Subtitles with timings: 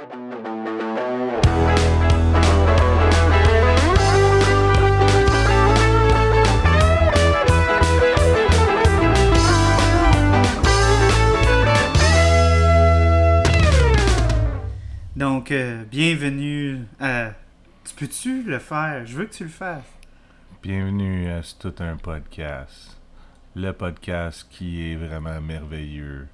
[0.00, 0.08] Donc,
[15.52, 17.32] euh, bienvenue à...
[17.84, 19.04] Tu peux-tu le faire?
[19.04, 19.84] Je veux que tu le fasses.
[20.62, 22.98] Bienvenue à C'est tout un podcast.
[23.54, 26.26] Le podcast qui est vraiment merveilleux,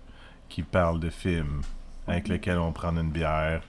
[0.48, 1.62] qui parle de films,
[2.06, 3.62] avec lequel on prend une bière,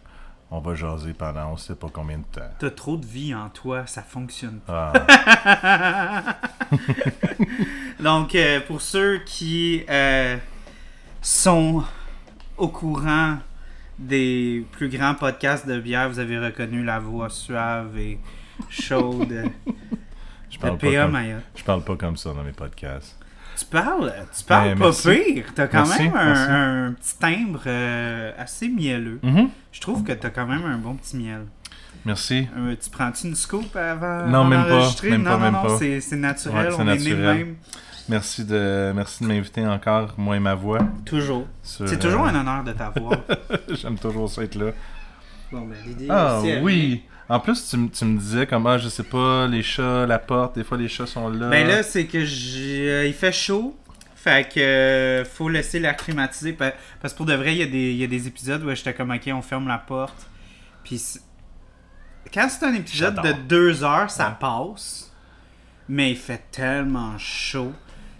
[0.49, 2.49] on va jaser pendant on sait pas combien de temps.
[2.59, 6.35] T'as trop de vie en toi, ça fonctionne Ah, pas.
[8.03, 10.37] Donc, euh, pour ceux qui euh,
[11.21, 11.83] sont
[12.57, 13.37] au courant
[13.99, 18.19] des plus grands podcasts de bière, vous avez reconnu la voix suave et
[18.69, 19.27] chaude
[20.49, 21.03] je de parle, P.A.
[21.03, 21.43] comme, Mayotte.
[21.55, 23.17] je parle pas comme ça dans mes podcasts.
[23.57, 25.09] Tu parles, tu parles Ben, pas merci.
[25.33, 25.45] pire.
[25.55, 29.19] T'as quand Merci, même un, petit timbre euh, assez mielleux.
[29.23, 29.49] Mhm.
[29.71, 31.45] Je trouve que t'as quand même un bon petit miel.
[32.05, 32.47] Merci.
[32.55, 35.53] Euh, tu prends-tu une scoop avant Non, avant même pas, même non, pas, non, même
[35.53, 35.77] non, pas.
[35.79, 36.67] c'est, naturel.
[36.71, 37.55] Ouais, on est né même.
[38.09, 40.79] Merci de, merci de m'inviter encore, moi et ma voix.
[41.03, 41.47] Toujours.
[41.63, 43.17] C'est toujours euh, un honneur de t'avoir.
[43.69, 44.71] J'aime toujours ça être là.
[45.51, 47.03] bon, ben, l'idée Ah aussi, elle oui.
[47.29, 50.63] En plus, tu, me disais comme, ah, je sais pas, les chats, la porte, des
[50.63, 51.49] fois les chats sont là.
[51.49, 53.77] Ben là, c'est que j'ai- euh, il fait chaud.
[54.15, 56.53] Fait que euh, faut laisser l'air climatisé.
[56.53, 58.63] pa- Parce que pour de vrai, il y, a des- il y a des épisodes
[58.63, 60.27] où j'étais comme, ok, on ferme la porte.
[60.83, 61.01] Puis
[62.33, 64.35] quand c'est un épisode de deux heures, ça Ouais.
[64.39, 65.11] passe.
[65.89, 67.73] Mais il fait tellement chaud.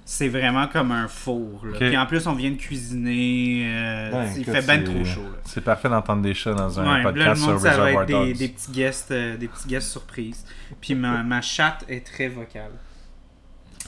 [0.09, 1.65] C'est vraiment comme un four.
[1.65, 1.77] là.
[1.77, 3.65] Puis en plus, on vient de cuisiner.
[3.67, 5.25] euh, Ouais, il fait ben trop chaud.
[5.43, 7.67] C'est parfait d'entendre des chats dans un Ouais, puis là, podcast le sur monde, ça
[7.77, 8.37] va Reservoir être des, Dogs.
[8.37, 10.45] des petits guests, euh, des petits guests surprises.
[10.79, 12.71] Puis ma, ma chatte est très vocale.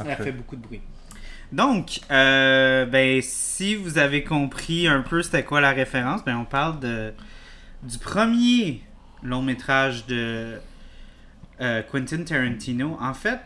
[0.06, 0.82] Elle fait beaucoup de bruit.
[1.54, 6.44] Donc, euh, ben, si vous avez compris un peu c'était quoi la référence, ben, on
[6.46, 7.14] parle de,
[7.82, 8.84] du premier
[9.24, 10.60] long métrage de
[11.60, 12.98] Quentin Tarantino.
[13.00, 13.40] En fait,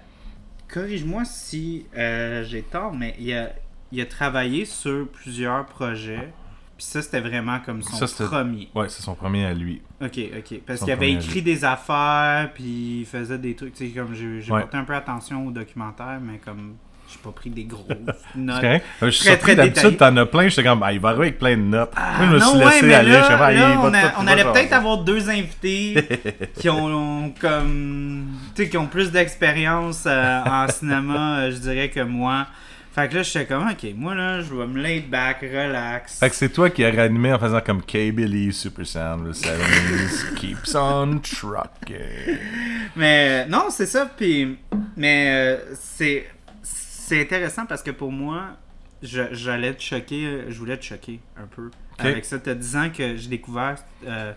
[0.74, 3.52] corrige-moi si euh, j'ai tort, mais il a,
[3.92, 6.34] il a travaillé sur plusieurs projets.
[6.76, 8.68] Puis ça, c'était vraiment comme son Ça, premier.
[8.74, 9.82] Ouais, c'est son premier à lui.
[10.02, 10.62] Ok, ok.
[10.66, 13.76] Parce qu'il avait écrit des affaires, puis il faisait des trucs.
[13.76, 14.62] Tu sais, comme j'ai j'ai Ouais.
[14.62, 16.76] porté un peu attention au documentaire, mais comme
[17.14, 17.86] j'ai pas pris des grosses
[18.34, 18.62] C'est notes.
[18.62, 18.86] correct?
[19.02, 20.48] Je suis très, surpris d'habitude, t'en as plein.
[20.50, 21.92] J'étais comme, ah, il va arriver avec plein de notes.
[21.96, 23.12] Ah, Moi, je me suis non, ouais, laissé aller.
[23.12, 26.08] là, je suis ah, là, on, a- on allait peut-être avoir deux invités
[26.60, 31.90] qui ont comme tu sais qui ont plus d'expérience euh, en cinéma, euh, je dirais
[31.90, 32.48] que moi.
[32.96, 36.20] Fait que là, j'étais comme, ok, moi là, je vais me lay back, relax.
[36.20, 40.36] Fait que c'est toi qui as réanimé en faisant comme K-Billy, Super Sound, le 70s,
[40.36, 42.38] keeps on trucking.
[42.96, 44.06] Mais non, c'est ça.
[44.16, 44.58] Puis,
[44.96, 46.28] mais euh, c'est
[47.14, 48.58] c'est intéressant parce que pour moi,
[49.02, 51.70] j'allais te choquer, je voulais te choquer un peu
[52.00, 52.40] avec ça.
[52.40, 53.76] Te disant que j'ai découvert.
[54.08, 54.34] euh,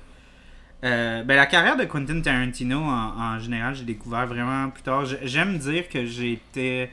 [0.84, 5.04] euh, ben, la carrière de Quentin Tarantino en, en général, j'ai découvert vraiment plus tard.
[5.22, 6.91] J'aime dire que j'étais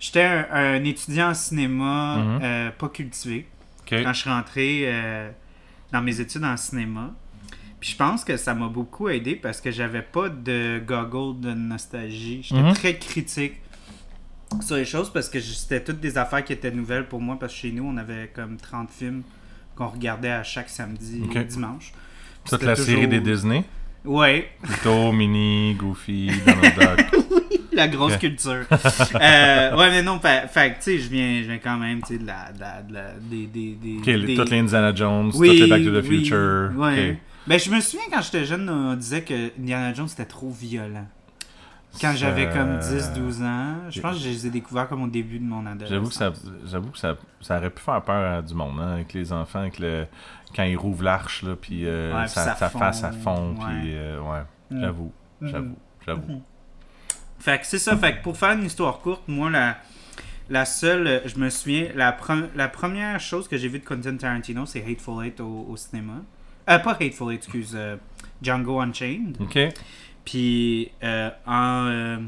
[0.00, 2.40] j'étais un, un étudiant en cinéma Mhm.
[2.42, 3.46] euh, pas cultivé
[4.04, 5.30] quand je suis rentré euh,
[5.92, 7.10] dans mes études en cinéma.
[7.80, 11.52] Puis je pense que ça m'a beaucoup aidé parce que j'avais pas de goggle de
[11.52, 12.40] nostalgie.
[12.42, 12.72] J'étais Mhm.
[12.74, 13.54] très critique
[14.62, 17.52] sur les choses parce que c'était toutes des affaires qui étaient nouvelles pour moi parce
[17.52, 19.22] que chez nous, on avait comme 30 films
[19.76, 21.92] qu'on regardait à chaque samedi et dimanche.
[22.44, 23.64] Puis Toute la toujours- série des Disney?
[24.04, 26.74] Ouais, Pluto, Minnie, Goofy, Donald
[27.10, 27.24] Duck.
[27.72, 28.64] la grosse culture.
[28.70, 32.18] Euh, ouais, mais non, fait, tu sais, je viens, je viens quand même, tu sais,
[32.18, 35.58] de la, de la, de la- des, des, des, toutes les Indiana Jones, Oui, toutes
[35.60, 36.70] les Back to the oui, Future.
[36.76, 37.18] ouais.
[37.46, 41.06] Ben, je me souviens quand j'étais jeune, on disait que Indiana Jones c'était trop violent.
[42.00, 45.08] Quand j'avais Euh, comme 10-12 ans, je pense que je les ai découverts comme au
[45.08, 45.90] début de mon adolescence.
[45.90, 46.32] J'avoue que ça,
[46.66, 49.60] j'avoue que ça, ça aurait pu faire peur à du monde, hein, avec les enfants,
[49.60, 50.06] avec le,
[50.54, 53.80] quand ils rouvrent l'arche, là, puis euh, Ouais, puis ça fond, face à fond, ouais.
[53.80, 54.80] puis euh, ouais, Mm.
[54.80, 55.48] j'avoue, Mhm.
[55.50, 56.32] j'avoue, j'avoue.
[56.32, 56.40] Mhm.
[57.38, 57.96] Fait que c'est ça.
[57.96, 59.76] Fait que pour faire une histoire courte, moi, la,
[60.50, 64.16] la seule, je me souviens, la, pre- la première chose que j'ai vue de Quentin
[64.16, 66.14] Tarantino, c'est Hateful Eight au, au cinéma.
[66.68, 67.78] Euh, pas Hateful Eight, excuse,
[68.42, 69.36] Django Unchained.
[69.40, 69.58] Ok,
[70.28, 72.18] Puis euh, en euh,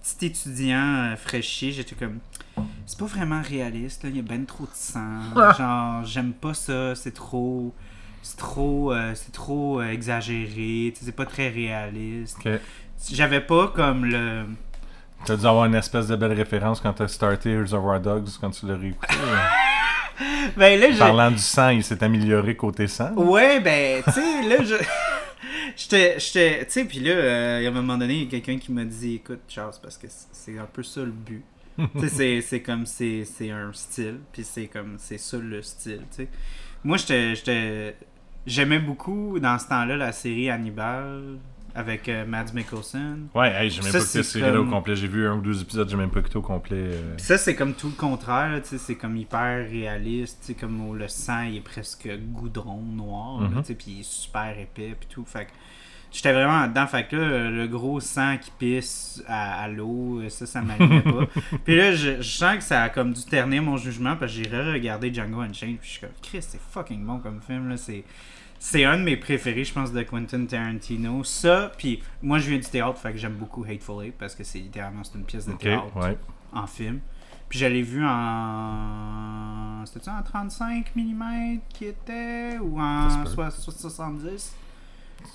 [0.00, 2.20] petit étudiant euh, fraîchier, j'étais comme.
[2.86, 4.10] C'est pas vraiment réaliste, là.
[4.10, 5.20] il y a ben trop de sang.
[5.58, 7.74] Genre, j'aime pas ça, c'est trop.
[8.22, 12.38] C'est trop, euh, c'est trop euh, exagéré, c'est pas très réaliste.
[13.10, 14.44] J'avais pas comme le.
[15.26, 18.66] T'as dû avoir une espèce de belle référence quand t'as starté Reservoir Dogs, quand tu
[18.66, 19.14] l'as réécouté.
[20.56, 20.98] Ben là, j'ai.
[20.98, 23.12] Parlant du sang, il s'est amélioré côté sang.
[23.16, 24.76] Ouais, ben, tu sais, là, je.
[25.76, 28.26] J'étais, j'étais, tu sais, puis là, euh, il y a un moment donné, il y
[28.26, 31.42] a quelqu'un qui m'a dit, écoute, Charles, parce que c'est- un peu ça le but.
[31.78, 35.60] tu sais, c'est- c'est comme, c'est c'est un style, puis c'est comme, c'est ça le
[35.62, 36.28] style, tu sais.
[36.84, 37.96] Moi, j'étais, j'étais,
[38.46, 41.38] J'aimais beaucoup dans ce temps-là la série Hannibal
[41.74, 43.28] avec euh, Mads Mikkelsen.
[43.34, 44.94] Ouais, hey, j'ai même Ça, pas écouté c'est cette série-là comme- au complet.
[44.96, 46.76] J'ai vu un ou deux épisodes, j'ai même pas écouté au complet.
[46.76, 47.14] euh.
[47.16, 51.42] Puis ça, c'est comme tout le contraire, c'est comme hyper réaliste, comme où le sang
[51.42, 55.24] il est presque goudron noir, tu sais, puis il est super épais, puis tout.
[55.26, 55.50] Fait que
[56.12, 60.46] j'étais vraiment là-dedans, fait que là, le gros sang qui pisse à, à l'eau, ça,
[60.46, 61.26] ça m'allumait pas.
[61.64, 64.42] Puis là, je, je sens que ça a comme dû ternir mon jugement, parce que
[64.44, 67.76] j'ai re-regardé Django Unchained, puis je suis comme, Chris, c'est fucking bon comme film, là,
[67.76, 68.04] c'est...
[68.58, 71.22] C'est un de mes préférés, je pense, de Quentin Tarantino.
[71.24, 74.42] Ça, puis moi, je viens du théâtre, fait que j'aime beaucoup Hateful Eight parce que
[74.44, 76.16] c'est littéralement c'est une pièce de théâtre ouais.
[76.52, 77.00] en film.
[77.48, 79.82] Puis je l'ai vu en.
[79.86, 83.34] C'était-tu en 35 mm qui était Ou en Ça se peut.
[83.34, 84.54] soix- soix- 70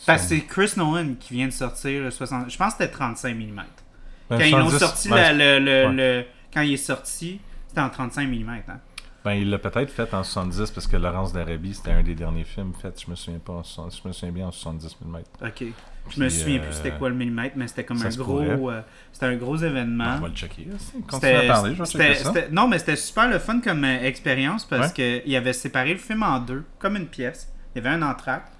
[0.05, 2.49] Parce que c'est Chris Nolan qui vient de sortir le 60.
[2.49, 3.55] Je pense que c'était 35 mm.
[3.55, 5.93] Ben, Quand ils l'ont 70, sorti, la- le, le- ouais.
[5.93, 8.49] le- quand il est sorti, c'était en 35 mm.
[8.67, 8.79] Hein?
[9.25, 12.45] Ben, il l'a peut-être fait en 70 parce que Laurence d'Arabie, c'était un des derniers
[12.45, 15.17] films faits, je me souviens pas, en 70 je me souviens bien en 70 mm.
[15.45, 15.63] Ok.
[16.09, 18.71] Je me souviens euh, plus c'était quoi le millimètre, mais c'était comme un gros.
[18.71, 18.81] euh,
[19.11, 20.15] c'était un gros événement.
[20.17, 20.67] on va le checker.
[21.07, 22.33] Continue à parler, je vais checker ça.
[22.51, 25.99] Non, mais c'était super le fun comme euh, expérience parce que il avait séparé le
[25.99, 27.51] film en deux, comme une pièce.
[27.75, 28.53] Il y avait un entracte.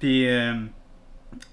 [0.00, 0.54] Puis euh,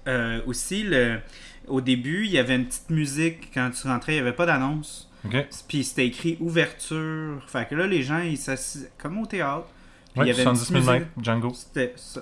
[0.08, 1.20] euh, aussi, le,
[1.68, 3.50] au début, il y avait une petite musique.
[3.54, 5.09] Quand tu rentrais, il n'y avait pas d'annonce.
[5.24, 5.46] Ok.
[5.68, 7.42] Puis c'était écrit ouverture.
[7.48, 9.66] Fait que là, les gens, ils s'assisaient comme au théâtre.
[10.14, 11.08] Puis il y avait une 70 petite mm, musique.
[11.24, 11.52] Django.
[11.54, 11.94] C'était.
[11.96, 12.20] ça-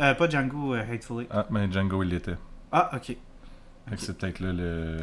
[0.00, 1.28] euh, pas Django, euh, Hateful Eight.
[1.32, 2.36] Ah, mais Django, il l'était.
[2.72, 3.06] Ah, ok.
[3.06, 3.14] Fait
[3.88, 3.98] que Ok.
[3.98, 4.96] c'est peut-être là le.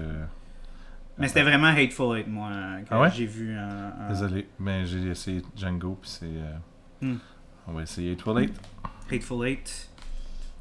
[1.17, 2.49] Mais c'était vraiment Hateful Eight, moi,
[2.81, 3.11] que Ah ouais?
[3.13, 3.55] j'ai vu.
[3.57, 6.25] un- un- Désolé, mais j'ai essayé Django, puis c'est.
[6.25, 6.53] euh,
[7.01, 7.17] Hmm.
[7.67, 8.53] On va essayer Twilight.
[9.11, 9.89] Hateful Eight.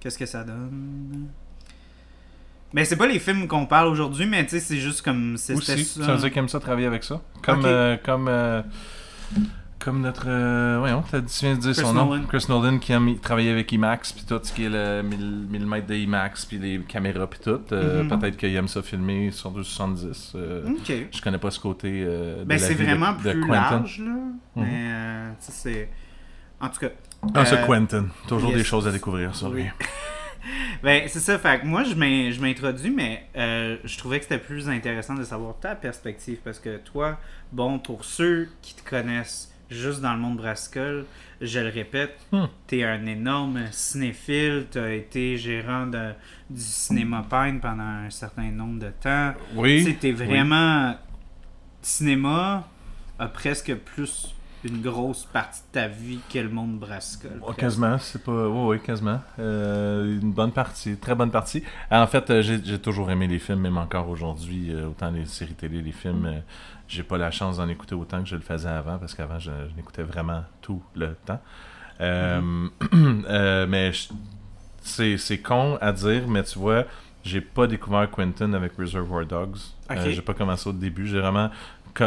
[0.01, 1.29] Qu'est-ce que ça donne?
[2.75, 5.37] Mais c'est pas les films qu'on parle aujourd'hui, mais tu sais, c'est juste comme.
[5.37, 6.05] c'est- Aussi, ça.
[6.05, 7.21] ça veut dire qu'il aime ça travailler avec ça.
[7.43, 7.61] Comme.
[7.61, 7.65] Ok.
[7.67, 8.63] euh, comme euh,
[9.79, 10.25] comme notre.
[10.27, 11.17] Euh, voyons, tu
[11.47, 12.07] viens de dire Chris son nom.
[12.07, 12.25] Nolan.
[12.29, 15.87] Chris Nolan qui aime travailler avec IMAX, puis tout ce qui est le 1000 millimètres
[15.87, 17.61] de IMAX, puis les caméras, puis tout.
[17.73, 18.19] Euh, Mhm.
[18.19, 20.33] Peut-être qu'il aime ça filmer sur 270.
[20.35, 20.93] euh, Ok.
[21.11, 22.03] Je connais pas ce côté.
[22.05, 23.53] euh, de Ben, c'est vraiment de plus Quentin.
[23.55, 24.13] large, là.
[24.57, 25.89] Mais, euh, tu sais, c'est.
[26.61, 26.89] En tout cas.
[27.35, 28.07] Ah, ce euh, Quentin.
[28.27, 28.59] Toujours yes.
[28.59, 29.65] des choses à découvrir sur Oui.
[30.83, 31.39] Ben, c'est ça.
[31.39, 35.15] Fait que moi, je m'in- je m'introduis, mais euh, je trouvais que c'était plus intéressant
[35.15, 36.39] de savoir ta perspective.
[36.45, 37.19] Parce que toi,
[37.53, 41.05] bon, pour ceux qui te connaissent juste dans le monde brassicole,
[41.41, 42.47] je le répète, Hmm.
[42.67, 44.67] t'es un énorme cinéphile.
[44.71, 46.13] T'as été gérant de,
[46.51, 49.35] du cinéma Pine pendant un certain nombre de temps.
[49.55, 49.97] Oui.
[50.01, 50.97] t'es vraiment.
[51.83, 52.69] Cinéma
[53.19, 57.41] a presque plus une grosse partie de ta vie que le monde brassicole.
[57.47, 58.49] Oh, quasiment, c'est pas.
[58.49, 59.21] Oui, oui, quasiment.
[59.39, 61.63] Euh, une bonne partie, très bonne partie.
[61.91, 65.55] En fait, euh, j'ai toujours aimé les films, même encore aujourd'hui, euh, autant les séries
[65.55, 66.27] télé, les films.
[66.27, 66.41] euh,
[66.89, 69.51] j'ai pas la chance d'en écouter autant que je le faisais avant, parce qu'avant, je,
[69.71, 71.41] je n'écoutais vraiment tout le temps.
[72.01, 73.93] Euh, euh, mais
[74.83, 76.85] c'est con à dire, mais tu vois,
[77.25, 79.59] j'ai pas découvert Quentin avec Reservoir Dogs.
[79.91, 81.07] Euh, j'ai pas commencé au début.
[81.07, 81.51] J'ai vraiment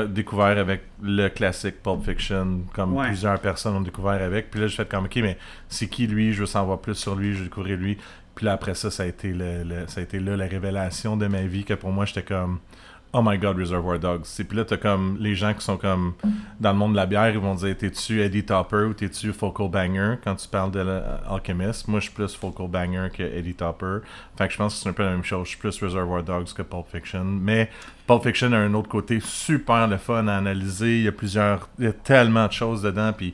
[0.09, 3.07] découvert avec le classique Pulp Fiction, comme Ouais.
[3.07, 4.49] plusieurs personnes ont découvert avec.
[4.51, 5.37] Puis là, je fais comme, ok, mais
[5.69, 6.33] c'est qui lui?
[6.33, 7.97] Je veux savoir plus sur lui, je veux découvrir lui.
[8.35, 11.17] Puis là, après ça, ça a été, le, le- ça a été là la révélation
[11.17, 12.59] de ma vie que pour moi, j'étais comme,
[13.13, 14.25] oh my god, Reservoir Dogs.
[14.39, 16.13] Et puis là, t'as comme les gens qui sont comme
[16.59, 19.69] dans le monde de la bière, ils vont dire, t'es-tu Eddie Topper ou t'es-tu Focal
[19.69, 23.97] Banger quand tu parles de l'Alchemist Moi, je suis plus Focal Banger que Eddie Topper.
[24.37, 25.43] Fait que je pense que c'est un peu la même chose.
[25.45, 27.23] Je suis plus Reservoir Dogs que Pulp Fiction.
[27.25, 27.69] Mais
[28.07, 30.99] Pulp Fiction a un autre côté super le fun à analyser.
[30.99, 31.67] Il y a plusieurs.
[31.79, 33.11] Il y a tellement de choses dedans.
[33.11, 33.33] Puis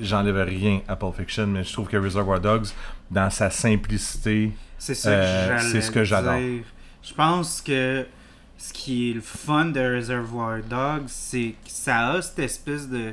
[0.00, 1.46] j'enlève rien à Pulp Fiction.
[1.48, 2.68] Mais je trouve que Reservoir Dogs,
[3.10, 4.52] dans sa simplicité.
[4.78, 6.34] C'est Euh, que ce que j'adore.
[7.02, 8.04] Je pense que
[8.64, 13.12] ce qui est le fun de Reservoir Dogs, c'est que ça a cette espèce de.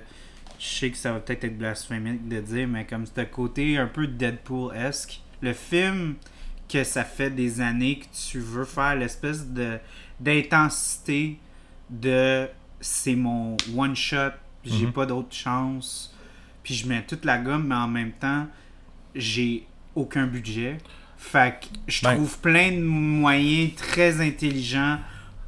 [0.59, 3.87] Je sais que ça va peut-être être blasphémique de dire, mais comme ce côté un
[3.87, 5.21] peu Deadpool-esque.
[5.41, 6.15] Le film
[6.67, 9.79] que ça fait des années que tu veux faire l'espèce de
[10.19, 11.39] d'intensité
[11.89, 12.47] de
[12.79, 14.31] c'est mon one shot,
[14.63, 14.91] j'ai Mhm.
[14.93, 16.13] pas d'autre chance,
[16.63, 18.47] puis je mets toute la gomme, mais en même temps,
[19.15, 19.65] j'ai
[19.95, 20.77] aucun budget.
[21.17, 24.99] Fait que je Ben- trouve plein de moyens très intelligents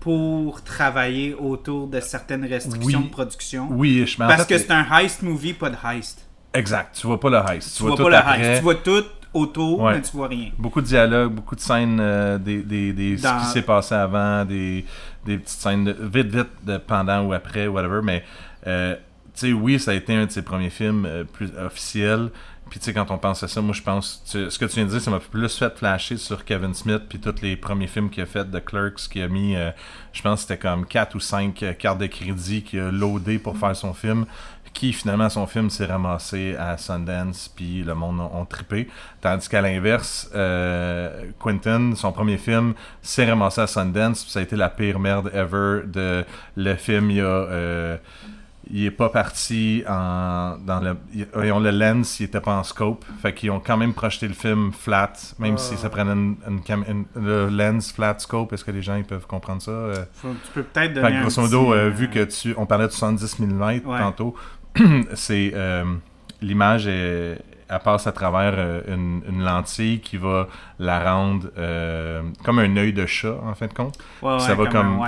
[0.01, 3.05] pour travailler autour de certaines restrictions Oui.
[3.05, 3.67] de production.
[3.72, 6.27] Oui, je en Parce fait, que c'est un heist movie, pas de heist.
[6.53, 6.98] Exact.
[7.00, 7.77] Tu vois pas le heist.
[7.77, 8.39] Tu, vois, vois tout pas le après.
[8.41, 8.58] heist.
[8.58, 9.03] Tu vois tout
[9.34, 9.93] autour, Ouais.
[9.93, 10.50] mais tu vois rien.
[10.58, 13.96] Beaucoup de dialogues, beaucoup de scènes, euh, des, des, des- Dans- ce qui s'est passé
[13.96, 14.84] avant, des,
[15.25, 18.01] des petites scènes de- vite, vite, de pendant ou après, whatever.
[18.03, 18.24] Mais,
[18.67, 18.96] euh,
[19.34, 22.29] tu sais, oui, ça a été un de ses premiers films euh, plus officiels.
[22.72, 24.86] Puis tu sais, quand on pense à ça, moi je pense, ce que tu viens
[24.86, 28.10] de dire, ça m'a plus fait flasher sur Kevin Smith, puis tous les premiers films
[28.10, 29.72] qu'il a fait de Clerks, qui a mis, euh,
[30.13, 33.75] je pense c'était comme 4 ou 5 cartes de crédit qu'il a loadé pour faire
[33.75, 34.25] son film,
[34.74, 38.88] qui finalement son film s'est ramassé à Sundance, puis le monde ont trippé.
[39.20, 44.44] Tandis qu'à l'inverse, euh, Quentin, son premier film, s'est ramassé à Sundance, puis ça a
[44.44, 46.24] été la pire merde ever de
[46.56, 47.24] le film, il a...
[47.25, 47.98] euh,
[48.74, 52.63] il est pas parti en dans le ils ont le lens il était pas en
[52.63, 55.58] scope fait qu'ils ont quand même projeté le film flat même Ah.
[55.58, 58.96] si ça prenait une, une cam- une- le lens flat scope est-ce que les gens
[58.96, 59.72] ils peuvent comprendre ça?
[59.72, 60.06] Euh?
[60.13, 62.54] Faut- tu peux peut-être Fait donner que un grosso modo petit, euh, vu que tu
[62.58, 64.00] on parlait de 70 mm Ouais.
[64.00, 64.36] tantôt
[65.16, 65.84] c'est euh,
[66.42, 67.40] l'image est
[67.74, 72.75] elle passe à travers euh, une, une lentille qui va la rendre euh, comme un
[72.75, 75.00] œil de chat en fin de compte ouais, ça va comme-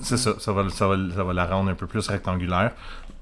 [0.00, 2.70] c'est ça, ça va, ça, va, ça va la rendre un peu plus rectangulaire.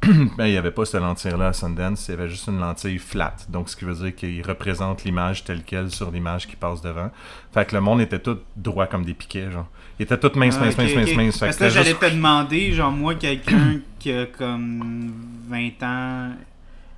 [0.38, 2.98] Ben, il n'y avait pas cette lentille-là à Sundance, il y avait juste une lentille
[2.98, 3.34] flat.
[3.48, 7.10] Donc, ce qui veut dire qu'il représente l'image telle qu'elle sur l'image qui passe devant.
[7.52, 9.66] Fait que le monde était tout droit comme des piquets, genre.
[9.98, 11.38] Il était tout mince, Ah, mince, ok, mince, mince, mince.
[11.38, 15.12] Fait Parce que j'allais juste- te demander, genre, moi, quelqu'un qui a comme
[15.48, 16.30] 20 ans,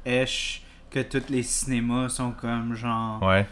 [0.06, 3.46] esh, que tous les cinémas sont comme, genre, Ouais.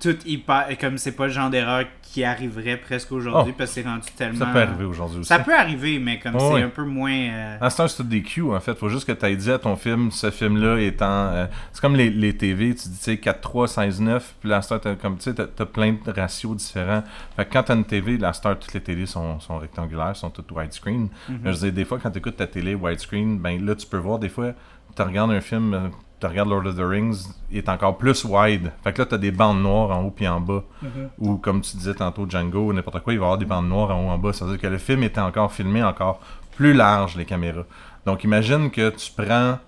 [0.00, 3.54] Tout hyper, comme c'est pas le genre d'erreur qui arriverait presque aujourd'hui Oh.
[3.58, 4.38] parce que c'est rendu tellement.
[4.38, 5.28] Ça peut arriver aujourd'hui aussi.
[5.28, 7.10] Ça peut arriver, mais comme Ouais, c'est un peu moins.
[7.12, 8.74] euh, À ce temps, c'est tout des cues, en fait.
[8.78, 11.06] Faut juste que tu aies dit à ton film, ce film-là étant.
[11.32, 14.94] euh, c'est comme les, les TV, tu dis, tu sais, 4-3, 16-9, puis star, t'as
[14.94, 17.02] comme, tu sais, t'as- t'as plein de ratios différents.
[17.36, 20.30] Fait que quand t'as une TV, la star, toutes les télés sont, sont rectangulaires, sont
[20.30, 21.08] toutes widescreen.
[21.28, 21.40] mhm.
[21.44, 24.18] Je dire, des fois, quand tu écoutes ta télé widescreen, ben là, tu peux voir,
[24.20, 24.52] des fois,
[24.94, 25.88] tu regardes un film, euh,
[26.24, 28.72] tu regardes Lord of the Rings, il est encore plus wide.
[28.82, 30.64] Fait que là, tu as des bandes noires en haut puis en bas.
[30.82, 31.10] Mhm.
[31.18, 33.90] Ou comme tu disais tantôt, Django, n'importe quoi, il va y avoir des bandes noires
[33.90, 34.32] en haut en bas.
[34.32, 36.20] Ça veut dire que le film était encore filmé encore
[36.56, 37.64] plus large, les caméras.
[38.06, 39.58] Donc, imagine que tu prends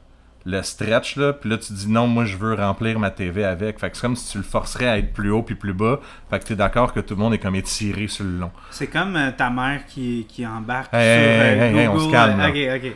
[0.48, 3.80] le stretch, là, puis là, tu dis non, moi, je veux remplir ma TV avec.
[3.80, 5.98] Fait que c'est comme si tu le forcerais à être plus haut puis plus bas.
[6.30, 8.52] Fait que tu es d'accord que tout le monde est comme étiré sur le long.
[8.70, 12.06] C'est comme euh, ta mère qui, qui embarque Hey, sur hey, euh, hey, on Google.
[12.06, 12.48] se calme, là.
[12.48, 12.92] ok, ok.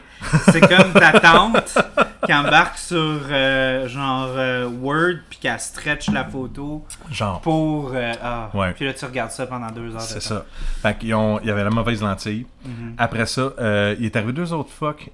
[0.53, 1.79] C'est comme ta tante
[2.25, 7.41] qui embarque sur euh, genre euh, Word puis qu'elle stretch la photo Genre.
[7.41, 7.93] pour.
[7.95, 8.51] euh, ah.
[8.55, 8.73] Ouais.
[8.75, 10.01] Puis là, tu regardes ça pendant deux heures.
[10.03, 10.45] C'est ça.
[10.83, 12.47] Fait qu'il y avait la mauvaise lentille.
[12.65, 12.95] Mhm.
[12.97, 15.11] Après ça, euh, il est arrivé deux autres fuck.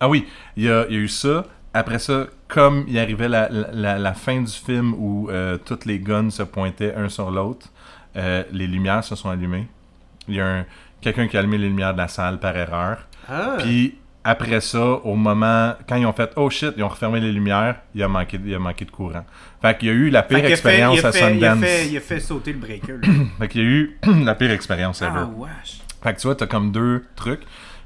[0.00, 1.44] Ah oui, il y, a, il y a eu ça.
[1.72, 5.98] Après ça, comme il arrivait la, la, la fin du film où euh, toutes les
[5.98, 7.68] guns se pointaient un sur l'autre,
[8.16, 9.66] euh, les lumières se sont allumées.
[10.28, 10.64] Il y a un-
[11.00, 12.98] quelqu'un qui a allumé les lumières de la salle par erreur.
[13.28, 13.56] Ah.
[13.58, 17.32] Puis après ça, au moment, quand ils ont fait oh shit, ils ont refermé les
[17.32, 19.24] lumières, il a manqué, il a manqué de courant.
[19.60, 21.64] Fait qu'il y a eu la pire fait- expérience à fait- il a Sundance.
[21.68, 22.92] fait- Il a fait sauter le breaker.
[23.02, 23.08] là.
[23.40, 25.12] Fait qu'il y a eu la pire expérience ever.
[25.16, 25.80] ah, wesh.
[26.02, 27.42] Fait que tu vois, t'as comme deux trucs.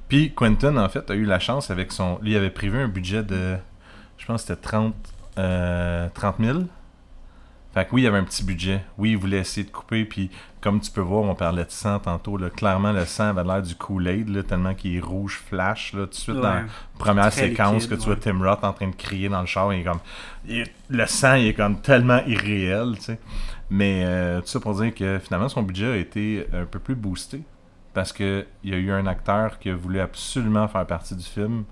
[0.08, 2.18] Puis Quentin, en fait, a eu la chance avec son.
[2.22, 3.56] Lui, il avait prévu un budget de.
[4.16, 4.94] Je pense que c'était 30,
[5.38, 6.58] euh, 30 000.
[7.74, 8.82] Fait que oui, il y avait un petit budget.
[8.96, 10.06] Oui, il voulait essayer de couper.
[10.06, 10.30] Puis
[10.62, 12.38] comme tu peux voir, on parlait de sang tantôt.
[12.38, 15.92] Là, clairement, le sang avait l'air du Kool-Aid, tellement qu'il est rouge flash.
[15.92, 16.64] Là, tout de suite, dans la
[16.98, 18.20] première Très séquence liquide, que tu vois ouais.
[18.20, 20.00] Tim Roth en train de crier dans le char, il est comme.
[20.48, 23.18] il le sang, il est comme tellement irréel, tu sais.
[23.68, 26.94] Mais euh, tout ça pour dire que finalement, son budget a été un peu plus
[26.94, 27.42] boosté
[27.95, 31.25] parce que il y a eu un acteur qui a voulu absolument faire partie du
[31.25, 31.64] film,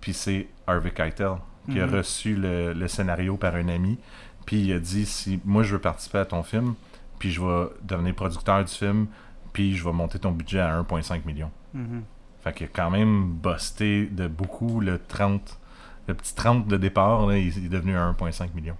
[0.00, 1.36] puis c'est Harvey Keitel
[1.70, 1.94] qui a Mhm.
[1.94, 3.98] reçu le, le scénario par un ami,
[4.44, 6.74] puis il a dit si moi je veux participer à ton film,
[7.18, 9.06] puis je vais devenir producteur du film,
[9.52, 11.50] puis je vais monter ton budget à 1,5 million.
[11.72, 12.02] Mhm.
[12.42, 15.58] Fait qu'il a quand même busté de beaucoup le 30,
[16.06, 18.76] le petit 30 de départ, là, il, il est devenu à 1,5 million.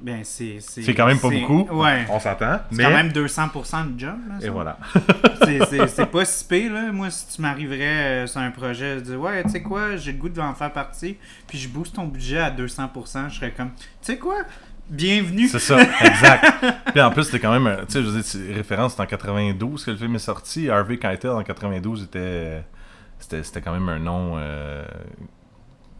[0.00, 0.58] Ben, c'est.
[0.60, 1.66] C'est quand même pas beaucoup.
[1.72, 2.06] Ouais.
[2.08, 4.16] On s'entend, C'est mais quand même 200% de job.
[4.28, 4.78] Là, et voilà.
[5.88, 6.92] C'est- pas si pire, là.
[6.92, 10.12] Moi, si tu m'arriverais euh, sur un projet, je dis ouais, tu sais quoi, j'ai
[10.12, 13.50] le goût de en faire partie, puis je booste ton budget à 200%, je serais
[13.50, 14.36] comme, tu sais quoi,
[14.88, 15.48] bienvenue.
[15.48, 16.64] C'est ça, exact.
[16.92, 19.84] Puis en plus, c'était quand même, tu sais, je veux dire, référence, c'est en 92
[19.84, 20.70] que le film est sorti.
[20.70, 22.62] Harvey Keitel en 92 était,
[23.18, 24.82] c'était, c'était quand même un nom euh,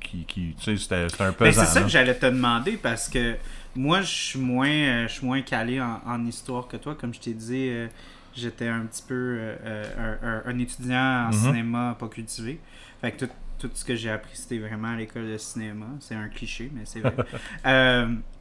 [0.00, 1.61] qui, qui, tu sais, c'était, c'était un Ben, pesant.
[1.64, 3.35] c'est ça que j'allais te demander parce que
[3.76, 6.94] moi, je suis moins, euh, je suis moins calé en, en histoire que toi.
[6.94, 7.88] Comme je t'ai dit, euh,
[8.34, 11.32] j'étais un petit peu euh, un, un- un étudiant en Mhm.
[11.32, 12.60] cinéma pas cultivé.
[13.00, 15.87] Fait que tout, tout ce que j'ai appris, c'était vraiment à l'école de cinéma.
[16.00, 17.18] C'est un cliché, mais c'est vrai.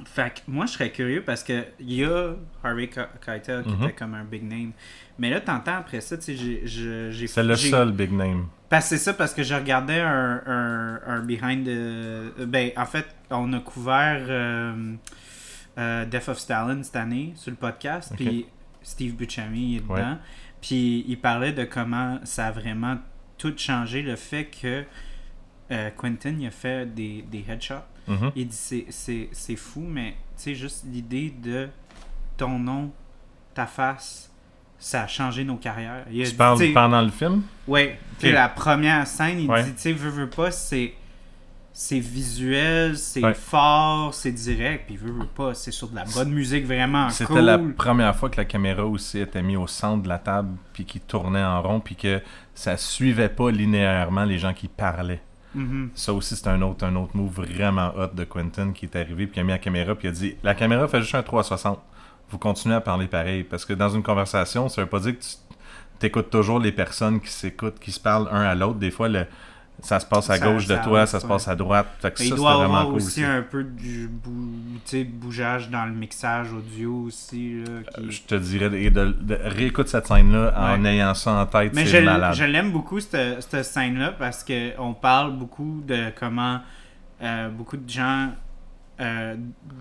[0.00, 3.62] Euh, fait que moi, je serais curieux parce que il y a Harvey Ke- Keitel
[3.64, 3.82] qui Mhm.
[3.84, 4.72] était comme un big name.
[5.18, 8.46] Mais là, t'entends après ça, tu sais, j'ai- C'est le seul big name.
[8.68, 12.44] parce c'est ça, parce que je regardais un, un, un behind the...
[12.46, 14.94] Ben, en fait, on a couvert euh,
[15.78, 18.46] euh, Death of Stalin cette année sur le podcast, puis
[18.82, 20.18] Steve Buscemi est dedans.
[20.62, 22.98] Puis il parlait de comment ça a vraiment
[23.38, 24.84] tout changé, le fait que
[25.70, 27.74] euh, Quentin, il a fait des, des headshots.
[28.08, 28.32] Mhm.
[28.36, 31.68] Il dit c'est- c'est c'est fou, mais tu sais, juste l'idée de
[32.36, 32.90] ton nom,
[33.54, 34.30] ta face,
[34.78, 36.06] ça a changé nos carrières.
[36.10, 37.42] Il a Tu parles pendant le film?
[37.68, 38.34] Ouais, tu sais, Ok.
[38.34, 39.62] la première scène, il Ouais.
[39.62, 40.94] dit, tu sais, veux, veux pas, c'est
[41.72, 43.32] c'est visuel, c'est Ouais.
[43.32, 47.32] fort, c'est direct, puis veut, veut pas, c'est sur de la bonne musique vraiment C'était
[47.32, 47.40] cool.
[47.42, 50.84] la première fois que la caméra aussi était mise au centre de la table, puis
[50.84, 52.20] qui tournait en rond, puis que
[52.54, 55.22] ça suivait pas linéairement les gens qui parlaient.
[55.54, 55.90] Mhm.
[55.94, 59.26] Ça aussi, c'est un autre, un autre move vraiment hot de Quentin qui est arrivé,
[59.26, 61.78] puis qui a mis la caméra, puis a dit La caméra fait juste un 360.
[62.30, 63.42] Vous continuez à parler pareil.
[63.42, 65.24] Parce que dans une conversation, ça veut pas dire que
[65.98, 68.78] tu écoutes toujours les personnes qui s'écoutent, qui se parlent un à l'autre.
[68.78, 69.26] Des fois, le,
[69.82, 71.86] ça se passe à Ça- gauche de toi, ça se passe à droite.
[72.00, 73.24] Fait que il doit vraiment avoir cool aussi aussi.
[73.24, 74.78] un peu du bou-
[75.14, 77.62] bougeage dans le mixage audio aussi.
[77.64, 80.90] Là, qui- Je te dirais, et de, de- réécoute cette scène-là en Ouais.
[80.94, 82.34] ayant ça en tête, Mais je, c'est malade.
[82.34, 86.60] je l'aime beaucoup, cette, cette scène-là, parce qu'on parle beaucoup de comment
[87.22, 88.30] euh, beaucoup de gens
[89.00, 89.34] euh,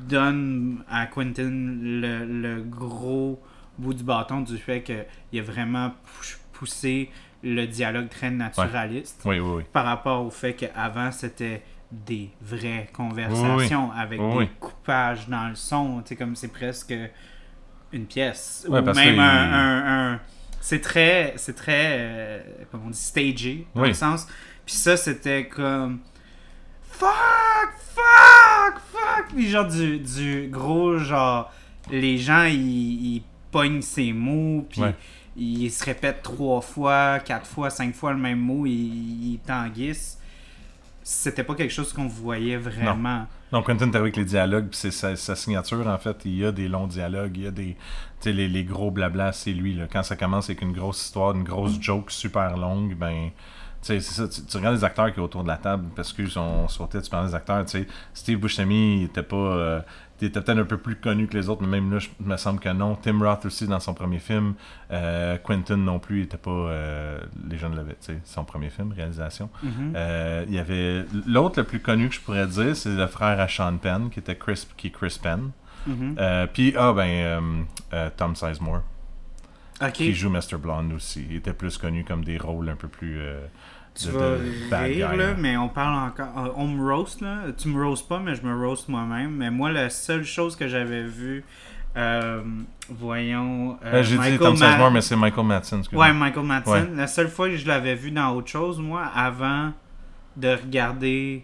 [0.08, 3.42] donnent à Quentin le, le gros
[3.78, 7.10] bout du bâton du fait qu'il a vraiment pou- poussé
[7.44, 9.64] le dialogue très naturaliste Oui, oui, oui.
[9.72, 16.02] par rapport au fait qu'avant c'était des vraies conversations avec des coupages dans le son,
[16.02, 16.94] tu sais, comme c'est presque
[17.92, 20.20] une pièce Ouais, ou parce même que un, un- un-
[20.62, 22.40] c'est très c'est très euh,
[22.72, 24.28] comment on dit stagé dans le sens.
[24.66, 26.00] Puis ça c'était comme
[26.84, 29.28] fuck fuck fuck!
[29.36, 31.52] Puis genre du, du gros genre
[31.90, 34.94] les gens ils, ils pognent ces mots puis Ouais.
[35.40, 40.18] Ils se répètent trois fois quatre fois cinq fois le même mot ils, ils tanguissent
[41.02, 45.16] c'était pas quelque chose qu'on voyait vraiment Donc, Quentin t'as avec les dialogues, c'est sa,
[45.16, 46.18] sa signature, en fait.
[46.26, 47.76] Il y a des longs dialogues, il y a des.
[48.22, 49.74] Tu sais, les, les gros blabla, c'est lui.
[49.74, 49.88] Là.
[49.92, 53.32] Quand ça commence avec une grosse histoire, une grosse joke super longue, ben.
[53.82, 54.28] Tu ça.
[54.28, 57.02] Tu, tu regardes les acteurs qui sont autour de la table, parce qu'ils sont sautés,
[57.02, 57.66] tu parles des acteurs.
[57.66, 59.36] Tu sais, Steve Buscemi, il était pas.
[59.36, 62.10] euh, il était peut-être un peu plus connu que les autres, mais même là, je
[62.20, 62.96] me semble que non.
[62.96, 64.54] Tim Roth aussi, dans son premier film.
[64.92, 66.52] Euh, Quentin non plus, il était pas.
[66.52, 69.50] euh, les gens l'avaient, tu sais, son premier film, réalisation.
[69.64, 69.94] Mhm.
[69.96, 73.40] Euh, il y avait l'autre le plus connu que je pourrais dire, c'est le frère
[73.40, 75.52] à Sean Penn, qui était Chris, qui est Chris Penn.
[75.88, 76.16] Mhm.
[76.20, 77.66] Euh, Puis ah ben
[78.18, 78.82] Tom Sizemore,
[79.94, 80.58] qui joue Mr.
[80.62, 81.26] Blonde aussi.
[81.30, 83.20] Il était plus connu comme des rôles un peu plus
[84.00, 84.38] Tu de- vas
[84.88, 85.34] de rire, là, là.
[85.38, 86.46] mais on parle encore.
[86.46, 87.38] euh, On me roast, là.
[87.58, 89.32] Tu me roast pas, mais je me roast moi-même.
[89.32, 91.44] Mais moi, la seule chose que j'avais vue,
[91.98, 92.42] euh,
[92.90, 93.78] voyons.
[93.86, 95.82] euh, J'ai dit Tom Sizemore, mais c'est Michael Madsen.
[95.94, 96.74] Ouais, Michael Madsen.
[96.74, 96.90] Ouais.
[96.96, 99.72] La seule fois que je l'avais vu dans autre chose, moi, avant
[100.38, 101.44] de regarder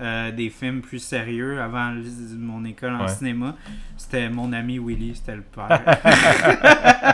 [0.00, 1.92] euh, des films plus sérieux, avant
[2.36, 3.08] mon école en Ouais.
[3.08, 3.54] cinéma,
[3.96, 5.68] c'était mon ami Willy, c'était le père.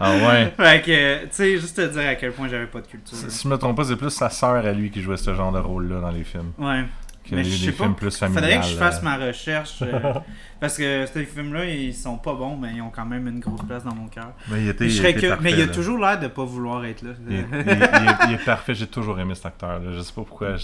[0.00, 0.52] Ah ouais.
[0.56, 3.16] fait que, tu sais, juste te dire à quel point j'avais pas de culture.
[3.16, 5.52] Si je me trompe pas, c'est plus sa sœur à lui qui jouait ce genre
[5.52, 6.52] de rôle-là dans les films.
[6.58, 6.84] Ouais.
[7.28, 8.16] Que Mais je sais pas, plus.
[8.16, 9.82] Faudrait que je fasse euh, ma recherche.
[9.82, 10.12] euh,
[10.60, 13.62] parce que ces films-là, ils sont pas bons, mais ils ont quand même une grosse
[13.66, 14.28] place dans mon cœur.
[14.48, 16.44] Mais il était, Je il était que- parfait, Mais il a toujours l'air de pas
[16.44, 17.10] vouloir être là.
[17.28, 19.80] Il est, il il il parfait, j'ai toujours aimé cet acteur.
[19.80, 19.90] Là.
[19.92, 20.54] Je sais pas pourquoi.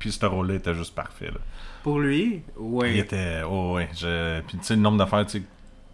[0.00, 1.26] Puis ce rôle-là était juste parfait.
[1.26, 1.38] Là.
[1.84, 2.98] Pour lui, Il oui.
[2.98, 3.42] était.
[3.48, 3.88] Oh, ouais.
[3.96, 4.40] Je...
[4.40, 5.42] Puis tu sais, le nombre d'affaires, tu sais,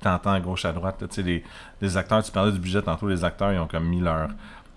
[0.04, 1.00] t'entends à gauche, à droite.
[1.02, 1.42] là, Tu sais, les,
[1.80, 4.28] les acteurs, tu parlais du budget tantôt, les acteurs, ils ont comme mis leur.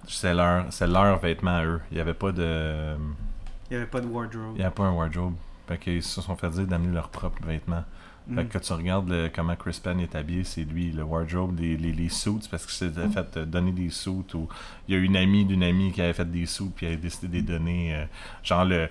[0.07, 1.81] C'est leur, c'est leur vêtement à eux.
[1.91, 2.95] Il n'y avait pas de.
[3.69, 4.51] Il y avait pas de wardrobe.
[4.55, 5.33] Il n'y avait pas un wardrobe.
[5.67, 7.83] Fait qu'ils se sont fait dire d'amener leurs propres vêtements.
[8.33, 8.47] Fait Mm.
[8.47, 11.77] que quand tu regardes le- comment Chris Penn est habillé, c'est lui, le wardrobe, les,
[11.77, 14.25] les, les suits, parce qu'il s'était fait euh, donner des suits.
[14.33, 14.47] Ou
[14.87, 16.97] il y a une amie d'une amie qui avait fait des suits, puis elle a
[16.97, 17.95] décidé de les donner.
[17.95, 18.05] euh,
[18.43, 18.87] genre, le,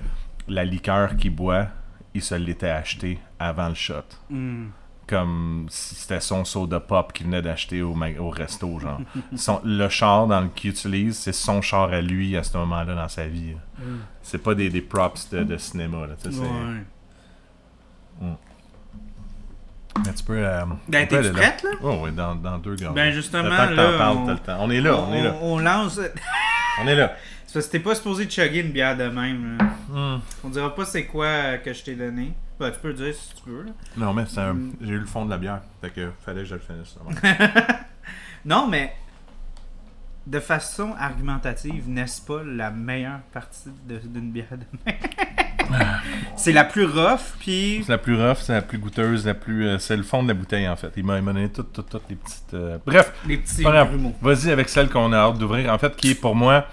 [0.48, 1.66] la liqueur qu'il boit,
[2.14, 4.04] il se l'était acheté avant le shot.
[4.30, 4.66] Mm.
[5.08, 9.00] Comme si c'était son soda pop qu'il venait d'acheter au, au resto, genre.
[9.36, 12.94] Son- le char dans le qu'il utilise, c'est son char à lui à ce moment-là
[12.96, 13.54] dans sa vie.
[13.78, 13.82] Mm.
[14.22, 16.14] C'est pas des, des props de, de cinéma, là.
[18.20, 18.28] Ouais.
[20.04, 20.36] Mais tu peux.
[20.44, 21.30] euh, Ben, là.
[21.32, 21.70] prête, là?
[21.82, 22.90] Oh, oui, dans, dans deux gars.
[22.94, 24.56] Ben, justement, là, parles, on- temps.
[24.60, 25.34] On est là, on, est là.
[25.40, 26.00] on lance.
[26.82, 27.14] On est là.
[27.46, 29.56] C'est parce que t'es pas supposé chugger une bière de même.
[29.56, 29.64] là.
[29.88, 30.20] Hmm.
[30.44, 32.34] On dira pas c'est quoi que je t'ai donné.
[32.58, 33.62] Ben, tu peux le dire si tu veux.
[33.64, 33.72] là.
[33.96, 34.72] Non, mais c'est un- Mm.
[34.80, 35.60] j'ai eu le fond de la bière.
[35.80, 36.96] Fait que fallait que je le finisse.
[38.44, 38.92] Non, mais
[40.26, 44.92] de façon argumentative, n'est-ce pas la meilleure partie d'une bière de
[46.36, 49.66] c'est la plus rough, puis c'est la plus rough, c'est la plus goûteuse, la plus.
[49.66, 50.92] euh, c'est le fond de la bouteille, en fait.
[50.96, 52.54] Il m'a donné toutes, toutes, toutes les petites.
[52.54, 53.64] euh, Bref, les petits.
[54.22, 55.72] Vas-y avec celle qu'on a hâte d'ouvrir.
[55.72, 56.66] En fait, qui est pour moi,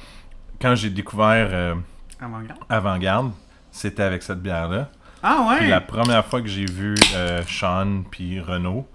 [0.62, 1.76] quand j'ai découvert euh,
[2.20, 2.60] Avant-garde.
[2.70, 3.32] Avant-Garde,
[3.72, 4.90] c'était avec cette bière-là.
[5.24, 5.58] Ah ouais?
[5.60, 8.86] Puis la première fois que j'ai vu euh, Sean puis Renault,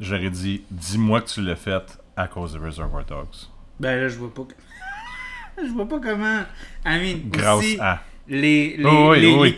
[0.00, 3.26] j'aurais dit dis-moi que tu l'as fait à cause de Reservoir Dogs.
[3.78, 4.42] Ben là, je vois pas.
[5.62, 6.40] je vois pas comment.
[6.84, 8.00] I mean, Grâce aussi, à.
[8.26, 9.54] les, les, Oh, oui, les- oui.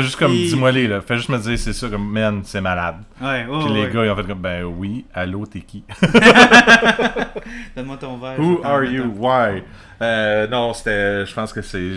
[0.00, 1.00] juste comme, dis-moi les, là.
[1.02, 3.02] Fais juste me dire, c'est ça, comme, man, c'est malade.
[3.20, 3.90] Ouais, ouais, Puis les ouais.
[3.92, 5.84] gars, ils ont fait comme, ben oui, allô, t'es qui?
[7.76, 8.38] Donne-moi ton verre.
[8.38, 9.04] Who are you?
[9.16, 9.62] Why?
[10.00, 11.90] Euh, non, c'était, je pense que c'est,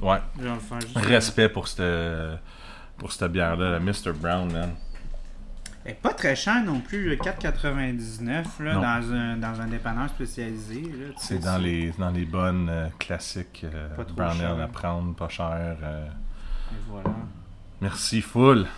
[0.00, 0.18] ouais,
[0.96, 1.80] respect pour cette,
[3.02, 4.12] pour cette bière-là, la Mr.
[4.14, 4.70] Brown, man.
[5.84, 10.08] Elle est pas très cher non plus, le 4,99 là, dans un, dans un dépanneur
[10.08, 10.84] spécialisé.
[11.18, 14.60] C'est dans les, dans les bonnes euh, classiques euh, Pas trop Brown cher.
[14.60, 15.76] À prendre, pas cher.
[15.82, 16.06] euh.
[16.06, 17.10] Et voilà.
[17.80, 18.68] Merci, full.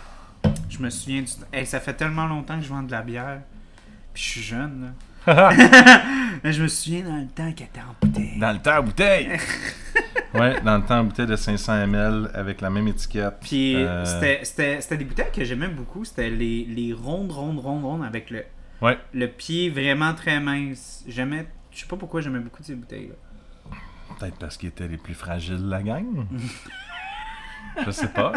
[0.67, 1.29] Je me souviens du.
[1.53, 3.41] Hey, ça fait tellement longtemps que je vends de la bière.
[4.11, 4.91] Puis je suis jeune,
[5.27, 5.51] là.
[6.43, 8.39] Mais je me souviens dans le temps qu'elle était en bouteille.
[8.39, 9.29] Dans le temps, bouteille!
[10.39, 13.35] ouais, dans le temps, bouteille de 500 ml avec la même étiquette.
[13.41, 16.05] Puis Euh, c'était- des bouteilles que j'aimais beaucoup.
[16.05, 18.43] C'était les, les rondes, rondes, rondes, rondes avec le,
[18.81, 18.97] Ouais.
[19.13, 21.03] le pied vraiment très mince.
[21.07, 21.47] J'aimais.
[21.71, 23.15] Je sais pas pourquoi j'aimais beaucoup ces bouteilles-là.
[24.19, 26.05] Peut-être parce qu'ils étaient les plus fragiles de la gang?
[27.85, 28.31] Je sais pas.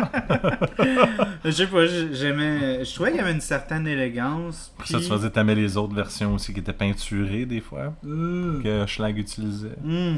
[1.44, 2.84] Je sais pas, j'aimais.
[2.84, 4.72] Je trouvais qu'il y avait une certaine élégance.
[4.76, 7.94] Pour ça, puis- tu faisais t'aimais les autres versions aussi qui étaient peinturées des fois,
[8.02, 8.62] Mm.
[8.64, 9.76] que Schlag utilisait.
[9.84, 10.16] Mm.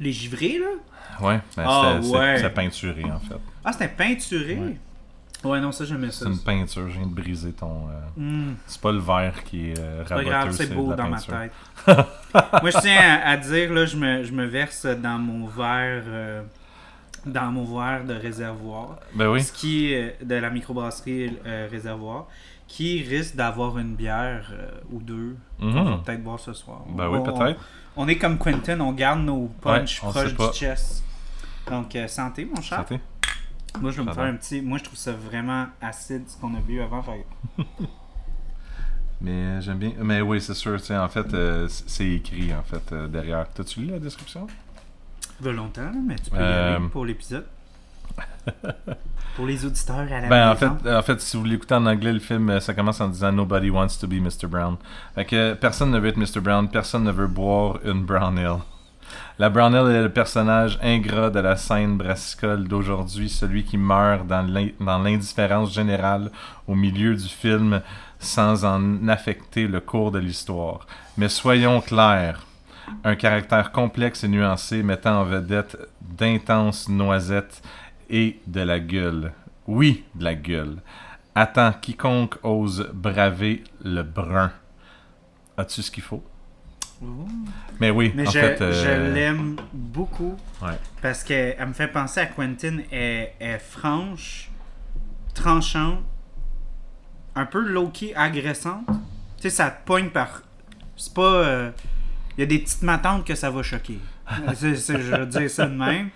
[0.00, 0.66] Les givrés, là?
[1.26, 2.38] Ouais, ben Ah, c'était c'est- ouais.
[2.38, 3.34] c'est peinturé en fait.
[3.64, 4.56] Ah, c'était peinturé?
[4.56, 4.76] Ouais.
[5.44, 6.30] Ouais, non, ça, j'aimais C'est ça.
[6.30, 7.88] une peinture, je viens de briser ton.
[7.88, 8.54] euh, Mm.
[8.66, 11.18] C'est pas le verre qui est euh, C'est raboteux, grave, c'est c'est beau dans ma
[11.20, 11.52] tête.
[11.86, 16.02] Moi, je tiens à, à dire, là, je me, je me verse dans mon verre,
[16.08, 16.42] euh,
[17.24, 19.40] dans mon verre de réservoir, Ben oui.
[19.42, 22.26] ce qui est de la microbrasserie euh, réservoir,
[22.66, 24.52] qui risque d'avoir une bière
[24.90, 26.02] ou deux va Mhm.
[26.02, 26.80] peut-être boire ce soir.
[26.90, 27.60] Ben oui, peut-être.
[27.98, 30.50] On, est comme Quentin, on garde nos punch Ouais, on proches pas.
[30.50, 31.02] du chest.
[31.68, 32.78] Donc, euh, santé, mon cher.
[32.78, 33.00] Santé.
[33.80, 34.62] Moi, je vais me faire un petit.
[34.62, 37.02] Moi, je trouve ça vraiment acide ce qu'on a bu avant.
[37.02, 37.26] Fait...
[39.20, 39.92] Mais euh, j'aime bien.
[39.98, 43.48] Mais oui, c'est sûr, en fait, euh, c'est écrit en fait euh, derrière.
[43.52, 44.46] T'as-tu lu la description?
[45.40, 47.46] Va longtemps, mais tu peux y aller pour l'épisode.
[49.36, 52.12] pour les auditeurs à la Ben en fait, en fait, si vous l'écoutez en anglais,
[52.12, 54.48] le film, ça commence en disant Nobody wants to be Mr.
[54.48, 54.76] Brown.
[55.14, 56.40] Fait que personne ne veut être Mr.
[56.40, 58.58] Brown, personne ne veut boire une Brown Ale.
[59.38, 64.26] La Brown Ale est le personnage ingrat de la scène brassicole d'aujourd'hui, celui qui meurt
[64.26, 66.30] dans l'indifférence générale
[66.66, 67.80] au milieu du film
[68.18, 70.86] sans en affecter le cours de l'histoire.
[71.16, 72.44] Mais soyons clairs,
[73.04, 77.62] un caractère complexe et nuancé mettant en vedette d'intenses noisettes
[78.10, 79.32] et de la gueule.
[79.66, 80.76] Oui, de la gueule.
[81.34, 84.50] Attends, quiconque ose braver le brun.
[85.56, 86.24] As-tu ce qu'il faut?
[87.02, 87.28] Ouh.
[87.80, 88.60] Mais oui, Mais en je, fait...
[88.60, 90.78] euh, je l'aime beaucoup Ouais.
[91.00, 92.78] parce qu'elle elle me fait penser à Quentin.
[92.90, 94.50] Elle est franche,
[95.34, 96.00] tranchante,
[97.36, 98.86] un peu low-key agressante.
[99.36, 100.42] Tu sais, ça te pogne par.
[100.96, 101.22] C'est pas.
[101.22, 101.70] euh,
[102.36, 103.98] Il y a des petites matantes que ça va choquer.
[104.60, 106.10] Je veux dire ça de même.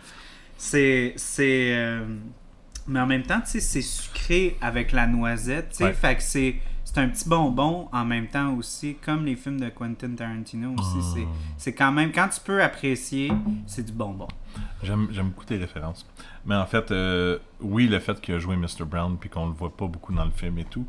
[0.63, 1.13] C'est.
[1.17, 2.07] c'est euh,
[2.87, 5.71] Mais en même temps, tu sais, c'est sucré avec la noisette.
[5.71, 5.93] Tu sais, Ouais.
[5.93, 6.57] fait que c'est.
[6.85, 10.99] C'est un petit bonbon en même temps aussi, comme les films de Quentin Tarantino aussi.
[10.99, 11.13] Ah.
[11.15, 13.33] C'est, c'est quand même, quand tu peux apprécier,
[13.67, 14.29] c'est du bonbon.
[14.83, 16.07] J'aime j'aime beaucoup tes références.
[16.45, 18.85] Mais en fait, euh, oui, le fait qu'il a joué Mr.
[18.85, 20.87] Brown puis qu'on le voit pas beaucoup dans le film et tout.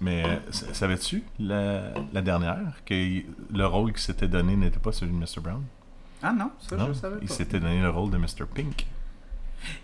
[0.00, 5.12] Mais euh, savais-tu, la, la dernière, que le rôle qui s'était donné n'était pas celui
[5.12, 5.40] de Mr.
[5.40, 5.62] Brown?
[6.22, 7.34] Ah non, ça Non, je savais il pas.
[7.34, 8.46] s'était donné le rôle de Mr.
[8.54, 8.86] Pink.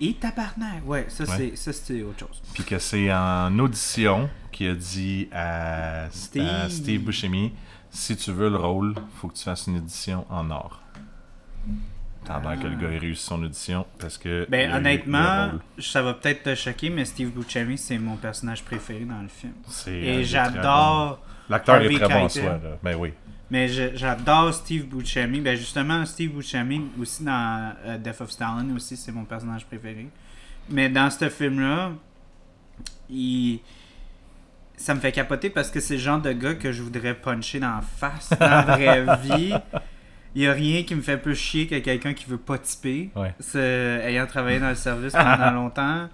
[0.01, 1.53] Et tabarnak, ouais, ça, Ouais.
[1.55, 2.43] C'est, ça c'est autre chose.
[2.53, 6.43] Puis que c'est en audition qu'il a dit à Steve.
[6.49, 7.53] à Steve Buscemi
[7.91, 10.83] si tu veux le rôle, faut que tu fasses une édition en or.
[12.25, 14.45] Pendant que le gars ait réussi son audition parce que.
[14.47, 18.63] il Ben a honnêtement, ça va peut-être te choquer, mais Steve Buscemi, c'est mon personnage
[18.65, 19.55] préféré dans le film.
[19.87, 20.55] Euh, Et il est très bon.
[20.55, 22.59] j'adore, L'acteur est très bon soi, là.
[22.83, 23.13] Ben oui.
[23.51, 25.41] Mais j'adore Steve Buscemi.
[25.41, 30.09] Ben justement, Steve Buscemi aussi dans euh, Death of Stalin aussi, c'est mon personnage préféré.
[30.69, 31.93] Mais dans ce film-là,
[33.09, 33.61] il...
[34.77, 37.59] ça me fait capoter parce que c'est le genre de gars que je voudrais puncher
[37.59, 39.55] dans la face dans la vraie vie.
[40.35, 43.11] Il n'y a rien qui me fait plus chier que quelqu'un qui veut pas tiper.
[43.17, 43.35] Ouais.
[43.55, 46.11] Ayant travaillé dans le service pendant longtemps,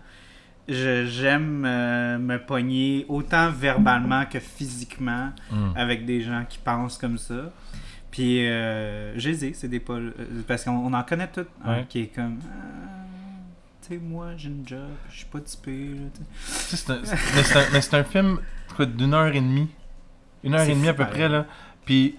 [0.69, 5.71] j'aime euh, me pogner autant verbalement que physiquement Mm.
[5.77, 7.53] avec des gens qui pensent comme ça.
[8.11, 11.47] Puis, euh, je les ai, c'est des pol- euh, Parce qu'on on en connaît tout,
[11.65, 11.87] hein, Ouais.
[11.89, 12.39] qui est comme.
[12.45, 13.05] Ah,
[13.83, 15.91] tu sais, moi, j'ai une job, je suis pas typé.
[16.89, 16.97] Là,
[17.73, 18.39] mais c'est un, film
[18.79, 19.69] d'une heure et demie.
[20.45, 21.45] Une heure et demie à peu près, là.
[21.85, 22.17] Puis,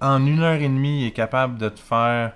[0.00, 2.32] en une heure et demie, il est capable de te faire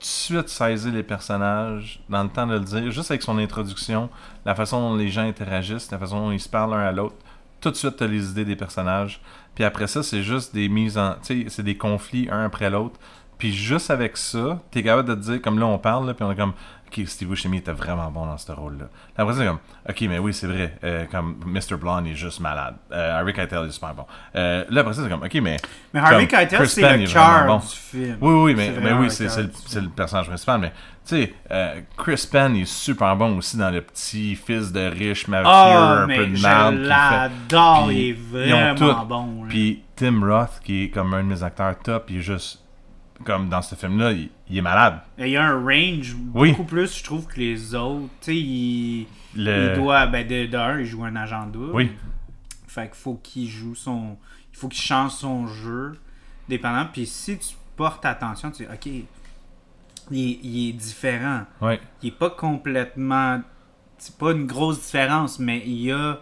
[0.00, 4.08] de suite saisir les personnages, dans le temps de le dire, juste avec son introduction,
[4.44, 7.16] la façon dont les gens interagissent, la façon dont ils se parlent l'un à l'autre.
[7.60, 9.20] Tout de suite, tu as les idées des personnages.
[9.54, 11.14] Puis après ça, c'est juste des mises en.
[11.14, 13.00] Tu sais, c'est des conflits un après l'autre.
[13.38, 16.24] Puis juste avec ça, t'es capable de te dire, comme là on parle, là, puis
[16.24, 16.54] on est comme,
[16.88, 18.86] ok, Steve Buscemi était vraiment bon dans ce rôle-là.
[19.16, 21.76] Après c'est comme, ok, mais oui, c'est vrai, euh, comme Mr.
[21.78, 22.76] Blonde il est juste malade.
[22.92, 24.06] Euh, Harry Keitel est super bon.
[24.34, 25.56] Euh, là, après ça, c'est comme, ok, mais.
[25.92, 27.56] Mais Harvey Keitel, c'est le cœur bon.
[27.58, 28.16] du film.
[28.20, 30.60] Oui, oui, mais, oui, c'est le, personnage principal.
[30.60, 30.70] Mais,
[31.06, 35.26] tu sais, euh, Chris Penn est super bon aussi dans le petit fils de riche
[35.28, 39.06] mafieux, Oh, un mais peu de je qui fait- l'adore, il est vraiment tout.
[39.06, 39.44] bon.
[39.48, 42.62] Puis Tim Roth, qui est comme un de mes acteurs top, il est juste.
[43.24, 45.00] Comme dans ce film-là, il, il est malade.
[45.18, 46.50] Il y a un range Oui.
[46.50, 48.08] beaucoup plus, je trouve, que les autres.
[48.20, 51.74] Tu sais, il, Le- il doit, ben, de, de un, il joue un agent double.
[51.74, 51.92] Oui.
[52.66, 54.16] Fait qu'il faut qu'il joue son.
[54.52, 55.92] Il faut qu'il change son jeu,
[56.48, 56.86] dépendant.
[56.92, 61.42] Puis si tu portes attention, tu dis, ok, il est, il est différent.
[62.02, 63.42] Il est pas complètement.
[63.98, 66.20] C'est pas une grosse différence, mais il y a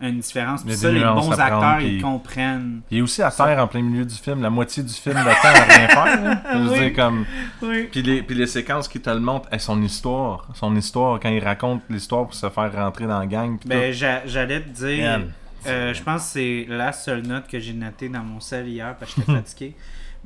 [0.00, 0.66] une différence.
[0.66, 2.80] A ça, les bons acteurs, ils comprennent.
[2.90, 5.22] Il est aussi à terre en plein milieu du film, la moitié du film de
[5.22, 6.42] temps à rien faire.
[6.52, 6.78] Je veux Oui.
[6.78, 7.24] dire, comme.
[7.62, 7.88] Oui.
[7.90, 10.48] Puis les, puis les séquences qui te le montrent, elles, son histoire.
[10.54, 13.58] Son histoire, quand il raconte l'histoire pour se faire rentrer dans la gang.
[13.66, 15.20] Ben, j'a- j'allais te dire.
[15.66, 18.94] Euh, je pense que c'est la seule note que j'ai notée dans mon sel hier
[18.98, 19.76] parce que j'étais fatigué.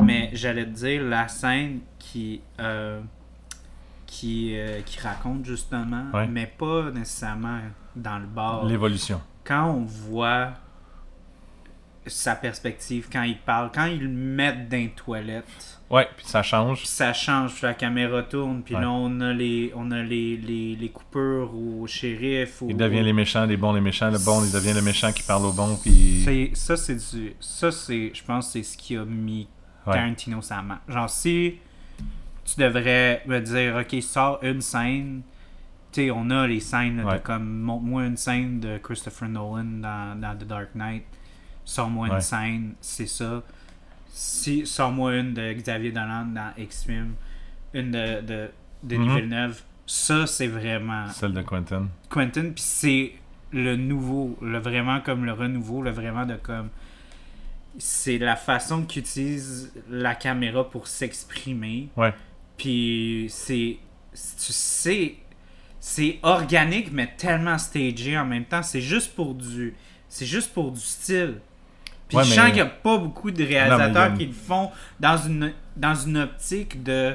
[0.02, 2.40] Mais j'allais te dire la scène qui.
[2.60, 3.00] euh,
[4.06, 6.26] qui, euh, qui raconte justement, Ouais.
[6.26, 7.58] mais pas nécessairement
[7.94, 8.64] dans le bar.
[8.64, 9.20] L'évolution.
[9.48, 10.50] Quand on voit
[12.06, 16.42] sa perspective, quand il parle, quand ils le mettent dans les toilettes, Ouais, puis ça
[16.42, 16.84] change.
[16.84, 18.80] ça change, puis la caméra tourne, puis Ouais.
[18.82, 22.62] là on a les, on a les, les, les coupures au shérif.
[22.68, 24.10] Il devient les méchants, les bons, les méchants.
[24.10, 25.76] Le bon, il devient le méchant qui parle au bon.
[25.82, 26.50] Puis.
[26.54, 27.34] Ça, c'est du.
[27.40, 28.10] Ça, c'est.
[28.14, 29.48] Je pense c'est ce qui a mis
[29.86, 29.94] Ouais.
[29.94, 30.80] Tarantino sa main.
[30.88, 31.54] Genre, si
[32.44, 35.22] tu devrais me dire, ok, sors une scène.
[35.92, 37.48] Tu sais, on a les scènes là, de comme.
[37.60, 41.04] Montre-moi une scène de Christopher Nolan dans, dans The Dark Knight.
[41.64, 42.14] Sors-moi Ouais.
[42.16, 43.42] une scène, c'est ça.
[44.10, 47.14] Si, sors-moi une de Xavier Dolan dans X-Film.
[47.74, 48.50] Une de, de
[48.82, 49.16] Denis Mhm.
[49.16, 49.62] Villeneuve.
[49.86, 51.08] Ça, c'est vraiment.
[51.08, 51.88] Celle de Quentin.
[52.10, 53.12] Quentin, puis c'est
[53.52, 56.68] le nouveau, le vraiment comme le renouveau, le vraiment de comme.
[57.78, 61.88] C'est la façon qu'il utilise la caméra pour s'exprimer.
[61.96, 62.12] Ouais.
[62.56, 63.78] Puis c'est.
[64.12, 65.14] Tu sais.
[65.80, 68.62] C'est organique, mais tellement stagé en même temps.
[68.62, 69.74] C'est juste pour du.
[70.08, 71.36] C'est juste pour du style.
[72.08, 74.26] Puis Ouais, je mais- sens qu'il n'y a pas beaucoup de réalisateurs Non, a- qui
[74.26, 77.14] le font dans une, dans une optique de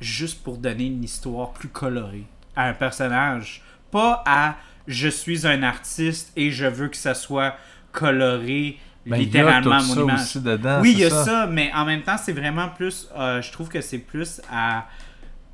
[0.00, 2.24] juste pour donner une histoire plus colorée
[2.56, 3.62] à un personnage.
[3.90, 4.56] Pas à
[4.88, 7.56] je suis un artiste et je veux que ça soit
[7.92, 10.20] coloré Ben, il y a littéralement tout mon ça image.
[10.20, 10.80] aussi dedans.
[10.80, 11.46] oui, il y a ça.
[11.46, 13.08] mais en même temps, c'est vraiment plus.
[13.16, 14.86] euh, je trouve que c'est plus à.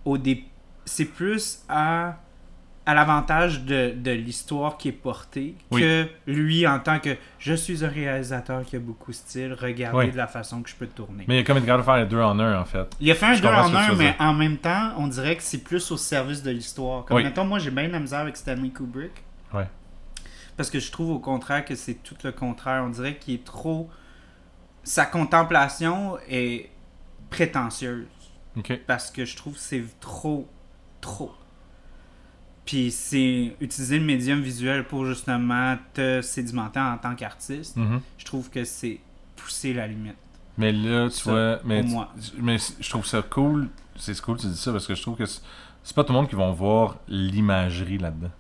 [0.05, 0.45] Au dé-
[0.85, 2.17] C'est plus à.
[2.85, 5.81] À l'avantage de, de l'histoire qui est portée Oui.
[5.83, 9.99] que lui en tant que je suis un réalisateur qui a beaucoup de style, regardez
[10.07, 10.11] Oui.
[10.11, 11.25] de la façon que je peux tourner.
[11.29, 12.89] Mais il a comme une capable de faire les deux en un, en fait.
[13.01, 15.45] Il a fait un Je deux en un, mais en même temps, on dirait que
[15.45, 17.05] c'est plus au service de l'histoire.
[17.05, 17.23] Comme Oui.
[17.25, 19.13] mettons, moi j'ai bien de la misère avec Stanley Kubrick.
[19.55, 19.69] Ouais.
[20.57, 22.83] Parce que je trouve au contraire que c'est tout le contraire.
[22.85, 23.89] On dirait qu'il est trop.
[24.83, 26.69] Sa contemplation est
[27.31, 28.07] prétentieuse.
[28.57, 28.81] Ok.
[28.89, 30.49] Parce que je trouve que c'est trop.
[31.01, 31.33] Trop.
[32.65, 37.77] Puis c'est utiliser le médium visuel pour justement te sédimenter en tant qu'artiste.
[37.77, 38.01] Mhm.
[38.19, 39.01] Je trouve que c'est
[39.37, 40.17] pousser la limite.
[40.59, 42.13] Mais là, tu Ça, vois, mais, pour tu- moi.
[42.39, 43.69] mais je trouve ça cool.
[43.97, 45.41] C'est cool que tu dis ça parce que je trouve que c'est
[45.85, 48.31] c'est pas tout le monde qui vont voir l'imagerie là-dedans.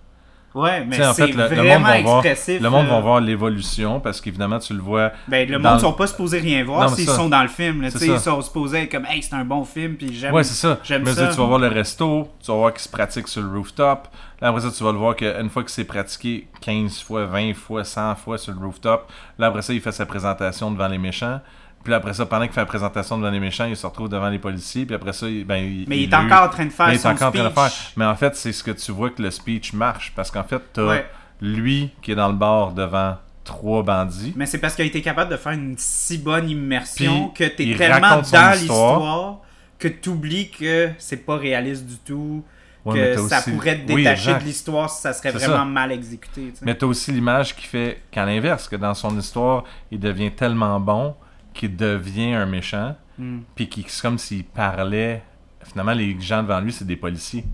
[0.55, 2.61] Ouais, mais sais, en c'est fait, le- le vraiment monde va voir- expressif.
[2.63, 5.11] Le monde va voir l'évolution parce qu'évidemment, tu le vois.
[5.29, 7.81] Ben, le monde le- sont pas supposés rien voir s'ils sont dans le film.
[7.83, 8.07] là, c'est.
[8.07, 10.35] Ils sont supposés être comme, hey, c'est un bon film, puis j'aime.
[10.35, 10.79] Ouais, c'est ça.
[10.85, 11.29] j'aime Mais ça.
[11.29, 14.09] tu vas voir le resto, tu vas voir qu'il se pratique sur le rooftop.
[14.43, 17.55] Là, après ça, tu vas le voir qu'une fois que c'est pratiqué 15 fois, 20
[17.55, 20.99] fois, 100 fois sur le rooftop, là, après ça, il fait sa présentation devant les
[20.99, 21.41] méchants.
[21.85, 24.29] Puis après ça, pendant qu'il fait la présentation devant les méchants, il se retrouve devant
[24.29, 24.87] les policiers.
[24.87, 26.93] Puis après ça, il, ben, il, mais il, est encore en train de faire Mais
[26.93, 27.55] il est son encore en train de speech.
[27.73, 27.73] faire.
[27.97, 30.13] Mais en fait, c'est ce que tu vois que le speech marche.
[30.15, 31.07] Parce qu'en fait, t'as Ouais.
[31.41, 34.33] lui qui est dans le bar devant trois bandits.
[34.37, 37.53] Mais c'est parce qu'il a été capable de faire une si bonne immersion Puis, que
[37.57, 38.55] t'es tellement son dans histoire.
[38.55, 39.39] l'histoire
[39.79, 42.45] que t'oublies que c'est pas réaliste du tout.
[42.85, 45.65] Ouais, que ça aussi- pourrait te détacher de l'histoire si ça serait vraiment ça.
[45.65, 46.53] mal exécuté.
[46.63, 50.81] Mais t'as aussi l'image qui fait qu'à l'inverse, que dans son histoire, il devient tellement
[50.81, 51.15] bon
[51.53, 52.97] qu'il devient un méchant.
[53.19, 53.41] Mm.
[53.55, 55.23] Puis qu'il c'est comme s'il parlait.
[55.65, 57.45] Finalement, les gens devant lui, c'est des policiers.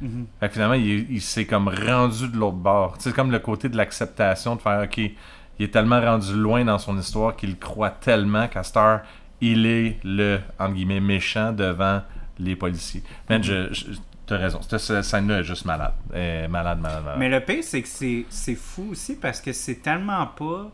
[0.00, 0.26] Mhm.
[0.38, 2.94] Fait que finalement, il, il s'est comme rendu de l'autre bord.
[2.98, 5.14] C'est comme le côté de l'acceptation, de faire, OK, il
[5.58, 9.00] est tellement rendu loin dans son histoire qu'il croit tellement qu'à cette heure,
[9.40, 12.02] il est le, entre guillemets, méchant devant
[12.38, 13.02] les policiers.
[13.30, 13.86] Man, je, je-
[14.26, 14.60] t'as raison.
[14.62, 15.94] Cette scène-là est juste malade.
[16.12, 17.18] Elle est malade, malade, malade.
[17.18, 20.70] Mais le pire, c'est que c'est c'est fou aussi parce que c'est tellement pas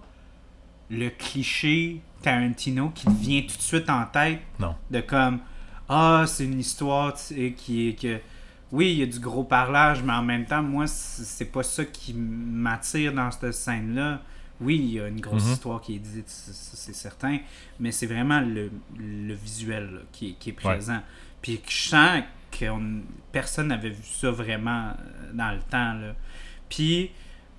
[0.93, 4.77] le cliché Tarantino qui te vient tout de suite en tête Non.
[4.91, 5.41] de comme
[5.89, 8.21] ah, c'est une histoire tu sais, qui est que.
[8.71, 11.85] Oui, il y a du gros parlage, mais en même temps, moi, c'est pas ça
[11.85, 14.23] qui m'attire dans cette scène-là.
[14.63, 15.53] Oui, il y a une grosse Mhm.
[15.53, 17.39] histoire qui est dite, c'est certain,
[17.81, 21.01] mais c'est vraiment le, le visuel là, qui, est- qui est présent.
[21.43, 23.03] Puis je sens que on-
[23.33, 25.93] personne n'avait vu ça vraiment euh, dans le temps.
[25.95, 26.15] Là.
[26.71, 27.11] Puis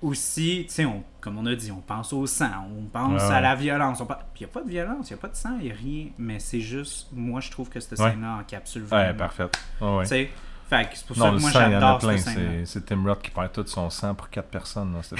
[0.04, 3.28] aussi, tu sais, on- comme on a dit, on pense au sang, on pense Ouais,
[3.28, 3.40] à ouais.
[3.40, 4.00] la violence.
[4.00, 5.56] on pense- Puis il n'y a pas de violence, il n'y a pas de sang,
[5.58, 6.06] il n'y a rien.
[6.18, 8.10] Mais c'est juste, moi, je trouve que cette Ouais.
[8.10, 9.18] scène-là encapsule Ouais, vraiment.
[9.18, 9.46] parfait.
[9.80, 10.02] Ouais, ouais.
[10.04, 10.30] Tu sais,
[10.68, 11.98] fait que c'est pour ça Non, que le moi, sang, il y en a j'adore
[11.98, 12.18] plein.
[12.18, 12.50] cette scène-là.
[12.60, 15.16] C'est c'est Tim Roth qui perd tout son sang pour quatre personnes dans c'est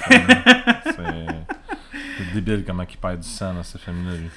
[2.35, 4.17] débile comment il perd du sang dans ce film-là.
[4.17, 4.31] lui.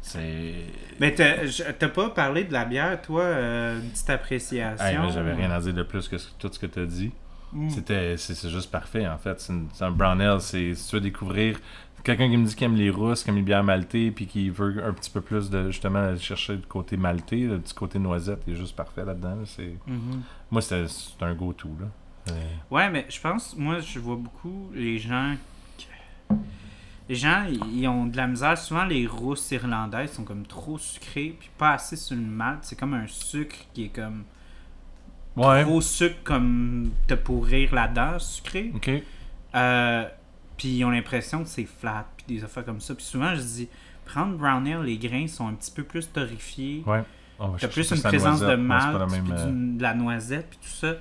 [0.00, 0.54] C'est.
[1.00, 1.34] Mais t'as
[1.78, 4.84] t'as pas parlé de la bière, toi, euh, une petite appréciation?
[4.86, 7.12] Hey, mais J'avais rien à dire de plus que tout ce que tu as dit.
[7.52, 7.70] Mm.
[7.70, 9.40] C'était, c'est, juste parfait, en fait.
[9.40, 10.40] C'est, une- un brown ale.
[10.40, 11.58] C'est, si tu veux découvrir
[12.04, 14.50] quelqu'un qui me dit qu'il aime les rousses, qui aime les bières maltées, puis qui
[14.50, 17.98] veut un petit peu plus de, justement, aller chercher le côté maltais, le petit côté
[17.98, 19.36] noisette, est juste parfait là-dedans.
[19.36, 19.42] là.
[19.46, 20.22] C'est, Mhm.
[20.50, 21.86] moi, c'est, c'est un go-to, là.
[22.32, 22.32] Euh,
[22.70, 25.34] Ouais, mais je pense, moi, je vois beaucoup les gens.
[25.78, 26.34] que-
[27.08, 28.58] Les gens, ils ils ont de la misère.
[28.58, 32.58] Souvent, les rousses irlandaises sont comme trop sucrées, puis pas assez sur le malt.
[32.62, 34.24] C'est comme un sucre qui est comme.
[35.38, 35.62] Ouais.
[35.62, 38.72] Trop sucre, comme te pourrir la dent sucrée.
[38.74, 38.90] Ok.
[39.54, 40.04] Euh,
[40.56, 42.94] puis ils ont l'impression que c'est flat, puis des affaires comme ça.
[42.94, 43.68] Puis souvent, je dis,
[44.04, 46.82] prendre brown ale, les grains sont un petit peu plus torréfiés.
[46.86, 47.02] Ouais.
[47.38, 48.58] Va T'as plus une présence de noisette.
[48.58, 50.94] Malt, même, puis euh, de la noisette, puis tout ça,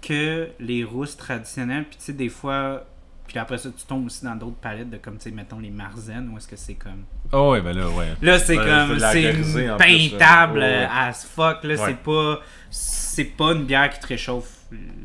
[0.00, 1.84] que les rousses traditionnelles.
[1.84, 2.86] Puis tu sais, des fois,
[3.26, 5.70] puis après ça, tu tombes aussi dans d'autres palettes de comme, tu sais, mettons les
[5.70, 7.04] marzennes, où est-ce que c'est comme.
[7.32, 8.08] Oh, ouais, ben là, ouais.
[8.22, 9.32] Là, c'est comme, c'est
[9.78, 10.88] peintable Ouais, ouais.
[10.90, 11.76] as fuck, là, Ouais.
[11.76, 12.40] c'est pas.
[12.70, 14.50] C'est pas une bière qui te réchauffe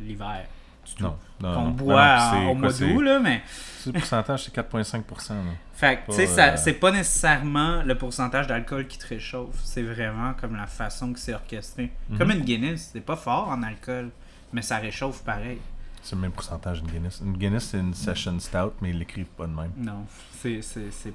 [0.05, 0.45] l'hiver.
[0.85, 1.03] du tout.
[1.03, 1.15] Non.
[1.41, 3.41] non, Qu'on boit non, au mois d'août, là, mais.
[3.85, 5.29] Le pourcentage, c'est 4,5%.
[5.33, 5.35] là.
[5.73, 9.55] Fait que, tu sais, euh, c'est pas nécessairement le pourcentage d'alcool qui te réchauffe.
[9.63, 11.91] C'est vraiment comme la façon que c'est orchestré.
[12.09, 12.17] Mhm.
[12.19, 14.09] Comme une Guinness, c'est pas fort en alcool,
[14.53, 15.57] mais ça réchauffe pareil.
[16.03, 17.21] C'est le même pourcentage d'une Guinness.
[17.23, 19.71] Une Guinness, c'est une session stout, mais ils l'écrivent pas de même.
[19.77, 20.05] Non,
[20.41, 20.59] c'est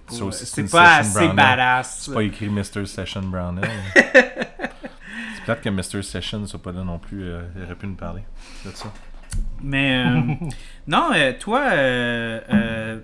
[0.07, 2.03] pas, c'est une pas assez brown badass.
[2.03, 2.87] C'est pas écrit Mr.
[2.87, 3.61] Session Brown
[3.95, 6.03] c'est peut-être que Mr.
[6.03, 7.23] Session soit pas là non plus.
[7.25, 8.23] euh, il aurait pu nous parler
[8.65, 8.93] de ça.
[9.63, 10.21] Mais euh,
[10.87, 13.01] non, euh, toi, euh, euh,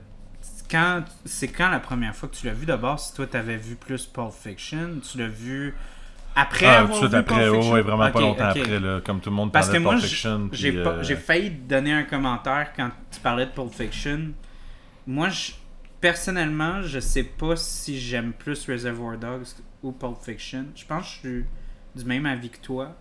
[0.71, 2.65] quand c'est quand la première fois que tu l'as vu?
[2.67, 5.75] D'abord Si toi t'avais vu plus Pulp Fiction, tu l'as vu
[6.35, 9.31] après Ah, tout avoir vu après, Pulp ouais, vraiment pas longtemps après, là, comme tout
[9.31, 10.49] le monde Parce parlait que de moi, Pulp Fiction.
[10.53, 14.33] j'ai euh, j'ai failli te donner un commentaire quand tu parlais de Pulp Fiction.
[15.07, 15.53] Moi, je-
[16.01, 19.47] personnellement, je sais pas si j'aime plus Reservoir Dogs
[19.83, 20.67] ou Pulp Fiction.
[20.75, 21.45] Je pense que je suis
[21.97, 22.97] du même avis que toi.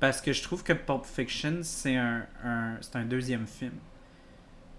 [0.00, 3.72] Parce que je trouve que Pulp Fiction, c'est un, un- c'est un deuxième film.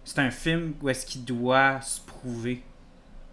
[0.05, 2.63] C'est un film où est-ce qu'il doit se prouver.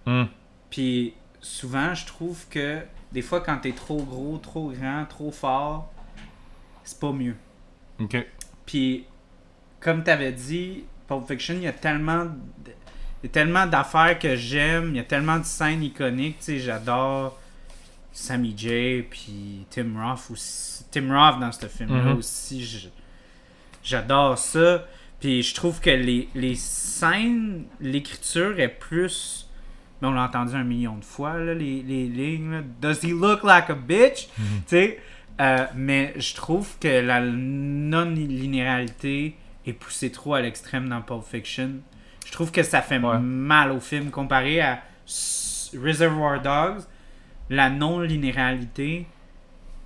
[0.07, 0.29] hum,
[0.69, 2.81] Puis souvent, je trouve que
[3.13, 5.93] des fois, quand t'es trop gros, trop grand, trop fort,
[6.85, 7.37] c'est pas mieux.
[8.01, 8.27] ok.
[8.67, 9.05] Puis,
[9.81, 12.27] comme tu avais dit, Pulp Fiction, il y a tellement
[13.23, 16.45] il y a tellement d'affaires que j'aime, il y a tellement de scènes iconiques, tu
[16.45, 17.39] sais, j'adore
[18.13, 20.85] Sammy J, puis Tim Roth aussi.
[20.91, 22.17] Tim Roth dans ce film-là Mhm.
[22.19, 22.91] aussi,
[23.83, 24.85] j'adore ça.
[25.21, 29.46] Puis je trouve que les, les scènes, l'écriture est plus...
[30.01, 32.51] Mais on l'a entendu un million de fois, là, les, les lignes.
[32.51, 32.61] là.
[32.81, 34.29] Does he look like a bitch?
[34.37, 34.99] Tu sais,
[35.41, 37.21] euh, mais je trouve que la
[38.17, 41.71] non-linéarité est poussée trop à l'extrême dans Pulp Fiction.
[42.25, 43.19] Je trouve que ça fait Ouais.
[43.19, 44.81] mal au film comparé à
[45.81, 46.83] Reservoir Dogs.
[47.51, 49.07] La non-linéarité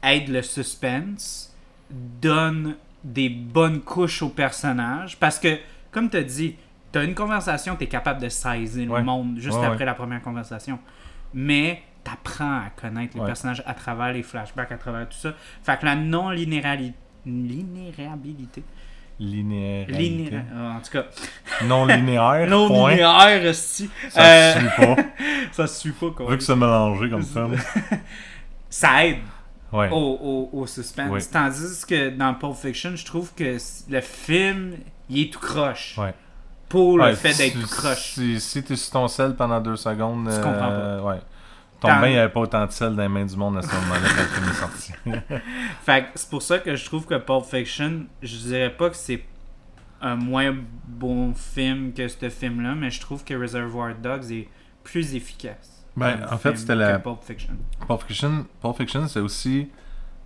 [0.02, 1.54] aide le suspense,
[1.90, 5.18] donne des bonnes couches aux personnages.
[5.18, 5.58] Parce que,
[5.90, 6.56] comme tu as dit,
[6.92, 8.98] tu as une conversation, tu es capable de saisir Ouais.
[8.98, 10.78] le monde juste Ouais, après la première conversation.
[11.34, 15.32] Mais tu apprends à connaître les personnages à travers les flashbacks, à travers tout ça.
[15.62, 16.94] Fait que la non-linéarité.
[17.26, 18.62] Linéarabilité.
[19.18, 19.86] Linéaire.
[19.88, 21.04] Linéa- ah, en tout cas,
[21.66, 22.46] Non linéaire.
[22.48, 22.90] non point.
[22.92, 23.90] linéaire, aussi.
[24.08, 24.96] Ça Euh, se suit pas.
[25.52, 26.30] ça se suit pas, quoi.
[26.30, 27.46] Vu que c'est mélangé comme ça.
[28.70, 29.18] Ça aide
[29.72, 29.88] Ouais.
[29.90, 31.30] au, au, au suspense.
[31.30, 33.56] Tandis que dans Pulp Fiction, je trouve que
[33.88, 34.72] le film,
[35.08, 35.96] il est tout croche.
[35.98, 36.14] Ouais.
[36.70, 38.12] Pour le Ouais, fait d'être si- tout croche.
[38.14, 40.26] Si, si t'es sur ton sel pendant deux secondes.
[40.28, 40.42] Tu euh,
[41.02, 41.20] comprends Ouais.
[41.80, 43.62] Ton bain, il n'y avait pas autant de sel dans les mains du monde à
[43.62, 44.92] ce moment-là quand le film est sorti.
[45.84, 48.96] Fait que c'est pour ça que je trouve que Pulp Fiction, je dirais pas que
[48.96, 49.22] c'est
[50.02, 50.54] un moins
[50.86, 54.48] bon film que ce film-là, mais je trouve que Reservoir Dogs est
[54.84, 55.84] plus efficace.
[55.96, 57.54] Ben, en fait, c'était la- Pulp Fiction.
[57.88, 59.68] Pulp Fiction, Pulp Fiction c'est aussi,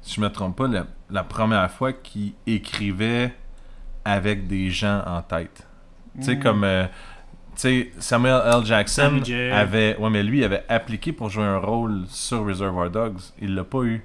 [0.03, 3.33] si je me trompe pas, la, la première fois qu'il écrivait
[4.05, 5.67] avec des gens en tête.
[6.19, 6.41] Tu sais, Mm.
[6.41, 6.65] comme.
[6.65, 6.87] euh,
[7.99, 8.65] Samuel L.
[8.65, 9.03] Jackson
[9.53, 9.97] avait.
[9.99, 13.21] Ouais, mais lui, il avait appliqué pour jouer un rôle sur Reservoir Dogs.
[13.41, 14.03] Il l'a pas eu.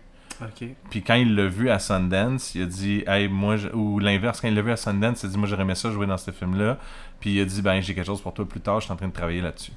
[0.89, 4.39] Puis quand il l'a vu à Sundance, il a dit, hey, moi, je- ou l'inverse,
[4.39, 6.17] quand il l'a vu à Sundance, il a dit, moi, j'aurais aimé ça jouer dans
[6.17, 6.77] ce film-là.
[7.19, 8.95] Puis il a dit, ben, j'ai quelque chose pour toi plus tard, je suis en
[8.95, 9.73] train de travailler là-dessus.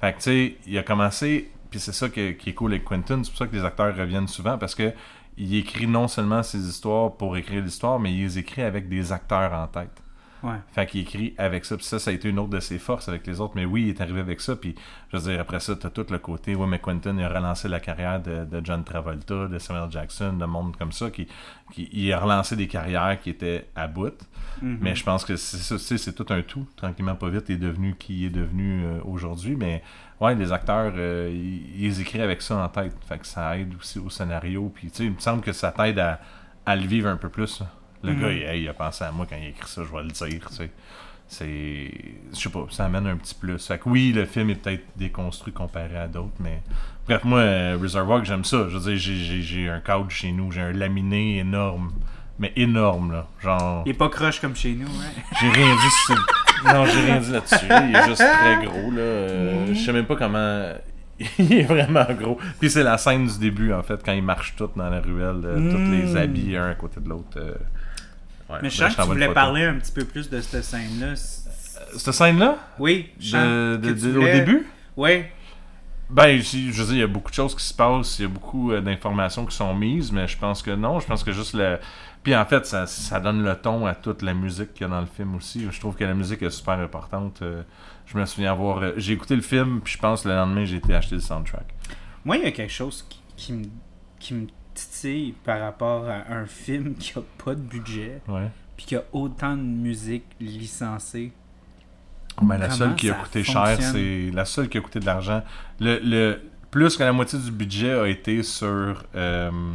[0.00, 2.84] Fait que, tu sais, il a commencé, puis c'est ça que- qui est cool avec
[2.84, 4.92] Quentin, c'est pour ça que les acteurs reviennent souvent, parce que
[5.36, 9.12] il écrit non seulement ses histoires pour écrire l'histoire, mais il les écrit avec des
[9.12, 10.00] acteurs en tête.
[10.44, 10.56] Ouais.
[10.72, 11.76] Fait qu'il écrit avec ça.
[11.76, 13.54] Puis ça, ça a été une autre de ses forces avec les autres.
[13.56, 14.54] Mais oui, il est arrivé avec ça.
[14.54, 14.74] Puis
[15.10, 16.54] je veux dire, après ça, t'as tout le côté.
[16.54, 20.34] Ouais, mais Quentin, il a relancé la carrière de, de John Travolta, de Samuel Jackson,
[20.34, 21.10] de monde comme ça.
[21.10, 21.26] Qui,
[21.72, 24.12] qui, il a relancé des carrières qui étaient à bout.
[24.60, 24.78] Mhm.
[24.82, 26.66] Mais je pense que c'est ça, c'est tout un tout.
[26.76, 29.56] Tranquillement, pas vite, il est devenu qui il est devenu euh, aujourd'hui.
[29.56, 29.82] Mais
[30.20, 32.94] ouais, les acteurs, euh, ils, ils écrivent avec ça en tête.
[33.08, 34.70] Fait que ça aide aussi au scénario.
[34.74, 36.20] Puis tu sais, il me semble que ça t'aide à,
[36.66, 37.62] à le vivre un peu plus.
[38.04, 38.20] Le Mhm.
[38.20, 40.02] gars, il, hey, il a pensé à moi quand il a écrit ça, je vais
[40.02, 40.48] le dire.
[40.48, 40.70] tu sais.
[41.26, 41.90] C'est.
[42.32, 43.66] Je sais pas, ça amène un petit plus.
[43.66, 46.60] Fait que oui, le film est peut-être déconstruit comparé à d'autres, mais.
[47.08, 48.66] Bref, moi, euh, Reservoir, j'aime ça.
[48.68, 48.98] Je veux dire,
[49.42, 51.92] j'ai- un couch chez nous, j'ai un laminé énorme.
[52.38, 53.26] Mais énorme, là.
[53.42, 53.82] Genre.
[53.86, 55.22] Il est pas croche comme chez nous, hein?
[55.40, 56.16] J'ai rien dit sur...
[56.64, 57.66] Non, j'ai rien dit là-dessus.
[57.70, 58.98] Il est juste très gros, là.
[59.00, 60.72] Euh, Je sais même pas comment...
[61.38, 62.36] Il est vraiment gros.
[62.58, 65.42] Puis c'est la scène du début, en fait, quand ils marchent tous dans la ruelle,
[65.44, 65.92] euh, tous Mm.
[65.92, 67.36] les habits un à côté de l'autre.
[67.38, 67.54] euh.
[68.50, 69.34] Ouais, Mais je sens que tu voulais photo.
[69.34, 71.16] parler un petit peu plus de cette scène-là.
[71.16, 71.48] C-
[71.96, 74.66] Cette scène-là, Oui, de- que de- tu de- au voulais- début,
[74.96, 75.22] Oui.
[76.10, 78.22] ben, si- je veux dire, il y a beaucoup de choses qui se passent, il
[78.22, 81.00] y a beaucoup euh, d'informations qui sont mises, mais je pense que non.
[81.00, 81.78] Je pense que juste le...
[82.22, 84.92] Puis en fait, ça, ça donne le ton à toute la musique qu'il y a
[84.92, 85.66] dans le film aussi.
[85.70, 87.40] Je trouve que la musique est super importante.
[87.42, 87.62] Euh,
[88.06, 88.82] Je me souviens avoir...
[88.82, 91.64] euh, J'ai écouté le film, puis je pense le lendemain, j'ai été acheter le soundtrack.
[92.26, 93.64] Moi, il y a quelque chose qui, qui me,
[94.20, 98.20] qui me titille par rapport à un film qui a pas de budget,
[98.76, 101.32] puis qui a autant de musique licencée.
[102.42, 104.30] Ben, la Comment seule qui a coûté cher, c'est...
[104.32, 105.42] La seule qui a coûté de l'argent.
[105.78, 106.42] Le, le...
[106.70, 109.04] Plus que la moitié du budget a été sur...
[109.14, 109.74] euh,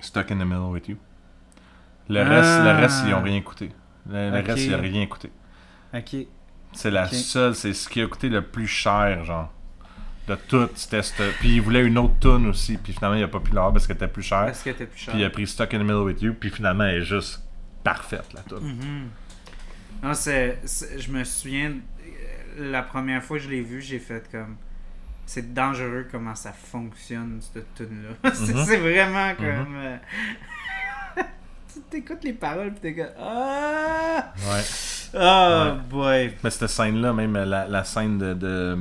[0.00, 0.96] Stuck in the Middle with You.
[2.08, 3.72] Le reste, le reste ils n'ont rien coûté.
[4.08, 5.30] Le, reste, il n'a rien coûté.
[5.92, 6.16] Ok.
[6.72, 9.52] C'est la seule, c'est ce qui a coûté le plus cher, genre.
[10.28, 13.28] De tout, c'était cette- Puis il voulait une autre tune aussi, puis finalement il a
[13.28, 14.46] pas pu l'avoir parce qu'elle était plus chère.
[14.46, 15.12] Parce que t'es plus cher.
[15.14, 17.42] Puis il a pris Stuck in the Middle with You, puis finalement elle est juste
[17.84, 18.58] parfaite la tune.
[18.76, 19.08] Mhm.
[20.02, 20.58] Non, c'est,
[20.98, 24.56] je me souviens, euh, la première fois que je l'ai vu, j'ai fait comme.
[25.28, 28.30] C'est dangereux comment ça fonctionne, cette tune-là.
[28.34, 28.64] c'est, Mhm.
[28.64, 29.74] c'est vraiment comme.
[29.76, 29.96] euh,
[31.72, 33.12] tu t'écoutes les paroles, puis t'es comme.
[33.20, 34.32] Ah!
[34.36, 34.62] Ouais.
[35.14, 35.78] Oh Ouais.
[35.88, 36.34] boy!
[36.42, 38.76] Mais cette scène-là, même la, la scène de, de,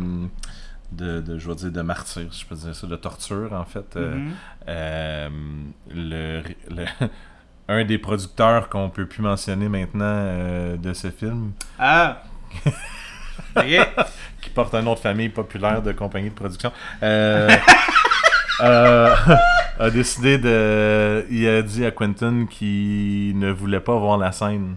[0.95, 3.95] de, de, je vais dire, de martyr, je peux dire ça, de torture, en fait.
[3.95, 4.31] euh, Mhm.
[4.67, 5.29] euh,
[5.93, 6.85] le, le-
[7.67, 12.21] un des producteurs qu'on peut plus mentionner maintenant euh, de ce film, Ah!
[14.41, 16.71] qui porte un nom de famille populaire de compagnie de production,
[17.03, 17.49] euh,
[18.61, 19.15] euh,
[19.79, 21.25] a décidé de.
[21.29, 24.75] Il a dit à Quentin qu'il ne voulait pas voir la scène.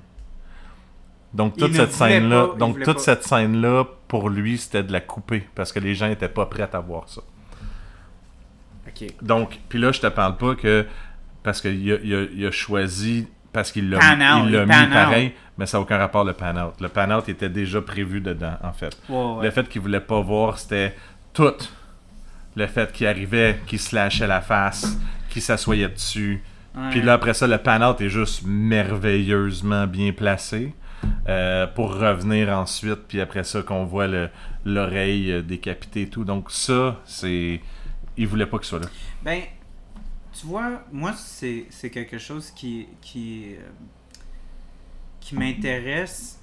[1.34, 2.98] Donc toute cette pas, il donc toute pas.
[2.98, 6.70] cette scène-là, pour lui, c'était de la couper parce que les gens étaient pas prêts
[6.72, 7.20] à voir ça.
[8.86, 9.08] Ok.
[9.22, 10.86] Donc, puis là, je te parle pas que
[11.42, 14.66] parce qu'il a, il a, il a choisi parce qu'il l'a Pan out, il mis
[14.66, 14.92] pan out.
[14.92, 16.80] pareil, mais ça n'a aucun rapport le pan out.
[16.80, 18.96] Le pan out était déjà prévu dedans, en fait.
[19.08, 19.44] Ouais.
[19.44, 20.94] Le fait qu'il voulait pas voir, c'était
[21.32, 21.54] tout.
[22.56, 24.98] Le fait qu'il arrivait, qu'il se lâchait la face,
[25.28, 26.42] qu'il s'assoyait dessus.
[26.90, 30.72] Puis là, après ça, le pan-out est juste merveilleusement bien placé
[31.28, 33.06] euh, pour revenir ensuite.
[33.08, 34.30] Puis après ça, qu'on voit le-
[34.64, 36.24] l'oreille euh, décapitée et tout.
[36.24, 37.60] Donc ça, c'est...
[38.16, 38.86] Il voulait pas qu'il soit là.
[39.22, 39.42] Ben,
[40.38, 43.60] tu vois, moi, c'est quelque chose qui, qui, euh,
[45.20, 46.38] qui m'intéresse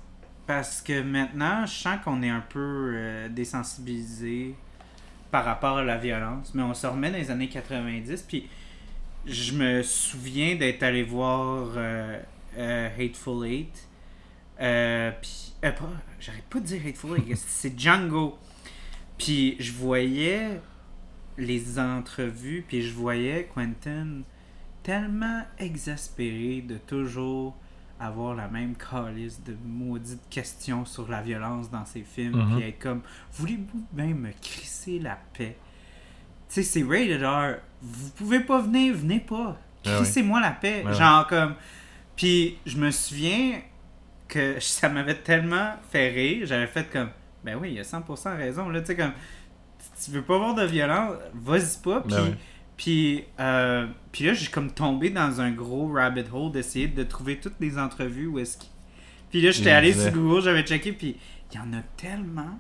[0.48, 4.54] parce que maintenant, je sens qu'on est un peu désensibilisé
[5.32, 8.48] par rapport à la violence, mais on se remet dans les années 90, puis
[9.26, 11.70] je me souviens d'être allé voir
[12.58, 13.88] Hateful Eight,
[14.62, 15.90] euh, puis, euh, pas,
[16.20, 18.38] j'arrête pas de dire Hateful Eight, c'est Django,
[19.18, 20.60] puis je voyais
[21.38, 24.22] les entrevues, puis je voyais Quentin
[24.84, 27.56] tellement exaspéré de toujours
[28.00, 32.56] avoir la même calice de maudites questions sur la violence dans ses films, Mhm.
[32.58, 33.02] puis être comme
[33.34, 35.58] voulez-vous même me crisser la paix?
[36.50, 37.56] Tu sais, c'est rated R.
[37.82, 39.58] Vous pouvez pas venir, venez pas.
[39.86, 39.96] Ah.
[39.98, 40.84] Crissez-moi la paix.
[40.86, 41.56] Ouais, Genre comme.
[42.16, 43.62] Puis je me souviens
[44.36, 47.10] que ça m'avait tellement fait rire, j'avais fait comme
[47.44, 49.14] ben oui, il a 100% raison là, tu sais comme
[50.04, 52.02] tu veux pas voir de violence, vas-y pas.
[52.02, 52.36] Puis, Ben oui.
[52.78, 57.40] puis, euh, puis là, j'ai comme tombé dans un gros rabbit hole d'essayer de trouver
[57.40, 58.70] toutes les entrevues où est-ce qu'il.
[59.30, 61.18] Puis là, j'étais allé sur Google, j'avais checké, puis
[61.52, 62.60] il y en a tellement.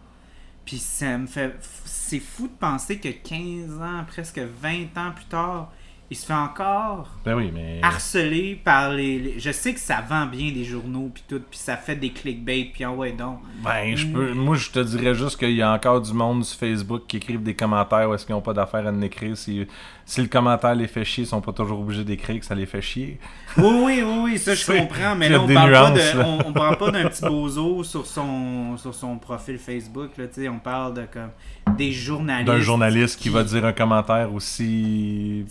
[0.65, 1.55] Puis ça me fait.
[1.85, 5.71] C'est fou de penser que 15 ans, presque 20 ans plus tard,
[6.11, 7.79] il se fait encore Ben oui, mais.
[7.81, 11.57] harceler par les, les- Je sais que ça vend bien les journaux, puis tout, puis
[11.57, 13.39] ça fait des clickbait, puis ah ouais, donc.
[13.63, 16.59] Ben, je peux, moi, je te dirais juste qu'il y a encore du monde sur
[16.59, 19.35] Facebook qui écrivent des commentaires où est-ce qu'ils n'ont pas d'affaire à en écrire.
[19.35, 19.65] Si,
[20.05, 22.65] si le commentaire les fait chier, ils sont pas toujours obligés d'écrire que ça les
[22.67, 23.19] fait chier.
[23.57, 26.25] Oui, oui, oui, oui, ça je comprends, mais là on parle, nuances, pas de, là.
[26.27, 30.59] on, on parle pas d'un petit bozo sur son, sur son profil Facebook, là, on
[30.59, 32.47] parle de comme des journalistes.
[32.51, 35.45] D'un journaliste qui, qui- va dire un commentaire aussi.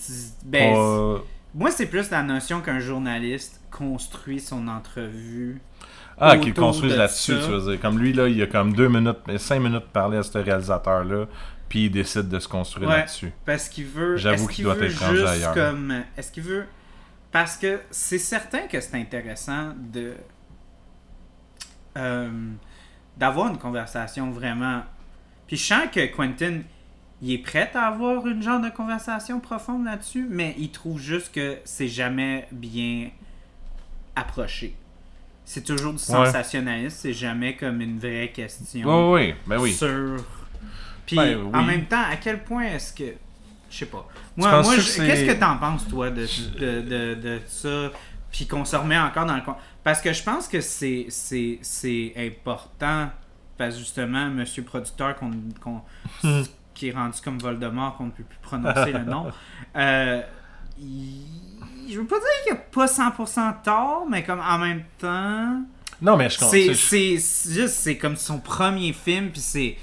[0.45, 1.23] Ben, pas-
[1.55, 5.61] Moi, c'est plus la notion qu'un journaliste construit son entrevue.
[6.17, 7.81] Ah, qui autour construisent de là-dessus, tu veux dire.
[7.81, 11.25] Comme lui, là, il a comme deux minutes, cinq minutes de parler à ce réalisateur-là,
[11.75, 12.99] puis il décide de se construire Ouais.
[12.99, 13.33] là-dessus.
[13.45, 14.17] Parce qu'il veut.
[14.17, 15.55] J'avoue qu'il doit veut être ailleurs.
[15.55, 16.05] comme.
[16.17, 16.67] Est-ce qu'il veut.
[17.33, 20.15] Parce que c'est certain que c'est intéressant de.
[21.97, 22.31] euh,
[23.17, 24.83] d'avoir une conversation vraiment.
[25.49, 26.61] Puis je sens que Quentin,
[27.21, 31.35] il est prêt à avoir une genre de conversation profonde là-dessus, mais il trouve juste
[31.35, 33.11] que c'est jamais bien
[34.15, 34.77] approché.
[35.45, 39.73] C'est toujours du sensationnalisme, c'est jamais comme une vraie question Oui, oui, ben oui.
[39.73, 40.25] sur.
[41.07, 43.15] Puis Ben, en même temps, à quel point est-ce que.
[43.71, 44.07] Je sais pas.
[44.37, 46.27] Moi, moi qu'est-ce que t'en penses, toi, de,
[46.59, 47.91] de, de, de ça?
[48.31, 49.43] Puis qu'on se remet encore dans le.
[49.83, 53.11] Parce que je pense que c'est, important.
[53.57, 55.31] Parce que justement, monsieur producteur, qu'on,
[55.63, 55.83] qu'on-
[56.75, 59.31] qui est rendu comme Voldemort, qu'on ne peut plus prononcer le nom,
[59.77, 60.23] euh,
[60.79, 61.27] il-
[61.89, 65.63] je veux pas dire qu'il a pas 100% tort, mais comme en même temps.
[66.03, 66.51] Non, mais je comprends.
[66.51, 69.77] C'est juste, c'est comme son premier film, puis c'est,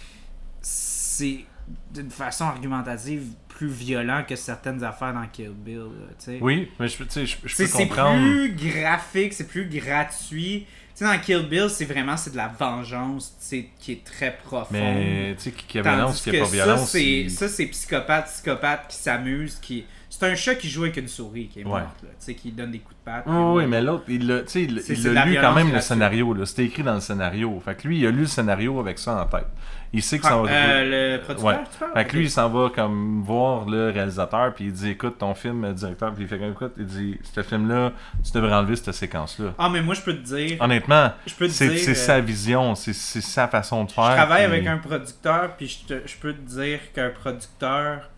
[1.22, 1.46] c'est
[1.94, 6.98] d'une façon argumentative plus violent que certaines affaires dans Kill Bill, là, Oui, mais je,
[6.98, 8.20] je, je C'est, peux c'est comprendre.
[8.20, 10.66] plus graphique, c'est plus gratuit.
[10.96, 13.38] Tu sais, dans Kill Bill, c'est vraiment c'est de la vengeance,
[13.80, 14.78] qui est très profonde.
[14.78, 16.80] Mais tu sais, a Tandis violence, a que pas violence.
[16.82, 19.86] ça, c'est, ça, c'est psychopathe, psychopathe qui s'amuse, qui...
[20.10, 21.70] C'est un chat qui joue avec une souris qui est Ouais.
[21.70, 23.24] morte, là, tu sais, qui donne des coups de patte.
[23.28, 24.94] Oui, oui, mais l'autre, il l'a il- C'est- il c'est
[25.26, 26.34] lu quand même le scénario.
[26.34, 26.46] là.
[26.46, 27.60] C'était écrit dans le scénario.
[27.64, 29.48] Fait que lui, il a lu le scénario avec ça en tête.
[29.94, 30.50] Il sait que ça va.
[30.50, 31.64] Euh, le producteur, Ouais.
[31.70, 31.92] tu parles?
[31.94, 35.34] Fait que lui, il s'en va comme voir le réalisateur, puis il dit Écoute ton
[35.36, 37.92] film, euh, directeur, puis il fait comme écoute, il dit Ce film-là,
[38.24, 39.54] tu devrais enlever cette séquence-là.
[39.58, 40.58] Ah, mais moi, je peux te dire...
[40.62, 44.16] Honnêtement, Je c'est euh, sa vision, c'est sa façon de Je faire.
[44.16, 48.10] travaille puis- avec un producteur, puis je, te- je peux te dire qu'un producteur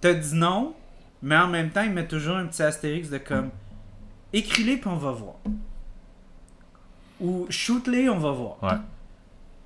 [0.00, 0.74] te dit non,
[1.20, 3.50] mais en même temps, il met toujours un petit astérix de comme
[4.32, 5.34] écris-les, puis on va voir.
[7.20, 8.62] Ou shoot-les, on va voir.
[8.62, 8.78] Ouais.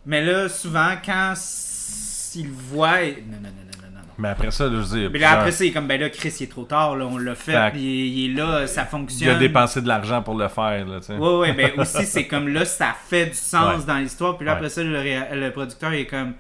[0.07, 3.03] Mais là, souvent, quand s'il voit.
[3.03, 3.49] il- Non, non, non,
[3.83, 4.01] non, non, non.
[4.19, 5.11] Mais après ça, là, je veux dire.
[5.13, 7.19] Mais là, après, plusieurs- c'est comme, ben là, Chris, il est trop tard, là, on
[7.19, 9.37] l'a fait, Fait puis il, il est là, ça il fonctionne.
[9.37, 11.17] a dépensé de l'argent pour le faire, là, tu sais.
[11.17, 13.85] Ouais, ouais, mais aussi, c'est comme là, ça fait du sens Ouais.
[13.87, 14.37] dans l'histoire.
[14.37, 14.57] Puis là, Ouais.
[14.59, 15.03] après ça, le,
[15.41, 16.35] le producteur il est comme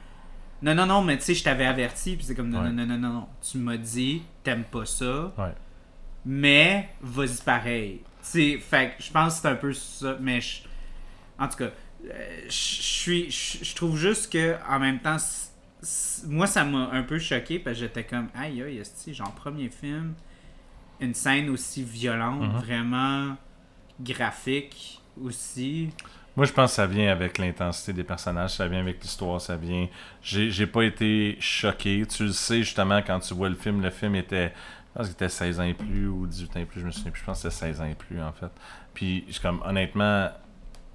[0.63, 2.17] Non, non, non, mais tu sais, je t'avais averti.
[2.17, 2.71] Puis c'est comme Non, Ouais.
[2.71, 3.27] non, non, non, non, non.
[3.43, 5.53] Tu m'as dit, t'aimes pas ça, Ouais.
[6.25, 8.01] mais vas-y pareil.
[8.23, 10.17] Tu sais, fait que je pense que c'est un peu ça.
[10.21, 10.63] Mais je-
[11.39, 11.67] en tout cas,
[12.47, 13.31] je suis.
[13.31, 15.17] Je trouve juste que en même temps,
[16.27, 19.69] moi, ça m'a un peu choqué parce que j'étais comme Aïe, aïe, esti, genre, premier
[19.69, 20.15] film,
[21.01, 22.59] une scène aussi violente, Mhm.
[22.61, 23.37] vraiment
[24.01, 25.91] graphique aussi.
[26.37, 29.57] Moi, je pense que ça vient avec l'intensité des personnages, ça vient avec l'histoire, ça
[29.57, 29.89] vient.
[30.23, 32.05] J'ai pas été choqué.
[32.07, 34.53] Tu le sais, justement, quand tu vois le film, le film était.
[34.95, 36.91] Je pense qu'il était 16 ans et plus ou 18 ans et plus, je me
[36.91, 37.21] souviens plus.
[37.21, 38.51] Je pense que c'était 16 ans et plus, en fait.
[38.95, 40.31] Puis, je suis comme, honnêtement,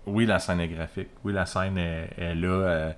[0.06, 1.10] oui, la scène est graphique.
[1.24, 2.48] Oui, la scène est, là.
[2.48, 2.92] euh,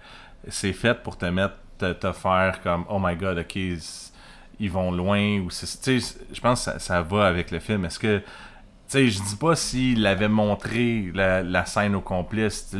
[0.47, 5.39] c'est fait pour te mettre, te, faire comme, oh my god, ok, ils, vont loin.
[5.39, 7.86] Ou je pense que ça, ça va avec le film.
[7.86, 8.20] Est-ce que.
[8.20, 12.72] Tu sais, je dis pas s'il avait montré la, la scène au complet, si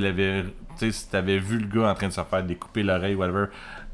[0.78, 3.46] tu sais, si vu le gars en train de se faire découper l'oreille, whatever.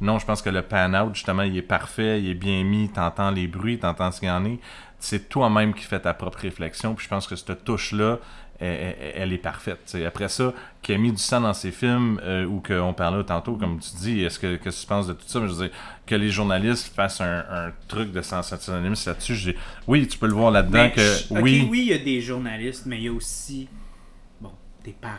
[0.01, 3.32] Non, je pense que le pan-out, justement, il est parfait, il est bien mis, t'entends
[3.32, 4.59] les bruits, t'entends ce qu'il y en est.
[4.97, 8.19] C'est toi-même qui fais ta propre réflexion, puis je pense que cette touche-là,
[8.60, 9.95] elle, est parfaite.
[10.05, 13.55] Après ça, qui a mis du sang dans ses films, euh, ou qu'on parlait tantôt,
[13.55, 15.39] comme tu dis, est-ce que, que tu penses de tout ça?
[15.39, 19.51] Mais je veux dire, que les journalistes fassent un, un truc de sensationnalisme là-dessus, je
[19.51, 19.57] dis,
[19.88, 21.68] oui, tu peux le voir là-dedans Mais que je- ok, oui.
[21.70, 23.68] oui, il y a des journalistes, mais il y a aussi
[24.41, 24.51] bon,
[24.84, 25.16] des parents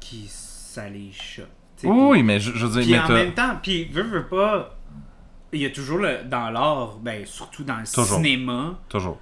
[0.00, 1.46] qui ça les choque.
[1.82, 4.26] Oui, mais je, je veux Puis dire, en mais t'as- même temps, puis veut, veut
[4.26, 4.76] pas,
[5.52, 8.16] il y a toujours le, dans l'art, ben surtout dans le Toujours.
[8.16, 9.18] cinéma, Toujours.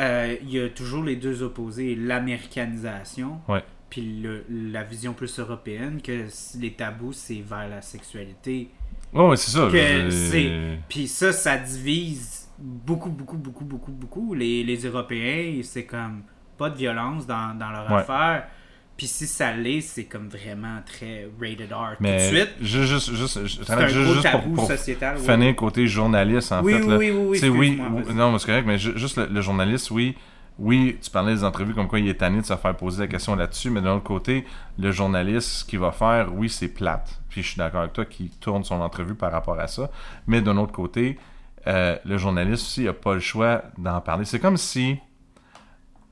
[0.00, 3.62] Euh, il y a toujours les deux opposés, l'américanisation, Ouais.
[3.90, 6.26] puis le- la vision plus européenne, que
[6.58, 8.70] les tabous c'est vers la sexualité.
[9.12, 9.68] Ouais, c'est ça.
[9.70, 14.34] Que c'est- Puis ça, ça divise beaucoup, beaucoup, beaucoup, beaucoup, beaucoup.
[14.34, 16.22] Les, les Européens, c'est comme
[16.58, 17.98] pas de violence dans, dans leur Ouais.
[17.98, 18.48] affaire.
[18.96, 21.96] Puis si ça l'est, c'est comme vraiment très rated R.
[21.98, 25.16] Mais Tout de suite, juste, juste, juste, un juste- gros juste pour- tabou pour sociétal.
[25.18, 25.26] oui.
[25.26, 26.80] finir côté journaliste, en Oui, fait.
[26.82, 26.96] oui, là.
[26.96, 28.14] oui, oui, oui, oui, vas-y.
[28.14, 30.14] non, mais c'est correct, mais ju- juste le, le journaliste, oui,
[30.60, 33.08] oui, tu parlais des entrevues comme quoi il est tanné de se faire poser la
[33.08, 34.44] question là-dessus, mais d'un autre côté,
[34.78, 37.20] le journaliste, ce qu'il va faire, oui, c'est plate.
[37.28, 39.90] Puis je suis d'accord avec toi qui tourne son entrevue par rapport à ça.
[40.28, 41.18] Mais d'un autre côté,
[41.66, 44.24] euh, le journaliste aussi n'a pas le choix d'en parler.
[44.24, 44.96] C'est comme si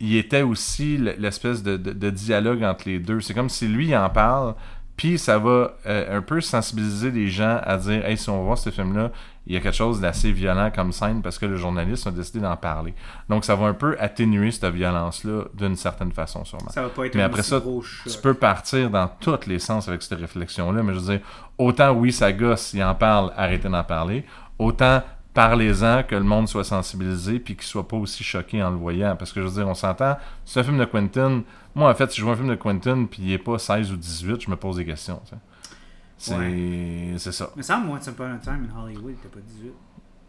[0.03, 3.20] il était aussi l'espèce de, de- de dialogue entre les deux.
[3.20, 4.55] C'est comme si lui il en parle,
[4.96, 8.44] puis ça va euh, un peu sensibiliser les gens à dire Hey, si on va
[8.44, 9.11] voir ce film-là,
[9.46, 12.40] il y a quelque chose d'assez violent comme scène parce que le journaliste a décidé
[12.40, 12.94] d'en parler.
[13.28, 16.68] Donc ça va un peu atténuer cette violence-là d'une certaine façon, sûrement.
[16.70, 17.61] Ça va pas être Mais après ça.
[18.12, 21.26] Tu peux partir dans tous les sens avec cette réflexion-là, mais je veux dire,
[21.59, 24.24] autant oui, ça gosse, il en parle, arrêtez d'en parler,
[24.59, 25.03] autant
[25.35, 29.16] parlez-en, que le monde soit sensibilisé, puis qu'il soit pas aussi choqué en le voyant.
[29.16, 31.43] Parce que je veux dire, on s'entend, c'est un film de Quentin.
[31.74, 33.93] Moi, en fait, si je vois un film de Quentin, puis il est pas 16
[33.93, 35.20] ou 18, je me pose des questions.
[36.18, 37.51] C'est ça.
[37.57, 39.72] Mais ça, moi, Once Upon a Time in Hollywood, il pas 18.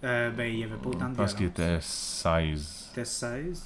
[0.05, 2.89] Euh, ben, il y avait pas autant de Je pense qu'il était 16.
[2.89, 3.65] C'était 16.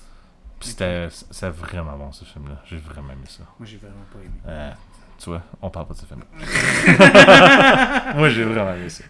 [0.59, 2.61] Puis c'était c'était vraiment bon, ce film-là.
[2.65, 3.43] J'ai vraiment aimé ça.
[3.59, 4.33] Moi, j'ai vraiment pas aimé.
[4.47, 4.71] Euh,
[5.17, 6.23] tu vois, on parle pas de ce film.
[8.17, 9.03] Moi, j'ai vraiment aimé ça.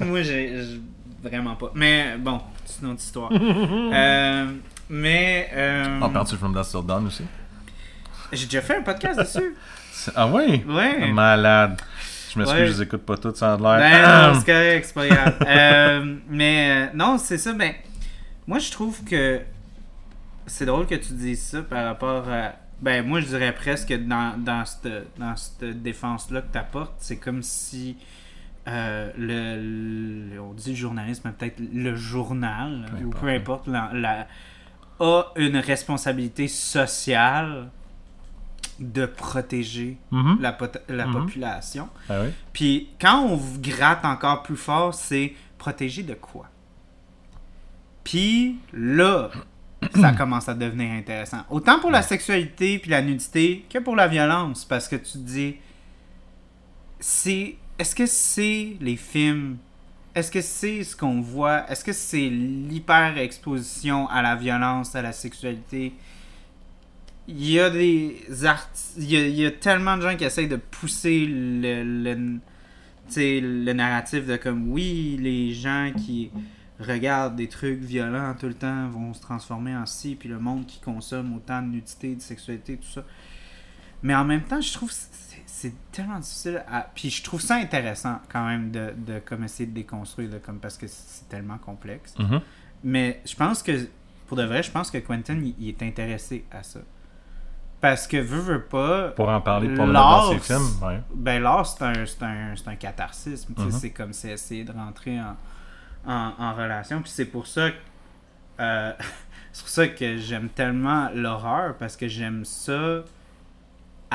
[0.04, 0.80] Moi, j'ai
[1.24, 1.70] vraiment pas.
[1.74, 3.30] Mais bon, c'est une autre histoire.
[3.94, 4.46] Euh,
[4.88, 5.48] mais.
[5.54, 7.24] euh, On parle du film Dust Till Dawn aussi?
[8.32, 9.54] j'ai déjà fait un podcast dessus.
[10.16, 10.62] Ah oui?
[10.68, 11.12] Ouais.
[11.12, 11.80] Malade.
[12.32, 12.66] Je m'excuse, Ouais.
[12.66, 13.78] je les écoute pas toutes, ça a l'air.
[13.78, 15.34] Ben non, c'est correct, c'est pas grave.
[15.46, 17.52] Euh, mais euh, non, c'est ça.
[17.52, 17.80] Mais
[18.46, 19.40] moi, je trouve que
[20.46, 22.52] c'est drôle que tu dises ça par rapport à.
[22.82, 27.16] Ben, moi, je dirais presque dans, dans cette, dans cette défense-là que tu apportes, c'est
[27.18, 27.96] comme si.
[28.68, 33.28] Euh, le, le- on dit le journalisme, mais peut-être le journal, Peu ou importe, peu
[33.28, 34.26] importe, la, la-
[35.00, 37.70] a une responsabilité sociale
[38.80, 39.98] de protéger
[40.40, 41.12] la, pot- la Mhm.
[41.12, 41.88] population.
[42.10, 42.28] Oui?
[42.52, 46.48] Puis quand on gratte encore plus fort, c'est protéger de quoi?
[48.02, 49.30] Puis là,
[50.00, 51.42] ça commence à devenir intéressant.
[51.50, 54.64] Autant pour la sexualité puis la nudité que pour la violence.
[54.64, 55.56] Parce que tu te dis,
[57.00, 57.56] c'est.
[57.78, 59.56] Est-ce que c'est les films?
[60.14, 61.68] Est-ce que c'est ce qu'on voit?
[61.68, 65.92] Est-ce que c'est l'hyper-exposition à la violence, à la sexualité?
[67.26, 68.96] Il y a des artistes.
[68.98, 72.40] Il tellement de gens qui essayent de pousser le, le,
[73.16, 76.30] le narratif de comme oui, les gens qui
[76.78, 80.66] regardent des trucs violents tout le temps vont se transformer en ci, puis le monde
[80.66, 83.04] qui consomme autant de nudité, de sexualité, tout ça.
[84.02, 84.92] Mais en même temps, je trouve
[85.70, 86.86] c'est tellement difficile à...
[86.94, 90.58] Puis je trouve ça intéressant quand même de, de comme essayer de déconstruire, là, comme
[90.58, 92.14] parce que c'est tellement complexe.
[92.18, 92.40] Mhm.
[92.84, 93.88] Mais je pense que,
[94.26, 96.80] pour de vrai, je pense que Quentin, il, il est intéressé à ça.
[97.80, 99.08] Parce que veut, veut pas.
[99.10, 99.86] Pour en parler, pour
[100.32, 101.00] ses films, ouais.
[101.14, 103.54] Ben, l'art, c'est un, c'est un, c'est un catharsisme.
[103.56, 103.70] sais, Mhm.
[103.72, 105.36] C'est comme c'est essayer de rentrer en,
[106.06, 107.02] en, en relation.
[107.02, 107.76] Puis c'est pour ça que.
[108.60, 108.92] euh,
[109.52, 111.74] c'est pour ça que j'aime tellement l'horreur.
[111.76, 113.02] Parce que j'aime ça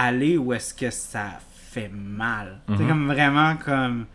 [0.08, 1.40] aller où est-ce que ça
[1.72, 2.60] fait mal.
[2.68, 2.88] C'est Mhm.
[2.88, 4.06] comme vraiment comme.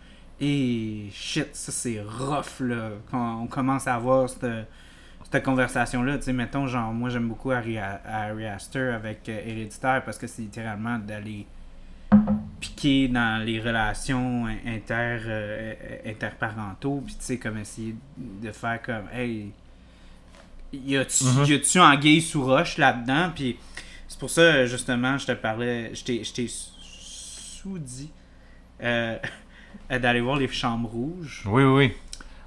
[0.41, 2.91] Et shit, ça c'est rough là.
[3.11, 4.47] Quand on commence à avoir cette,
[5.31, 10.03] cette conversation-là, tu sais, mettons, genre, moi j'aime beaucoup Harry, Harry Astor avec euh, Héréditaire
[10.05, 11.47] parce que c'est littéralement d'aller
[12.61, 15.75] piquer dans les relations inter, euh,
[16.07, 19.53] interparentaux, puis tu sais, comme essayer de faire comme, hey,
[20.73, 21.45] y a-tu Mhm.
[21.45, 23.57] y a-tu anguille sous roche là-dedans, puis
[24.15, 28.11] c'est pour ça, justement, je te parlais, je t'ai- sous-dit
[28.83, 29.19] euh,
[29.91, 31.43] d'aller voir les chambres rouges.
[31.47, 31.93] Oui, oui.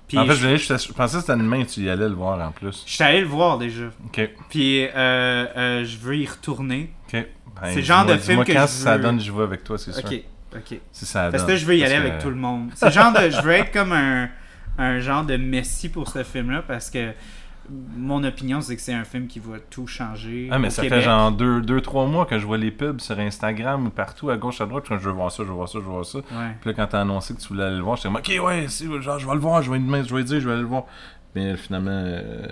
[0.07, 2.07] Puis en fait, je, je, je- je pensais que c'était demain que tu y allais
[2.07, 2.83] le voir en plus.
[2.87, 3.87] je suis allé le voir déjà.
[4.05, 4.29] Ok.
[4.49, 6.93] Puis euh, euh, je veux y retourner.
[7.07, 7.13] Ok.
[7.13, 7.27] Ben,
[7.65, 9.77] C'est le genre de film que quand je ça veux- donne, je vais avec toi,
[9.77, 10.05] c'est sûr.
[10.05, 10.21] Ok,
[10.55, 10.79] ok.
[10.93, 11.51] Si ça Parce donne.
[11.55, 12.69] que je veux y aller avec tout le monde.
[12.75, 13.29] C'est genre de.
[13.29, 14.29] Je veux être comme un,
[14.77, 17.11] un genre de messie pour ce film-là parce que
[17.97, 20.47] mon opinion, c'est que c'est un film qui va tout changer.
[20.51, 20.99] Ah, mais au ça Québec.
[20.99, 24.29] fait genre 2-3 deux, trois mois que je vois les pubs sur Instagram ou partout,
[24.29, 24.85] à gauche, à droite.
[24.87, 26.19] Quand je veux voir ça, je veux voir ça, je veux voir ça.
[26.19, 26.55] Ouais.
[26.61, 28.65] Puis là, quand t'as annoncé que tu voulais aller le voir, j'étais comme, ok, ouais,
[28.69, 30.61] si, genre, je vais le voir, je vais, demain, je vais dire, je vais aller
[30.61, 30.83] le voir.
[31.35, 32.47] Mais finalement, euh,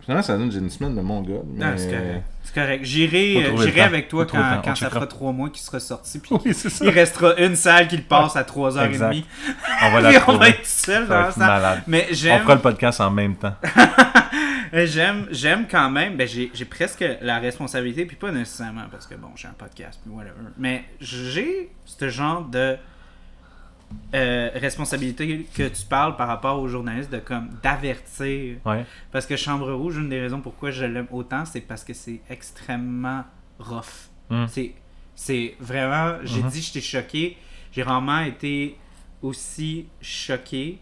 [0.00, 1.40] finalement ça donne une semaine de mon gars.
[1.46, 1.64] Mais...
[1.64, 2.22] Non, c'est correct.
[2.42, 2.84] C'est correct.
[2.84, 6.18] J'irai, avec toi Faut quand, On ça fera trois mois qu'il sera sorti.
[6.18, 6.84] Puis Oui, c'est ça.
[6.84, 8.86] il restera une salle qui le passe à 3h30.
[8.86, 9.10] Exact.
[9.12, 9.24] Puis
[9.82, 10.48] On va on la va trouver.
[10.48, 11.82] être seul dans va la salle.
[11.86, 13.54] Mais On fera le podcast en même temps.
[14.72, 19.14] J'aime, j'aime quand même, ben j'ai, j'ai presque la responsabilité, puis pas nécessairement parce que
[19.16, 20.34] bon, j'ai un podcast, puis whatever.
[20.58, 22.76] Mais j'ai ce genre de
[24.14, 28.58] euh, responsabilité que tu parles par rapport aux journalistes, de comme d'avertir.
[28.64, 28.84] Ouais.
[29.10, 32.20] Parce que Chambre Rouge, une des raisons pourquoi je l'aime autant, c'est parce que c'est
[32.30, 33.24] extrêmement
[33.58, 34.08] rough.
[34.30, 34.46] Hmm.
[34.46, 34.74] C'est,
[35.16, 36.18] C'est vraiment.
[36.22, 36.48] J'ai Mhm.
[36.48, 37.36] dit j'étais choqué.
[37.72, 38.78] J'ai rarement été
[39.22, 40.78] aussi choqué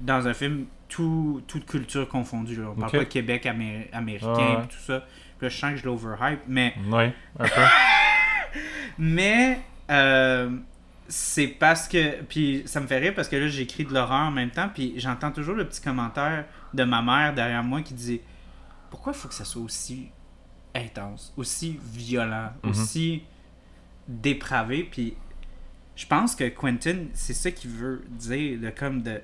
[0.00, 2.56] dans un film tout, toute culture confondue.
[2.56, 2.68] là.
[2.70, 5.00] On parle pas de Québec amé- américain pis tout ça.
[5.38, 6.40] Puis là, je sens que je l'overhype.
[6.46, 6.74] Mais,
[7.38, 7.48] un peu.
[8.98, 10.50] mais euh,
[11.08, 12.22] c'est parce que.
[12.22, 14.68] Puis ça me fait rire parce que là, j'écris de l'horreur en même temps.
[14.72, 18.20] Puis j'entends toujours le petit commentaire de ma mère derrière moi qui dit
[18.90, 20.08] Pourquoi il faut que ça soit aussi
[20.74, 22.70] intense, aussi violent, Mhm.
[22.70, 23.22] aussi
[24.08, 24.84] dépravé?
[24.90, 25.14] Puis
[25.96, 29.20] je pense que Quentin, c'est ça qu'il veut dire, le comme de.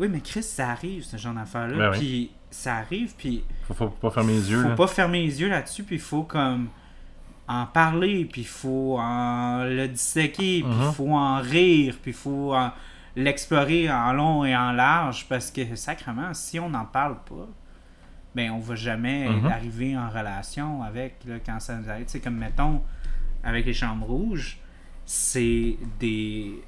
[0.00, 1.76] Oui, mais Chris, ça arrive, ce genre d'affaire-là.
[1.76, 1.98] Ben oui.
[1.98, 4.62] Puis ça arrive, puis Faut, faut pas fermer les yeux.
[4.62, 4.74] faut là.
[4.74, 6.68] pas fermer les yeux là-dessus, puis il faut comme
[7.46, 10.92] en parler, puis il faut en le disséquer, puis il Mhm.
[10.92, 12.72] faut en rire, puis il faut en-
[13.16, 17.48] l'explorer en long et en large, parce que sacrément, si on n'en parle pas,
[18.34, 19.46] ben on va jamais Mhm.
[19.46, 22.04] arriver en relation avec là, quand ça nous arrive.
[22.06, 22.80] C'est comme mettons
[23.42, 24.58] avec les chambres rouges,
[25.04, 26.62] c'est des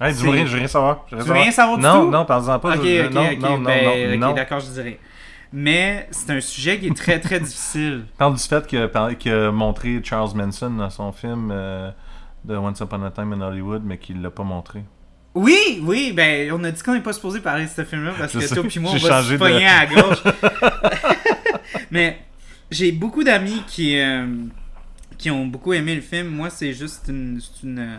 [0.00, 1.06] Hey, dis-moi c'est- rien, je veux rien savoir.
[1.10, 2.10] Je veux Tu veux rien savoir du non, tout?
[2.10, 2.76] Non, parle-en pas.
[2.76, 4.98] Ok, je- ok, non, ok, non, ben, non, d'accord, je dirais.
[5.52, 8.06] Mais c'est un sujet qui est très très difficile.
[8.18, 11.90] Parle du fait que- a montré Charles Manson dans son film euh,
[12.44, 14.82] de Once Upon a Time in Hollywood, mais qu'il l'a pas montré.
[15.36, 18.32] Oui, oui, ben on a dit qu'on n'est pas supposé parler de ce film-là parce
[18.32, 20.22] Je que sais, toi puis moi on va se de- pogner à gauche.
[21.90, 22.18] Mais
[22.70, 24.26] j'ai beaucoup d'amis qui euh,
[25.18, 26.28] qui ont beaucoup aimé le film.
[26.28, 27.98] Moi, c'est juste une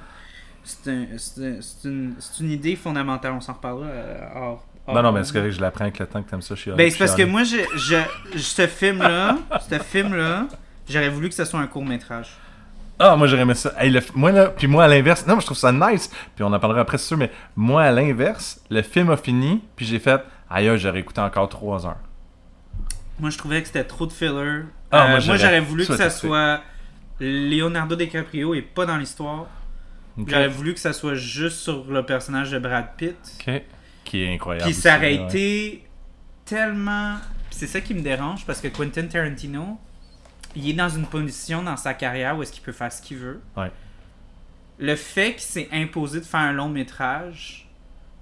[0.65, 3.31] c'est un- c'est un- c'est une, c'est une idée fondamentale.
[3.33, 3.87] On s'en reparlera.
[3.87, 6.41] euh, hors- hors- non, non, mais est-ce que je l'apprends avec le temps que t'aimes
[6.41, 9.37] ça chez Ben c'est parce que moi, je, je, ce film-là,
[9.69, 10.47] ce film-là,
[10.89, 12.35] j'aurais voulu que ce soit un court métrage.
[12.97, 13.73] Ah, moi j'aurais aimé ça.
[13.77, 16.09] Hey, le f- moi là, puis moi à l'inverse, non, moi, je trouve ça nice.
[16.35, 19.61] Puis on en parlera après, c'est sûr, mais moi à l'inverse, le film a fini,
[19.75, 21.97] puis j'ai fait, aïe, j'aurais écouté encore 3 heures.
[23.19, 24.61] Moi, je trouvais que c'était trop de filler.
[24.91, 26.61] Ah, Euh, moi, moi, j'aurais voulu que ça soit
[27.19, 29.47] Leonardo DiCaprio et pas dans l'histoire.
[30.17, 33.17] J'aurais voulu que ça soit juste sur le personnage de Brad Pitt.
[34.03, 34.65] Qui est incroyable.
[34.65, 35.83] Puis ça aurait été
[36.45, 37.17] tellement.
[37.49, 39.79] C'est ça qui me dérange parce que Quentin Tarantino,
[40.55, 43.17] il est dans une position dans sa carrière où est-ce qu'il peut faire ce qu'il
[43.17, 43.41] veut.
[43.57, 43.71] Ouais.
[44.77, 47.69] Le fait qu'il s'est imposé de faire un long métrage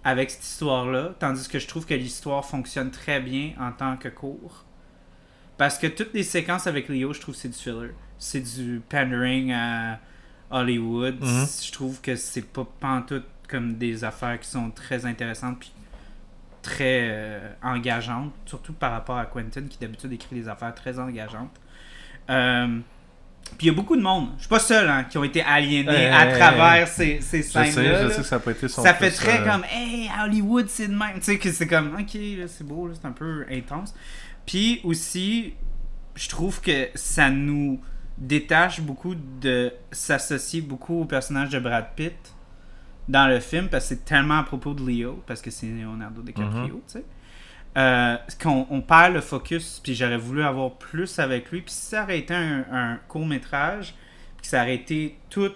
[0.04, 4.10] avec cette histoire-là, tandis que je trouve que l'histoire fonctionne très bien en tant que
[4.10, 4.66] court.
[5.58, 7.91] Parce que toutes les séquences avec Leo, je trouve que c'est du filler.
[8.18, 10.00] C'est du pandering à
[10.54, 11.20] Hollywood.
[11.22, 11.45] Mhm.
[11.66, 15.72] Je trouve que c'est pas pantoute comme des affaires qui sont très intéressantes puis
[16.62, 21.51] très euh, engageantes, surtout par rapport à Quentin qui d'habitude écrit des affaires très engageantes.
[22.30, 22.80] Euh,
[23.58, 25.41] puis il y a beaucoup de monde, je suis pas seul, hein, qui ont été
[25.41, 28.04] aliénés Hey, à hey, travers ces, ces Je sais, scènes-là.
[28.04, 31.16] je sais que ça son Ça fait très euh, comme Hey, Hollywood, c'est de même.
[31.16, 33.93] Tu sais, que c'est comme Ok, là, c'est beau, là, c'est un peu intense.
[34.45, 35.54] Puis aussi,
[36.16, 37.80] je trouve que ça nous
[38.18, 42.16] détache beaucoup de s'associer beaucoup au personnage de Brad Pitt
[43.09, 46.22] dans le film parce que c'est tellement à propos de Leo, parce que c'est Leonardo
[46.22, 47.05] DiCaprio, tu sais.
[47.76, 51.61] Euh, qu'on on perd le focus, puis j'aurais voulu avoir plus avec lui.
[51.61, 53.95] Puis si ça aurait été un, un court métrage,
[54.38, 55.51] puis que ça aurait été tout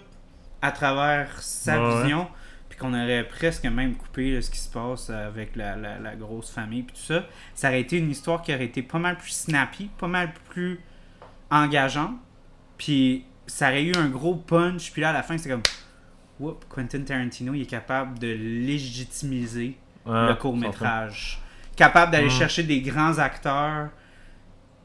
[0.60, 2.02] à travers sa ouais.
[2.02, 2.26] vision,
[2.68, 6.16] puis qu'on aurait presque même coupé là, ce qui se passe avec la, la- la
[6.16, 9.16] grosse famille, puis tout ça, ça aurait été une histoire qui aurait été pas mal
[9.16, 10.80] plus snappy, pas mal plus
[11.50, 12.16] engageante,
[12.78, 15.62] puis ça aurait eu un gros punch, puis là à la fin c'est comme,
[16.40, 19.76] whoop, Quentin Tarantino il est capable de légitimiser
[20.06, 21.40] le court métrage.
[21.76, 23.90] Capable d'aller chercher des grands acteurs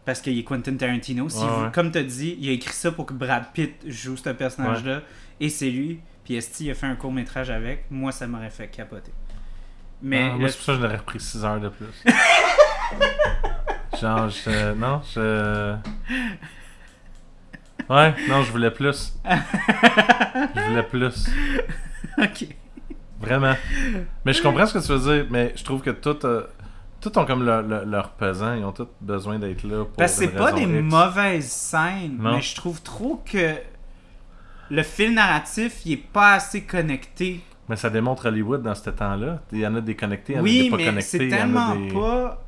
[0.06, 1.30] parce qu'il est Quentin Tarantino.
[1.30, 1.72] Si Ouais, vous- ouais.
[1.72, 5.02] Comme tu as dit, il a écrit ça pour que Brad Pitt joue ce personnage-là
[5.40, 6.02] et c'est lui.
[6.26, 7.86] Puis Esti a fait un court métrage avec?
[7.90, 9.12] Moi, ça m'aurait fait capoter.
[10.02, 11.86] Mais le- moi, c'est pour ça que je l'aurais repris 6 heures de plus.
[14.02, 14.74] Genre, je.
[14.74, 15.76] Non, je.
[17.90, 19.14] Ouais, non, je voulais plus.
[20.56, 21.28] Je voulais plus.
[22.18, 22.48] ok.
[23.20, 23.54] Vraiment.
[24.26, 26.26] Mais je comprends ce que tu veux dire, mais je trouve que tout.
[26.26, 26.44] euh,
[27.02, 29.94] tout ont comme leur, leur, leur pesant, ils ont tous besoin d'être là pour.
[29.98, 30.72] Parce que c'est pas des X.
[30.94, 32.36] mauvaises scènes, Non.
[32.36, 33.56] mais je trouve trop que
[34.70, 37.42] le fil narratif, il est pas assez connecté.
[37.70, 39.42] Mais ça démontre Hollywood dans ce temps-là.
[39.52, 41.18] Il y en a des connectés, il y en a Oui, des pas mais connectés.
[41.18, 42.44] c'est tellement des- pas.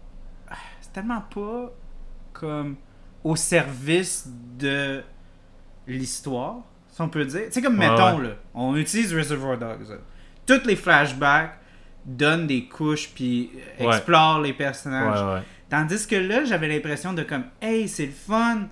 [0.81, 1.71] C'est tellement pas
[2.33, 2.75] comme
[3.23, 5.03] au service de
[5.87, 6.57] l'histoire,
[6.87, 7.43] si on peut dire.
[7.51, 8.27] Sais, comme Ouais, mettons, ouais.
[8.27, 9.89] là, on utilise Reservoir Dogs.
[9.89, 9.95] là.
[10.45, 11.57] Toutes les flashbacks
[12.05, 13.95] donnent des couches puis euh, Ouais.
[13.97, 15.43] explorent les personnages.
[15.69, 18.67] Tandis que là, j'avais l'impression de comme, hey, c'est le fun.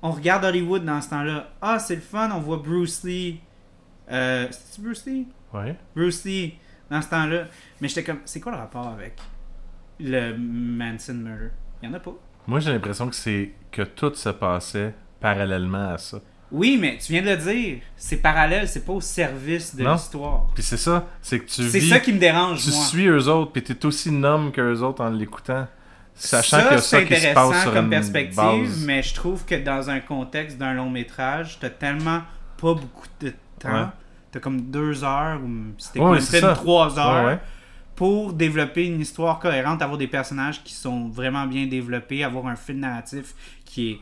[0.00, 1.50] On regarde Hollywood dans ce temps-là.
[1.60, 2.30] Ah, c'est le fun.
[2.32, 3.40] On voit Bruce Lee.
[4.10, 5.26] Euh, c'est Bruce Lee?
[5.52, 5.76] Ouais.
[5.94, 6.54] Bruce Lee
[6.90, 7.44] dans ce temps-là.
[7.80, 9.18] Mais j'étais comme, c'est quoi le rapport avec
[10.00, 11.50] le Manson murder?
[11.82, 12.14] Il y en a pas.
[12.46, 16.18] Moi, j'ai l'impression que c'est que tout se passait parallèlement à ça.
[16.50, 17.78] Oui, mais tu viens de le dire.
[17.96, 20.46] C'est parallèle, c'est pas au service de l'histoire.
[20.54, 22.84] Puis c'est ça, c'est que tu C'est ça qui me dérange, tu moi.
[22.86, 25.66] suis eux autres, puis t'es aussi nom qu'eux autres en l'écoutant.
[26.14, 28.34] Sachant ça, qu'il y a c'est ça qui se intéressant passe sur comme une perspective,
[28.36, 28.84] base.
[28.84, 32.22] mais je trouve que dans un contexte d'un long métrage, t'as tellement
[32.60, 33.72] pas beaucoup de temps.
[33.72, 33.86] Ouais.
[34.32, 36.54] T'as comme deux heures ou c'était Ouais, film, ça.
[36.54, 37.38] trois heures Ouais,
[37.94, 42.56] pour développer une histoire cohérente, avoir des personnages qui sont vraiment bien développés, avoir un
[42.56, 43.34] fil narratif
[43.64, 43.98] qui est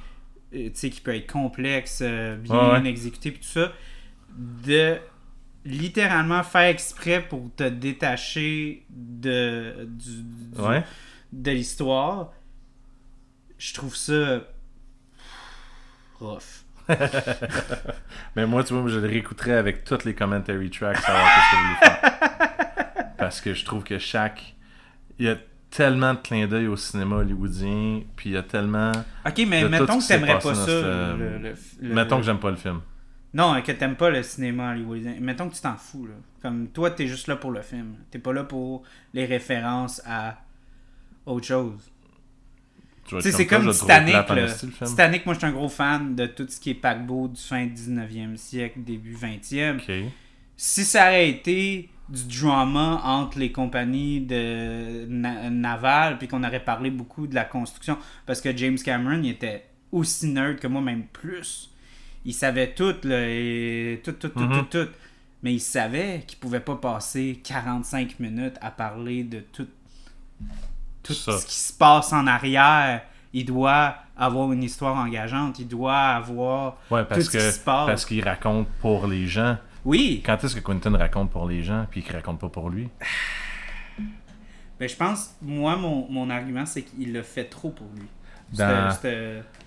[0.75, 2.89] sais qui peut être complexe, euh, bien Ouais, ouais.
[2.89, 3.73] exécuté puis tout ça
[4.39, 4.97] de
[5.65, 10.85] littéralement faire exprès pour te détacher de du, du- Ouais.
[11.33, 12.33] de l'histoire,
[13.59, 14.41] je trouve ça
[16.21, 16.63] rough.
[18.37, 21.57] Mais moi, tu vois, je le réécouterais avec toutes les commentary tracks, savoir ce que
[21.57, 23.17] je voulais faire.
[23.19, 24.55] Parce que je trouve que chaque.
[25.19, 25.37] Il y a
[25.71, 28.93] tellement de clins d'œil au cinéma hollywoodien, puis il y a tellement.
[29.27, 30.67] Ok, mais mettons que t'aimerais pas ça.
[30.67, 32.81] ce- le- le- le- Mettons que j'aime pas le film.
[33.35, 35.17] Non, que t'aimes pas le cinéma hollywoodien.
[35.21, 36.07] Mettons que tu t'en fous.
[36.07, 36.15] Là.
[36.41, 37.97] Comme toi, t'es juste là pour le film.
[38.11, 40.39] T'es pas là pour les références à
[41.27, 41.91] autre chose.
[43.09, 44.15] Tu sais, c'est comme Titanic.
[44.85, 47.67] Titanic, moi, je suis un gros fan de tout ce qui est paquebot du fin
[47.67, 49.77] 19e siècle, début 20e.
[49.79, 49.93] Ok.
[50.57, 56.65] si ça aurait été du drama entre les compagnies de na- navales, puis qu'on aurait
[56.65, 60.81] parlé beaucoup de la construction, parce que James Cameron, il était aussi nerd que moi,
[60.81, 61.71] même plus.
[62.25, 64.67] Il savait tout, là, et tout, tout, tout, Mhm.
[64.69, 64.91] tout, tout.
[65.43, 69.69] Mais il savait qu'il pouvait pas passer 45 minutes à parler de tout,
[71.03, 71.39] tout Ça.
[71.39, 73.03] ce qui se passe en arrière.
[73.33, 75.59] Il doit avoir une histoire engageante.
[75.59, 77.87] Il doit avoir Ouais, tout parce ce qui se passe.
[77.87, 79.57] parce qu'il raconte pour les gens.
[79.87, 82.89] Oui, Quand est-ce que Quentin raconte pour les gens, puis qu'il raconte pas pour lui?
[84.79, 88.05] Ben, je pense, moi, mon, mon argument, c'est qu'il l'a fait trop pour lui.
[88.53, 88.65] Dans-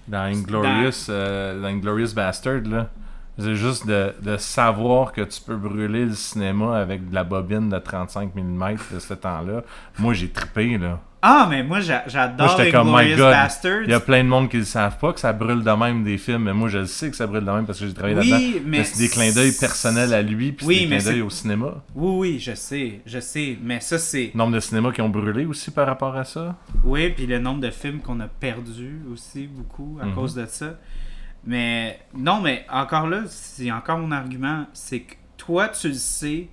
[0.08, 2.92] Dans Inglorious, euh, dans Inglorious Bastard, là,
[3.40, 7.70] c'est juste de, de savoir que tu peux brûler le cinéma avec de la bobine
[7.70, 9.62] de 35 mm de ce temps-là.
[9.98, 11.00] Moi, j'ai trippé, là.
[11.22, 13.82] Ah, mais moi, j'a- j'adore j'étais comme, my God, Bastards.
[13.84, 16.02] Il y a plein de monde qui ne savent pas que ça brûle de même
[16.06, 17.94] des films, mais moi, je le sais que ça brûle de même parce que j'ai
[17.94, 18.60] travaillé Oui, là-dedans.
[18.66, 21.74] mais c'est des clins d'œil personnels à lui, puis Oui, des clins d'œil au cinéma.
[21.94, 23.58] Oui, oui, je sais, je sais.
[23.62, 24.32] Mais ça, c'est...
[24.34, 26.56] Nombre de cinémas qui ont brûlé aussi par rapport à ça?
[26.86, 30.14] Oui, puis le nombre de films qu'on a perdu aussi, beaucoup, à Mhm.
[30.16, 30.76] cause de ça.
[31.46, 36.48] Mais non, mais encore là, c'est encore mon argument, c'est que toi, tu le sais,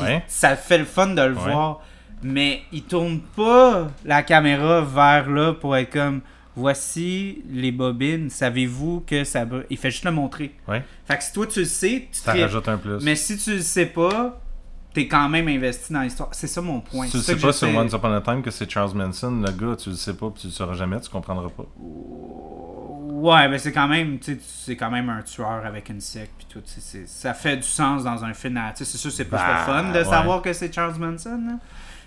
[0.00, 0.22] Ouais.
[0.28, 1.42] ça fait le fun de le Ouais.
[1.52, 1.80] voir,
[2.22, 6.20] mais il tourne pas la caméra vers là pour être comme
[6.56, 9.66] voici les bobines, savez-vous que ça brûle?
[9.70, 10.54] Il fait juste le montrer.
[10.66, 10.82] Ouais.
[11.06, 13.02] Fait que si toi tu le sais, tu Ça rajoute un plus.
[13.04, 14.40] Mais si tu le sais pas,
[14.94, 16.30] t'es quand même investi dans l'histoire.
[16.32, 17.06] C'est ça mon point.
[17.08, 19.76] tu le sais pas sur Once Upon a Time que c'est Charles Manson, le gars,
[19.76, 21.66] tu le sais pas, puis tu le sauras jamais, tu comprendras pas.
[23.20, 26.62] Ouais, mais c'est quand même, c'est quand même un tueur avec une sec puis tout.
[27.06, 28.60] Ça fait du sens dans un film.
[28.74, 30.04] C'est sûr, c'est plus Bah, le fun de ouais.
[30.04, 31.40] savoir que c'est Charles Manson.
[31.46, 31.54] là.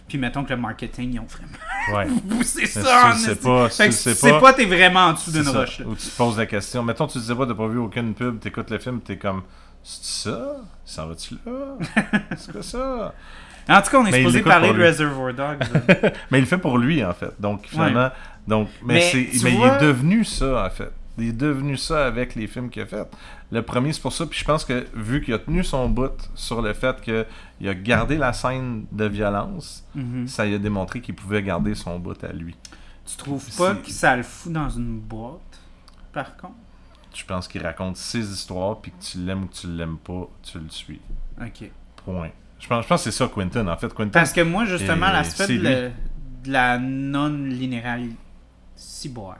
[0.07, 2.07] Puis mettons que le marketing, ils ont vraiment Ouais.
[2.29, 3.13] poussé ça.
[3.13, 5.79] si tu sais pas, si tu sais pas, pas, t'es vraiment en dessous d'une roche.
[5.79, 5.85] là.
[5.87, 6.83] Ou tu te poses la question.
[6.83, 9.43] Mettons, tu ne sais pas, t'as pas vu aucune pub, t'écoutes le film, t'es comme,
[9.83, 10.55] c'est ça?
[10.85, 11.77] Ça va-tu là?
[12.37, 13.13] C'est quoi ça?
[13.69, 14.81] En tout cas, on est Mais supposé parler de.
[14.83, 15.63] Reservoir Dogs.
[16.31, 17.31] Mais il le fait pour lui, en fait.
[17.39, 18.09] Donc, finalement,
[18.47, 20.91] donc, mais, Mais vois- il est devenu ça, en fait.
[21.17, 23.07] Il est devenu ça avec les films qu'il a fait.
[23.51, 24.25] Le premier, c'est pour ça.
[24.25, 27.73] Puis je pense que, vu qu'il a tenu son bout sur le fait qu'il a
[27.73, 30.27] gardé la scène de violence, Mhm.
[30.27, 32.55] ça lui a démontré qu'il pouvait garder son bout à lui.
[33.05, 35.59] Tu trouves pas que ça le fout dans une boîte,
[36.13, 36.53] par contre?
[37.13, 40.29] Je pense qu'il raconte ses histoires, puis que tu l'aimes ou que tu l'aimes pas,
[40.43, 41.01] tu le suis.
[41.41, 41.69] Ok.
[42.05, 42.29] Point.
[42.57, 43.67] Je pense, je pense que c'est ça, Quentin.
[43.67, 44.11] En fait, Quentin.
[44.11, 45.91] Parce que moi, justement, l'aspect de,
[46.45, 48.15] la non-linéarité.
[48.75, 49.37] Ciboire.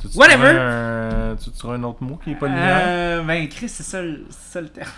[0.00, 0.48] Tu, tu Whatever.
[0.58, 2.82] un- tu trouves un autre mot qui est pas linéaire?
[2.86, 3.98] Euh, ben, Chris, c'est ça,
[4.30, 4.88] ça le terme.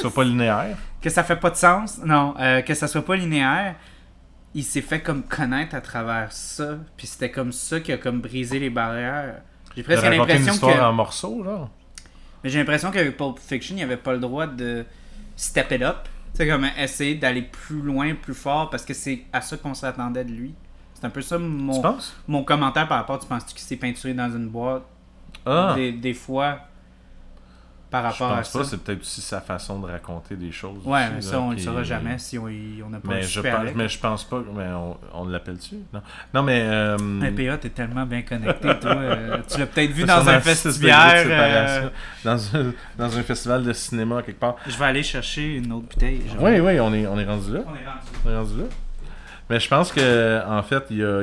[0.00, 0.76] Soit pas linéaire?
[1.02, 1.98] Que ça fait pas de sens?
[2.04, 3.74] Non, euh, que ça soit pas linéaire.
[4.54, 6.76] Il s'est fait comme connaître à travers ça.
[6.96, 9.40] Puis c'était comme ça qui a comme brisé les barrières.
[9.76, 10.80] J'ai presque l'impression histoire que.
[10.80, 11.70] en morceaux, genre?
[12.44, 14.84] Mais j'ai l'impression qu'avec Pulp Fiction, il n'y avait pas le droit de
[15.34, 16.08] step it up.
[16.34, 20.24] C'est comme essayer d'aller plus loin, plus fort, parce que c'est à ça qu'on s'attendait
[20.24, 20.54] de lui.
[21.02, 22.14] C'est un peu ça Tu mon, penses?
[22.28, 23.18] mon commentaire par rapport.
[23.18, 24.82] Tu penses-tu qu'il s'est peinturé dans une boîte?
[25.44, 26.60] Ah des, des fois
[27.90, 28.58] par Je rapport à pense ça?
[28.60, 30.78] pas, c'est peut-être aussi sa façon de raconter des choses.
[30.86, 32.46] Ouais, aussi, mais là, ça, on le qui- saura jamais si on
[32.88, 33.74] n'a pas Mais le je, super pense, avec.
[33.76, 34.42] mais je pense pas.
[34.56, 35.74] Mais on, on l'appelle-tu?
[35.92, 36.00] Non,
[36.32, 36.62] non mais.
[36.64, 38.92] Euh, Mais PA, t'es tellement bien connecté, toi.
[38.94, 41.26] euh, tu l'as peut-être vu dans un festival.
[41.28, 41.88] euh,
[42.24, 44.54] Dans, un, dans un festival de cinéma quelque part.
[44.68, 46.22] Je vais aller chercher une autre bouteille.
[46.28, 46.42] genre.
[46.44, 47.60] Oui, oui, on est, on est rendu là.
[47.66, 48.06] On est rendu.
[48.24, 48.64] On est rendu là.
[49.52, 51.22] Mais je pense que en fait, il y a.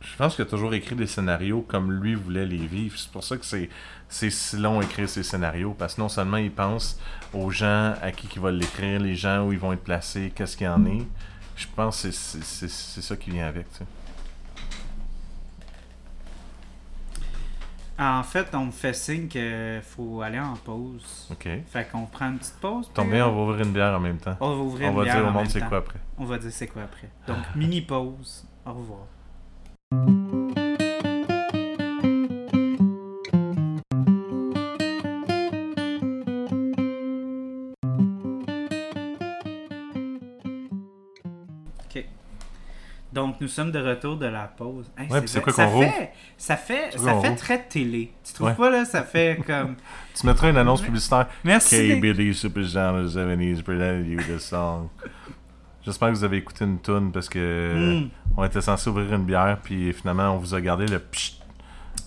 [0.00, 2.98] Je pense qu'il a toujours écrit des scénarios comme lui voulait les vivre.
[2.98, 3.68] C'est pour ça que c'est,
[4.08, 5.76] si long écrire ces scénarios.
[5.78, 6.98] Parce que non seulement il pense
[7.34, 10.56] aux gens à qui il va l'écrire, les gens où ils vont être placés, qu'est-ce
[10.56, 11.06] qu'il y en est.
[11.56, 13.70] Je pense que c'est, c'est ça qui vient avec.
[13.72, 13.84] Tu sais.
[17.98, 21.28] En fait, on me fait signe qu'il faut aller en pause.
[21.30, 21.48] OK.
[21.66, 22.90] Fait qu'on prend une petite pause.
[22.92, 24.36] Tombe puis bien, on va ouvrir une bière en même temps.
[24.40, 26.00] on va ouvrir On une va bière dire au monde c'est quoi après.
[26.18, 27.08] On va dire c'est quoi après.
[27.26, 28.46] Donc, mini pause.
[28.66, 29.06] Au revoir.
[43.16, 44.90] Donc, nous sommes de retour de la pause.
[44.98, 48.12] Hey, Ouais, c'est quoi ça qu'on fait, ça fait, ça fait très télé.
[48.22, 48.54] Tu trouves Ouais.
[48.54, 48.84] pas, là?
[48.84, 49.76] Ça fait comme...
[50.14, 51.26] Tu mettras une annonce publicitaire.
[51.42, 51.76] Merci.
[51.88, 54.88] d'être- KBD Superstar of the 70s presented you this song.
[55.82, 58.10] J'espère que vous avez écouté une tune parce que Mm.
[58.36, 61.40] on était censé ouvrir une bière puis finalement on vous a gardé le pchit.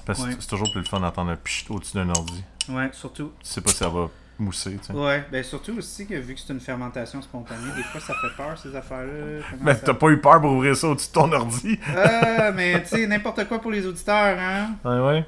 [0.05, 0.35] Parce que Ouais.
[0.39, 2.43] c'est toujours plus le fun d'entendre un pchit au-dessus d'un ordi.
[2.69, 3.31] Ouais, surtout.
[3.41, 4.09] Tu sais pas si ça va
[4.39, 4.93] mousser, tu sais.
[4.93, 8.35] Ouais, ben surtout aussi que vu que c'est une fermentation spontanée, des fois ça fait
[8.37, 9.43] peur ces affaires-là.
[9.61, 11.79] Mais ça- t'as pas eu peur pour ouvrir ça au-dessus de ton ordi?
[11.95, 14.75] Ah, mais tu sais, n'importe quoi pour les auditeurs, hein.
[14.85, 15.25] Ouais, ouais.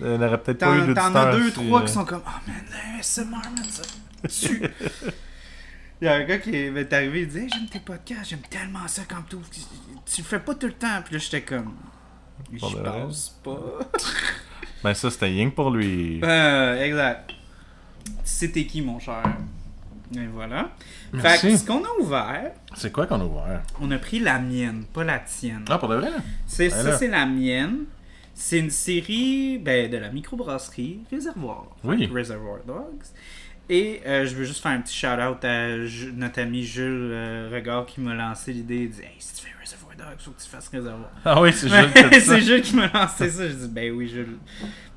[0.00, 2.30] On aurait peut-être pas eu T'en as deux, si, trois euh, qui sont comme Oh
[2.46, 3.82] man, ASMR, man, ça
[4.28, 4.62] tue.
[6.00, 8.38] Il y a un gars qui est arrivé, il dit Hey, J'aime tes podcasts, j'aime
[8.48, 9.36] tellement ça quand tu
[10.06, 11.02] Tu le fais pas tout le temps.
[11.04, 11.74] Puis là, j'étais comme
[12.52, 13.58] Je pense pas.
[14.84, 16.20] Ben ça, c'était rien que pour lui.
[16.22, 17.32] Euh, exact.
[18.24, 19.22] C'était qui, mon cher?
[20.16, 20.70] Et voilà.
[21.12, 21.48] Fait Merci.
[21.48, 23.62] que ce qu'on a ouvert, C'est quoi qu'on a ouvert?
[23.80, 25.64] on a pris la mienne, pas la tienne.
[25.68, 26.08] Ah, pour de vrai?
[26.46, 27.84] C'est, Ben ça, c'est la mienne.
[28.34, 31.66] C'est une série ben, de la microbrasserie Réservoir.
[31.84, 32.06] Oui.
[32.06, 33.04] Fait Reservoir Dogs.
[33.68, 35.68] Et euh, je veux juste faire un petit shout-out à
[36.14, 38.84] notre ami Jules euh, Regard qui m'a lancé l'idée.
[38.84, 41.10] Il dit Hey, si tu fais Reservoir Dogs, faut que tu fasses Réservoir.
[41.24, 43.46] Ah oui, c'est Jules Jules qui m'a lancé ça.
[43.46, 44.38] Je dis Ben oui, Jules.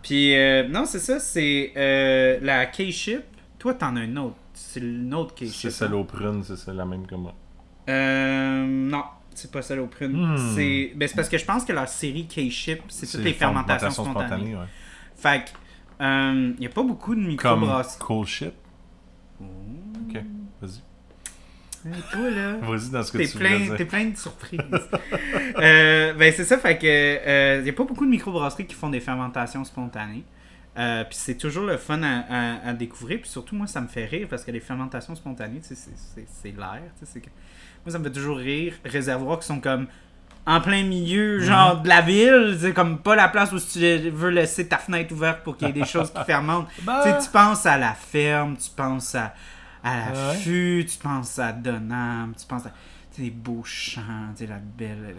[0.02, 1.20] Puis, euh, non, c'est ça.
[1.20, 3.24] C'est euh, la K-Ship.
[3.60, 4.36] Toi, t'en as une autre.
[4.54, 5.54] C'est une autre K-Ship.
[5.54, 7.34] C'est celle aux prunes, c'est celle la même que moi.
[7.89, 10.16] Euh, non, c'est pas celle aux prunes.
[10.16, 10.56] Hmm.
[10.56, 13.91] C'est ben, c'est parce que je pense que la série K-Ship, c'est toutes les fermentations
[13.91, 14.56] fermentations spontanées.
[14.56, 14.66] ouais.
[15.16, 17.99] Fait que, il n'y a pas beaucoup de Comme microbrasseries.
[17.99, 18.54] Cool Ship.
[19.39, 19.45] Oh.
[22.11, 22.53] Toi, là.
[22.61, 24.59] Vas-y dans ce que T'es tu plein, t'es plein de surprises.
[25.59, 28.89] Euh, ben c'est ça, fait que il n'y a pas beaucoup de microbrasseries qui font
[28.89, 30.23] des fermentations spontanées.
[30.77, 33.19] Euh, puis c'est toujours le fun à, à- à découvrir.
[33.21, 36.55] Puis surtout, moi, ça me fait rire parce que les fermentations spontanées, c'est- c'est c'est
[36.57, 36.82] l'air.
[37.03, 37.19] c'est
[37.86, 38.73] Moi, ça me fait toujours rire.
[38.86, 39.88] Réservoirs qui sont comme
[40.45, 41.43] en plein milieu, Mhm.
[41.43, 42.57] genre de la ville.
[42.59, 45.71] C'est comme pas la place où tu veux laisser ta fenêtre ouverte pour qu'il y
[45.71, 46.69] ait des choses qui fermentent.
[46.84, 47.19] Bah.
[47.21, 49.34] Tu penses à la ferme, tu penses à,
[49.84, 50.36] à la Ouais?
[50.38, 54.01] fût, tu penses à Donham, tu penses à tu sais, les beaux champs,
[54.38, 55.15] tu sais, la belle.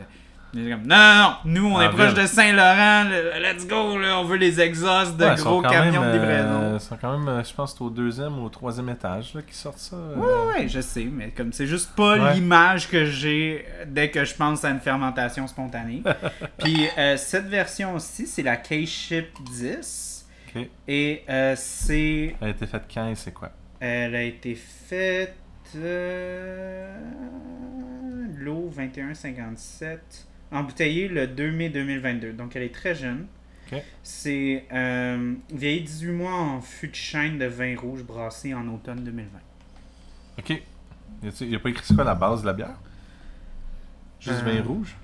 [0.54, 4.18] comme, non, non, non, nous on Ah, est proche de Saint-Laurent, le- let's go, là,
[4.18, 6.60] on veut les exhausts de Ouais, gros camions même, de livraison.
[6.62, 9.40] euh, Ils sont quand même, euh, je pense, au deuxième ou au troisième étage là,
[9.42, 9.96] qui sortent ça.
[9.96, 10.16] euh.
[10.16, 12.34] Ouais, ouais, je sais, mais comme c'est juste pas Ouais.
[12.34, 16.02] l'image que j'ai dès que je pense à une fermentation spontanée.
[16.58, 20.26] Puis euh, cette version-ci, c'est la K-Ship 10.
[20.54, 20.68] Ok.
[20.86, 23.50] Et euh, c'est Elle a été faite quand et c'est quoi?
[23.84, 25.34] Elle a été faite.
[25.74, 26.96] Euh,
[28.38, 30.28] L'eau 2157.
[30.52, 32.32] Embouteillée le 2 mai 2022.
[32.32, 33.26] Donc elle est très jeune.
[34.02, 39.02] C'est euh, vieilli 18 mois en fût de chêne de vin rouge brassé en automne
[39.02, 39.38] 2020.
[40.38, 40.62] Ok.
[41.22, 42.78] Il n'y a pas écrit c'est quoi la base de la bière?
[44.20, 44.94] Juste Euh, vin rouge?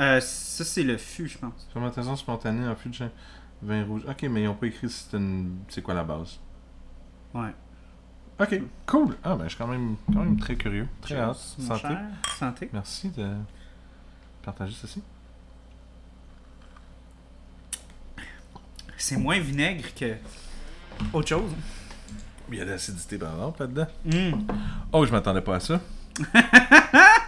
[0.00, 1.66] Euh, ça, c'est le fût, je pense.
[1.72, 3.10] Fermentation spontanée en fût de chien.
[3.62, 4.02] Vin rouge.
[4.06, 5.56] Ok, mais ils n'ont pas écrit c'est une...
[5.68, 6.38] c'est quoi la base?
[7.32, 7.54] Ouais.
[8.40, 9.16] Ok, cool.
[9.22, 10.88] Ah, ben je suis quand même, quand même très curieux.
[11.00, 11.36] Très hâte.
[11.36, 11.80] Santé.
[11.82, 12.00] cher.
[12.38, 12.70] Santé.
[12.72, 13.28] Merci de
[14.42, 15.02] partager ceci.
[18.96, 20.14] C'est moins vinaigre que
[21.12, 21.50] autre chose.
[22.50, 23.86] Il y a de l'acidité par là-dedans.
[24.04, 24.46] Mm.
[24.92, 25.80] Oh, je m'attendais pas à ça.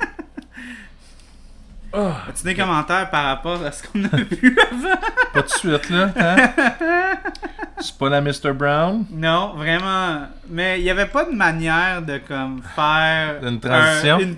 [1.92, 5.00] oh, As-tu des commentaires par rapport à ce qu'on a vu avant?
[5.32, 6.10] pas de suite là.
[6.16, 7.18] Hein?
[7.80, 8.52] C'est pas la Mr.
[8.54, 9.04] Brown?
[9.10, 10.26] Non, vraiment.
[10.48, 14.16] Mais il n'y avait pas de manière de comme faire Une transition?
[14.16, 14.36] un- une-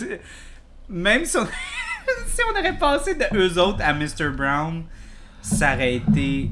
[0.89, 1.47] Même si on...
[2.27, 4.31] si on aurait passé de eux autres à Mr.
[4.37, 4.85] Brown,
[5.43, 6.51] ça aurait été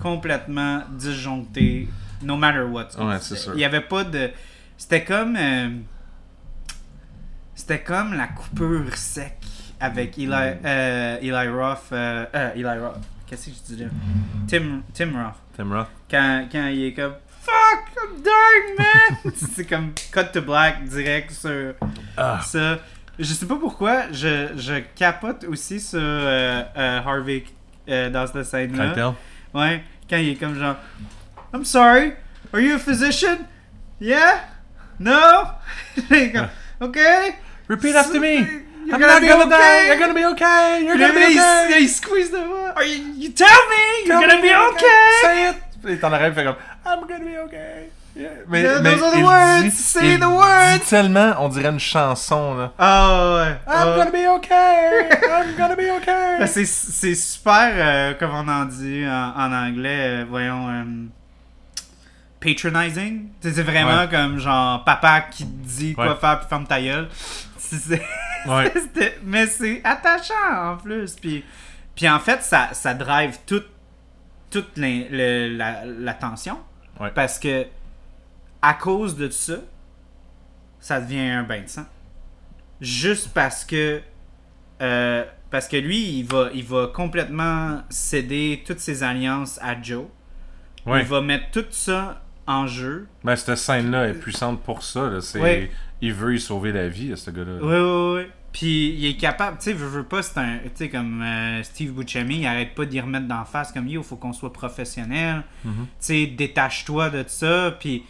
[0.00, 1.88] complètement disjoncté,
[2.22, 2.88] no matter what.
[2.98, 3.52] Ouais, c'est sûr.
[3.54, 4.30] Il n'y avait pas de.
[4.76, 5.36] C'était comme.
[5.36, 5.70] euh,
[7.54, 9.36] C'était comme la coupure sec
[9.80, 10.58] avec Eli, Mm.
[10.64, 11.84] euh, Eli Roth.
[11.92, 13.00] euh, euh, Eli Roth.
[13.26, 13.88] Qu'est-ce que je dis là?
[14.48, 15.88] Tim, Tim Roth Tim Roth.
[16.10, 19.32] quand, quand il est comme Fuck, I'm dying, man!
[19.54, 21.74] c'est comme cut to black direct sur
[22.16, 22.40] Ah.
[22.44, 22.78] ça.
[23.18, 27.44] Je sais pas pourquoi, je, je capote aussi sur Harvey
[27.86, 29.14] dans cette scène-là.
[29.54, 30.76] Ouais, quand il est comme genre
[31.54, 32.12] I'm sorry,
[32.52, 33.38] are you a physician?
[34.00, 34.40] Yeah?
[34.98, 35.44] No?
[36.08, 36.48] Comme,
[36.80, 37.34] okay.
[37.68, 38.64] Repeat after me.
[38.86, 39.86] You're I'm gonna be okay.
[39.88, 40.84] You're gonna be okay.
[40.84, 41.82] You're gonna be okay.
[41.82, 42.72] il squeeze de moi.
[42.76, 45.20] Are you, you tell me you're gonna be okay.
[45.22, 45.56] Say it.
[45.88, 47.90] Il t'en arrive, il fait comme I'm gonna be okay.
[48.14, 48.28] Yeah.
[48.48, 49.62] Mais, Yeah, mais those are the words.
[49.64, 50.78] dit- Say the words.
[50.80, 52.72] dit tellement, on dirait une chanson là.
[52.78, 53.50] Ah ouais.
[53.50, 53.94] I'm ah.
[53.96, 55.10] gonna be okay.
[55.28, 56.36] I'm gonna be okay.
[56.38, 60.84] Ben, c'est, c'est super, euh, comme on en dit en, en anglais, euh, voyons, euh,
[62.40, 63.28] patronizing.
[63.42, 64.08] C'est vraiment Ouais.
[64.10, 66.16] comme genre papa qui te dit quoi Ouais.
[66.20, 67.08] faire puis ferme ta gueule.
[68.46, 68.72] Ouais.
[69.24, 71.16] mais c'est attachant en plus.
[71.16, 71.44] Puis,
[71.96, 73.66] puis en fait, ça, ça drive toute,
[74.50, 76.58] toute la, la tension.
[77.00, 77.10] Ouais.
[77.12, 77.66] Parce que
[78.62, 79.56] à cause de ça,
[80.78, 81.86] ça devient un bain de sang.
[82.80, 84.00] Juste parce que
[84.82, 90.04] euh, parce que lui, il va, il va complètement céder toutes ses alliances à Joe.
[90.84, 91.00] Ouais.
[91.00, 93.08] Il va mettre tout ça en jeu.
[93.24, 95.08] Ben, cette scène-là est puissante pour ça.
[95.08, 95.20] Là.
[95.20, 95.40] C'est...
[95.40, 95.70] Ouais.
[96.00, 97.58] Il veut y sauver la vie, ce gars-là.
[97.60, 98.32] Oui, oui, oui.
[98.52, 101.62] Puis il est capable, tu sais, veux, veux pas, c'est un, tu sais, comme euh,
[101.62, 105.42] Steve Buscemi, il arrête pas d'y remettre d'en face comme il faut qu'on soit professionnel.
[105.64, 105.72] Mhm.
[105.74, 107.76] Tu sais, détache-toi de ça.
[107.78, 108.04] Puis,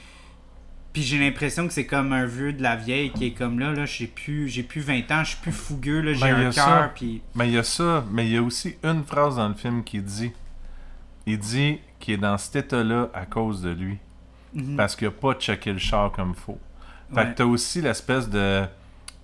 [0.92, 3.72] puis j'ai l'impression que c'est comme un vieux de la vieille qui est comme là,
[3.72, 6.50] là, j'ai plus, j'ai plus 20 ans, je suis plus fougueux, là, j'ai Ben, un
[6.50, 6.94] a cœur.
[6.94, 9.54] Puis, Mais il y a ça, mais il y a aussi une phrase dans le
[9.54, 10.30] film qui dit
[11.26, 13.98] il dit qu'il est dans cet état-là à cause de lui.
[14.54, 14.76] Mhm.
[14.76, 16.58] Parce qu'il n'a pas checké le char comme faut.
[17.14, 17.26] Fait Ouais.
[17.30, 18.64] que t'as aussi l'espèce de,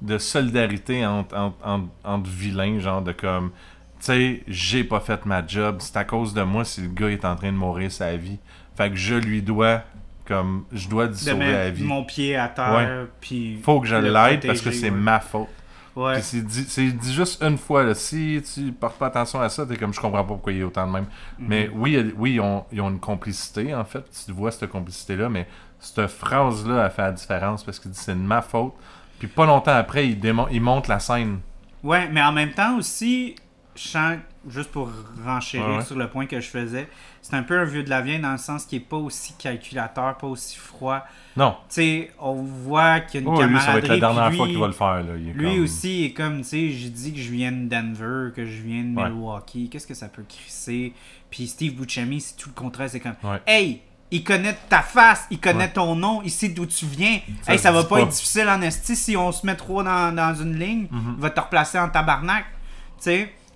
[0.00, 3.50] de solidarité entre, entre, entre, entre vilains, genre de comme,
[3.98, 7.08] tu sais, j'ai pas fait ma job, c'est à cause de moi si le gars
[7.10, 8.38] est en train de mourir sa vie.
[8.76, 9.82] Fait que je lui dois,
[10.26, 11.84] comme, je dois lui sauver la vie.
[11.84, 14.96] mon pied à terre, puis Faut que je l'aide parce que c'est ouais.
[14.96, 15.48] ma faute.
[15.94, 16.14] Ouais.
[16.14, 19.66] Puis c'est dit, dit juste une fois, là, si tu portes pas attention à ça,
[19.66, 21.04] t'es comme je comprends pas pourquoi il y a autant de même.
[21.38, 21.46] Mhm.
[21.48, 24.02] Mais oui, y a- oui ils, ont, ils ont une complicité, en fait.
[24.24, 25.46] Tu vois cette complicité-là, mais
[25.82, 28.72] cette phrase-là a fait la différence parce qu'il dit c'est de ma faute.
[29.18, 31.40] Puis pas longtemps après, il, démon- il monte la scène.
[31.82, 33.34] Ouais, mais en même temps aussi,
[33.74, 34.16] je sens,
[34.48, 34.90] juste pour
[35.24, 35.84] renchérir ouais.
[35.84, 36.88] sur le point que je faisais,
[37.20, 39.34] c'est un peu un vieux de la vieille dans le sens qu'il est pas aussi
[39.38, 41.04] calculateur, pas aussi froid.
[41.36, 41.56] Non.
[41.68, 44.32] Tu sais, on voit qu'il y a une Oh, lui, ça va être la dernière
[44.34, 45.02] fois qu'il va le faire.
[45.02, 45.12] Là.
[45.16, 47.52] Il est Lui comme- aussi il est comme, tu sais, j'ai dit que je viens
[47.52, 49.08] de Denver, que je viens de Ouais.
[49.08, 50.92] Milwaukee, qu'est-ce que ça peut crisser?
[51.30, 53.40] Puis Steve Buscemi, c'est tout le contraire, c'est comme, Ouais.
[53.46, 53.80] hey,
[54.12, 55.72] il connaît ta face, il connaît Ouais.
[55.72, 57.18] ton nom, il sait d'où tu viens.
[57.42, 58.02] Ça hey, ça va pas, pas.
[58.02, 61.30] être difficile en esti si on se met trop dans, dans une ligne, il va
[61.30, 62.44] te replacer en tabarnak.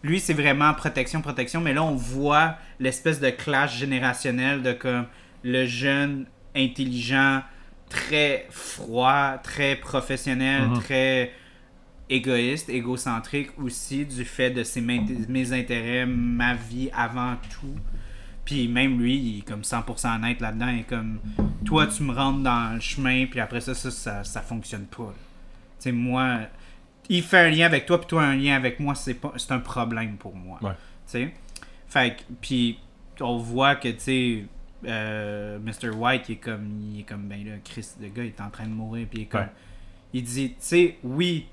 [0.03, 5.07] Lui, c'est vraiment protection, protection, mais là, on voit l'espèce de clash générationnel de comme
[5.43, 7.43] le jeune intelligent,
[7.89, 10.79] très froid, très professionnel, Mhm.
[10.81, 11.33] très
[12.09, 17.75] égoïste, égocentrique aussi, du fait de ses mes intérêts, ma vie avant tout.
[18.47, 20.68] Puis même lui, il est comme 100% honnête là-dedans.
[20.68, 21.18] Il est comme,
[21.64, 25.12] toi, tu me rentres dans le chemin, puis après ça, ça, ça, ça fonctionne pas.
[25.12, 25.20] Tu
[25.80, 26.38] sais, moi,
[27.11, 29.53] il fait un lien avec toi, puis toi, un lien avec moi, c'est pas, c'est
[29.53, 30.59] un problème pour moi.
[30.62, 30.70] Ouais.
[30.70, 30.76] Tu
[31.07, 31.34] sais?
[31.88, 32.78] Fait que, puis
[33.20, 34.44] on voit que, tu sais,
[34.86, 35.90] euh, Mr.
[35.90, 38.51] White, il est comme, il est comme, ben là, Chris, le gars, il est en
[38.51, 39.47] train de mourir, puis il est comme, Ouais.
[40.14, 41.47] il dit, tu sais, oui,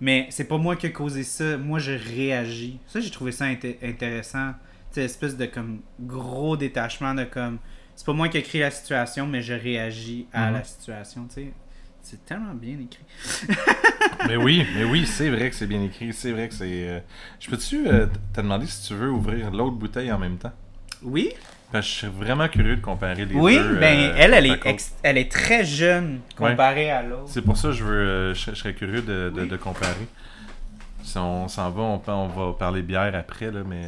[0.00, 2.78] mais c'est pas moi qui ai causé ça, moi, je réagis.
[2.86, 4.52] Ça, j'ai trouvé ça inté- intéressant.
[4.92, 7.58] Sais, espèce de, comme, gros détachement de, comme,
[7.96, 10.52] c'est pas moi qui ai créé la situation, mais je réagis à Mhm.
[10.54, 11.52] la situation, tu sais.
[12.02, 13.04] C'est tellement bien écrit.
[14.28, 16.12] mais oui, mais oui, c'est vrai que c'est bien écrit.
[16.12, 16.88] C'est vrai que c'est.
[16.88, 16.98] euh,
[17.38, 20.52] Je peux-tu euh, te demander si tu veux ouvrir l'autre bouteille en même temps?
[21.02, 21.30] Oui?
[21.70, 23.76] Parce que je suis vraiment curieux de comparer les Oui, deux.
[23.78, 27.28] ben, euh, elle, elle est, ex- elle est très jeune comparée à l'autre.
[27.28, 29.48] C'est pour ça que je veux, euh, je, je serais curieux de, de- Oui.
[29.48, 30.06] de comparer.
[31.04, 33.84] Si on s'en va, on, on va parler bière après, là, mais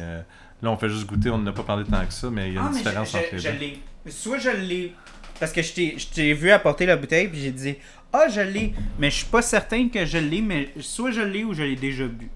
[0.65, 1.29] là, on fait juste goûter.
[1.29, 3.11] On n'a pas parlé tant que ça, mais il y a Ah, une mais différence
[3.11, 3.73] je, entre je- les
[4.03, 4.11] je deux.
[4.11, 4.93] Soit je l'ai.
[5.39, 5.73] Parce que je
[6.13, 7.75] t'ai- vu apporter la bouteille, puis j'ai dit
[8.13, 8.73] Ah, je l'ai.
[8.99, 11.75] Mais je suis pas certain que je l'ai, mais soit je l'ai ou je l'ai
[11.75, 12.29] déjà bu.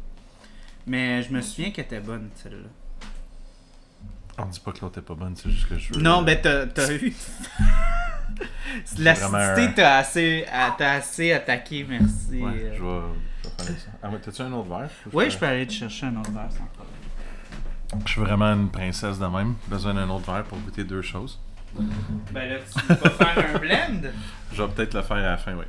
[0.88, 2.68] Mais je me souviens qu'elle était bonne, celle-là.
[4.38, 6.02] On dit pas que l'autre est pas bonne, c'est juste que je veux.
[6.02, 7.14] Non, ben t'as t'as eu.
[9.00, 9.38] L'acidité vraiment
[9.70, 12.42] un- t'a assez, assez attaqué, merci.
[12.42, 13.02] Ouais, Euh, je vais,
[13.44, 13.90] je vais faire ça.
[14.04, 14.90] Ah, t'as-tu un autre verre?
[15.12, 16.79] Ouais, je peux aller te chercher un autre verre sans.
[18.06, 19.56] Je suis vraiment une princesse de même.
[19.68, 21.40] Besoin d'un autre verre pour goûter deux choses.
[22.32, 24.10] Ben là, tu vas faire un blend?
[24.54, 25.66] Je vais peut-être le faire à la fin, oui.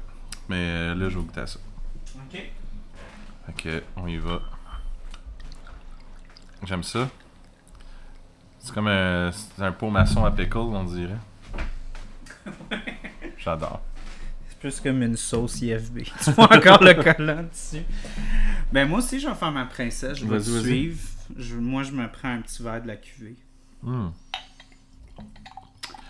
[0.49, 1.61] Mais euh, là, je vais goûter à ça.
[2.17, 2.41] Ok.
[3.57, 4.41] Que, on y va.
[6.65, 7.09] J'aime ça.
[8.59, 11.17] C'est comme un, c'est un pot maçon à pickle, on dirait.
[13.39, 13.81] J'adore.
[14.49, 16.01] C'est plus comme une sauce IFB.
[16.23, 17.85] Tu vois encore le collant dessus.
[18.73, 20.19] Ben moi aussi, je vais faire ma princesse.
[20.19, 20.99] Je vais te suivre.
[21.37, 23.37] Je- moi, je me prends un petit verre de la cuvée.
[23.83, 24.09] Hmm.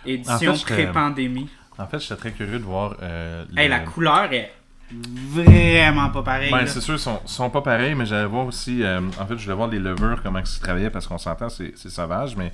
[0.07, 1.49] Édition En fait, je serais- pré-pandémie.
[1.79, 2.97] En fait, j'étais très curieux de voir.
[3.03, 4.51] euh, Hey, la couleur est
[4.93, 6.51] vraiment pas pareille.
[6.51, 8.83] Ben, c'est sûr, ils sont, sont pas pareils, mais j'allais voir aussi.
[8.83, 11.77] euh, en fait, je voulais voir les levures, comment ils travaillaient, parce qu'on s'entend, c'est
[11.77, 12.53] sauvage, mais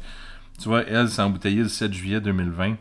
[0.60, 2.76] tu vois, elle s'est embouteillée le 7 juillet 2020.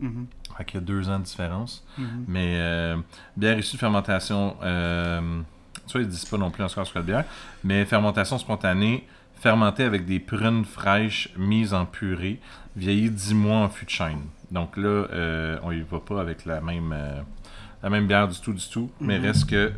[0.00, 0.26] Mhm,
[0.58, 1.84] Fait qu'il y a deux ans de différence.
[1.98, 2.24] mhm.
[2.28, 2.96] Mais euh,
[3.36, 5.40] bière issue de fermentation, euh,
[5.86, 7.24] tu vois, ils disent pas non plus encore ce que de bière,
[7.62, 9.06] mais fermentation spontanée,
[9.40, 12.40] fermentée avec des prunes fraîches mises en purée,
[12.76, 14.20] vieillie 10 mois en fût de chêne.
[14.50, 17.20] Donc là, euh, on y va pas avec la même, euh,
[17.82, 19.24] la même bière du tout, du tout, mais Mhm.
[19.26, 19.72] reste que.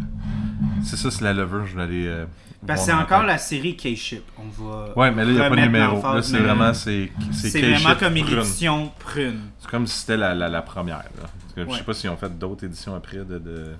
[0.82, 2.06] C'est ça, c'est la levure, je vais aller.
[2.06, 2.26] euh,
[2.66, 4.22] que c'est encore la série K-Ship.
[4.38, 4.96] On va.
[4.98, 6.02] Ouais, mais là, il n'y a pas de numéro.
[6.02, 6.72] Là, c'est vraiment.
[6.74, 7.10] C'est
[7.44, 9.40] vraiment comme édition prune.
[9.60, 10.96] C'est comme si c'était la, la, la première.
[10.98, 11.28] Là.
[11.56, 11.72] Je Ouais.
[11.78, 13.38] sais pas s'ils ont fait d'autres éditions après de.
[13.38, 13.72] de...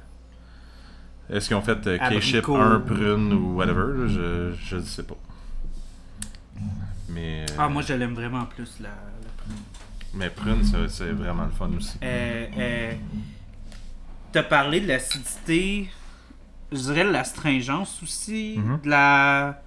[1.30, 1.98] Est-ce qu'ils ont fait euh.
[1.98, 4.08] K-Ship 1 prune ou whatever?
[4.08, 5.16] Je je ne sais pas.
[7.08, 7.42] Mais.
[7.50, 9.56] euh, Ah, moi, je l'aime vraiment plus, la, la prune.
[10.14, 11.98] Mais prune, c'est- c'est vraiment le fun aussi.
[12.02, 12.92] Euh, euh,
[14.32, 15.88] T'as parlé de l'acidité,
[16.70, 18.80] je dirais de l'astringence aussi, Mhm.
[18.84, 19.62] de la...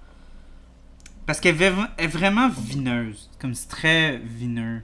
[1.26, 1.60] Parce qu'elle
[1.98, 4.82] est vraiment vineuse, comme c'est très vineux.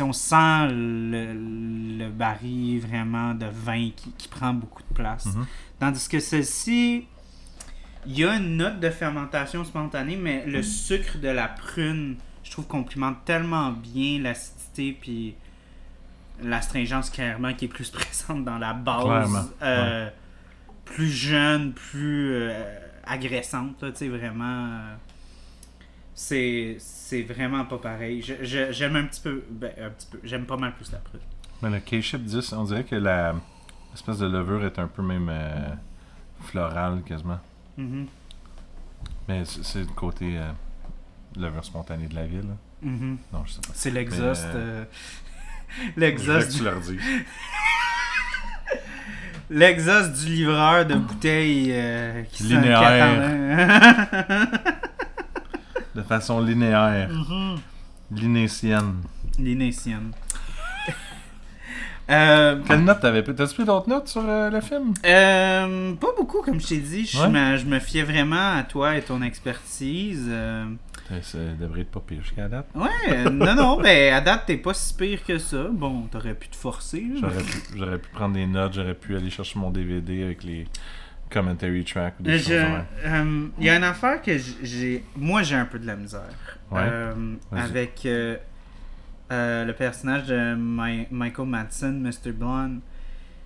[0.00, 1.34] On sent le,
[1.98, 5.26] le baril vraiment de vin qui, qui prend beaucoup de place.
[5.26, 5.46] Mhm.
[5.78, 7.06] Tandis que celle-ci,
[8.06, 12.50] il y a une note de fermentation spontanée, mais le sucre de la prune, je
[12.50, 15.34] trouve, complimente tellement bien l'acidité puis
[16.42, 19.52] l'astringence clairement qui est plus présente dans la base.
[19.62, 20.08] Euh,
[20.84, 22.64] Plus jeune, plus euh,
[23.04, 24.66] agressante, tu sais, vraiment.
[24.68, 24.94] euh,
[26.14, 28.22] c'est c'est vraiment pas pareil.
[28.22, 30.98] Je- je- J'aime un petit peu, ben, un petit peu, j'aime pas mal plus la
[30.98, 31.20] prune.
[31.62, 33.34] Mais le K-Ship 10, on dirait que la
[33.92, 35.68] l'espèce de levure est un peu même euh,
[36.44, 37.38] florale quasiment.
[37.76, 38.06] Mhm,
[39.28, 40.50] Mais c'est c'est le côté euh,
[41.36, 42.40] levure spontanée de la ville.
[42.48, 42.56] là.
[42.90, 43.18] mhm.
[43.32, 43.72] Non, je sais pas.
[43.74, 44.44] C'est l'exhaust.
[44.54, 44.84] Euh,
[45.96, 47.00] Je que tu du, leur dises.
[49.50, 53.30] l'exhaust du livreur de bouteilles euh, qui Linéaire.
[55.94, 57.08] De façon linéaire.
[57.10, 57.56] Mhm.
[58.12, 58.96] Linécienne.
[59.38, 60.12] Linécienne.
[62.10, 64.92] Euh, Quelle note t'avais T'as-tu pris d'autres notes sur euh, le film?
[65.06, 67.06] Euh, pas beaucoup, comme je t'ai dit.
[67.06, 67.28] Je, Ouais.
[67.28, 70.26] me, je me fiais vraiment à toi et ton expertise.
[70.28, 70.64] euh,
[71.22, 72.66] Ça devrait être pas pire jusqu'à date.
[72.74, 75.68] ouais, non, non, mais à date, t'es pas si pire que ça.
[75.72, 77.06] Bon, t'aurais pu te forcer.
[77.14, 77.20] là.
[77.20, 80.66] J'aurais pu, j'aurais pu prendre des notes, j'aurais pu aller chercher mon DVD avec les
[81.32, 82.84] commentary tracks ou des Je- choses de même.
[83.04, 85.04] euh, Il y a une affaire que j'ai.
[85.16, 86.28] Moi, j'ai un peu de la misère.
[86.70, 86.80] Ouais.
[86.82, 88.36] Euh, avec euh,
[89.30, 92.32] le personnage de Mi- Michael Madsen, Mr.
[92.32, 92.80] Blonde.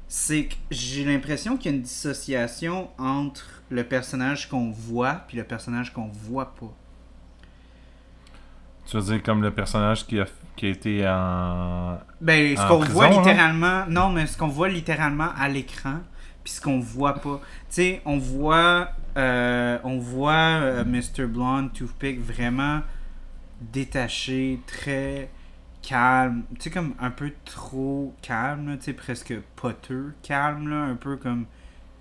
[0.09, 5.37] C'est que j'ai l'impression qu'il y a une dissociation entre le personnage qu'on voit puis
[5.37, 6.73] le personnage qu'on voit pas.
[8.89, 11.99] Tu veux dire comme le personnage qui a, qui a été en.
[12.21, 13.17] Ben, ce qu'on voit là?
[13.17, 15.99] littéralement, non, mais ce qu'on voit littéralement à l'écran,
[16.47, 17.41] puis ce qu'on voit pas.
[17.69, 21.27] Tu sais, on voit, euh, on voit euh, Mr.
[21.27, 22.83] Blonde, Toothpick vraiment
[23.61, 25.29] détaché, très
[25.83, 26.45] calme.
[26.55, 30.95] Tu sais, comme un peu trop calme, là, tu sais, presque poteux, calme, là, un
[30.95, 31.47] peu comme,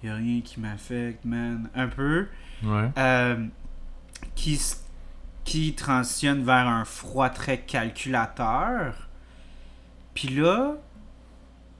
[0.03, 1.67] y a rien qui m'affecte, man.
[1.73, 2.27] Un peu.
[2.63, 2.91] Ouais.
[2.99, 3.47] Euh,
[4.35, 4.61] qui,
[5.43, 9.09] qui transitionne vers un froid très calculateur.
[10.13, 10.75] Puis là,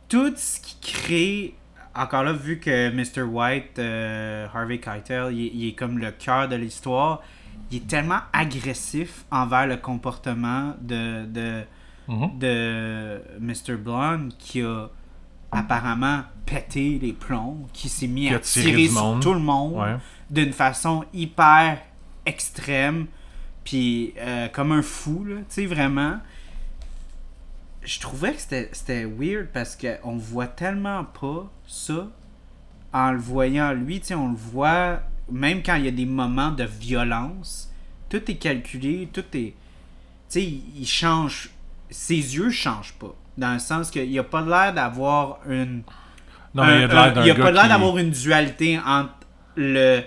[0.09, 1.55] tout ce qui crée,
[1.95, 3.21] encore là, vu que Mr.
[3.23, 7.21] White, euh, Harvey Keitel, il, est- il est comme le cœur de l'histoire,
[7.71, 11.63] il est tellement agressif envers le comportement de, de,
[12.07, 12.37] Mhm.
[12.39, 13.75] de Mr.
[13.77, 14.87] Blonde qui a
[15.51, 19.95] apparemment pété les plombs, qui s'est mis Qui à tirer sur tout le monde Ouais.
[20.29, 21.79] d'une façon hyper
[22.25, 23.07] extrême,
[23.63, 26.17] puis euh, comme un fou, là, tu sais, vraiment.
[27.85, 32.07] Je trouvais que c'était- weird parce qu'on voit tellement pas ça
[32.93, 35.01] en le voyant lui, tu sais, on le voit
[35.31, 37.71] même quand il y a des moments de violence,
[38.09, 39.53] tout est calculé, tout est.
[39.53, 39.55] Tu
[40.29, 41.49] sais, il, il change.
[41.89, 43.13] Ses yeux changent pas.
[43.37, 45.81] Dans le sens qu'il a pas l'air d'avoir une
[46.53, 49.13] Non, mais il y a un- un- y pas l'air qui- d'avoir une dualité entre
[49.55, 50.01] le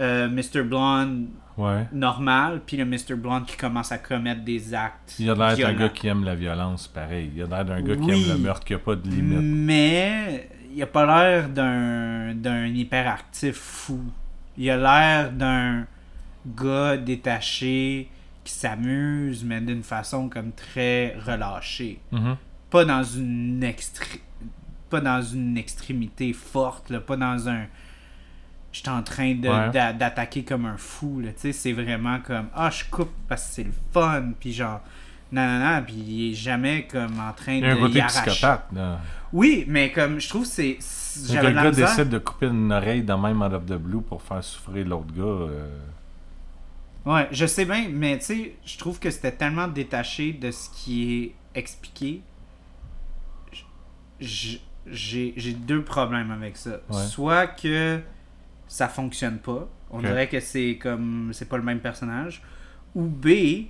[0.00, 0.62] euh, Mr.
[0.62, 1.28] Blonde
[1.58, 1.86] Ouais.
[1.92, 3.14] normal puis le Mr.
[3.16, 5.16] Blonde qui commence à commettre des actes.
[5.18, 7.30] Il y a l'air d'un gars qui aime la violence, pareil.
[7.32, 9.38] Il y a l'air d'un gars qui aime le meurtre, qui a pas de limite.
[9.40, 14.00] Mais il a pas l'air d'un d'un hyperactif fou.
[14.56, 15.86] Il a l'air d'un
[16.46, 18.08] gars détaché
[18.44, 22.00] qui s'amuse, mais d'une façon comme très relâchée.
[22.12, 22.36] Mhm.
[22.70, 24.22] Pas dans une extré-
[24.88, 27.66] pas dans une extrémité forte, là, pas dans un
[28.72, 29.70] je suis en train Ouais.
[29.94, 31.20] d'attaquer comme un fou.
[31.20, 31.30] là.
[31.32, 34.32] Tu sais, c'est vraiment comme ah, je coupe parce que c'est le fun.
[34.38, 34.80] Puis genre,
[35.32, 35.82] non, non, non.
[35.84, 37.66] Puis il est jamais comme en train Il de.
[37.66, 39.00] y a un côté psychopathe, là.
[39.32, 40.78] Oui, mais comme je trouve c'est.
[41.28, 44.22] Quand le gars décide de couper une oreille de même out of the blue pour
[44.22, 45.22] faire souffrir l'autre gars.
[45.24, 45.78] euh,
[47.06, 50.68] Ouais, je sais bien, mais tu sais, je trouve que c'était tellement détaché de ce
[50.70, 52.20] qui est expliqué.
[54.20, 56.78] J'ai j'ai deux problèmes avec ça.
[56.88, 57.02] Ouais.
[57.04, 58.00] Soit que
[58.70, 62.40] ça fonctionne pas, on dirait que c'est comme c'est pas le même personnage,
[62.94, 63.66] ou B,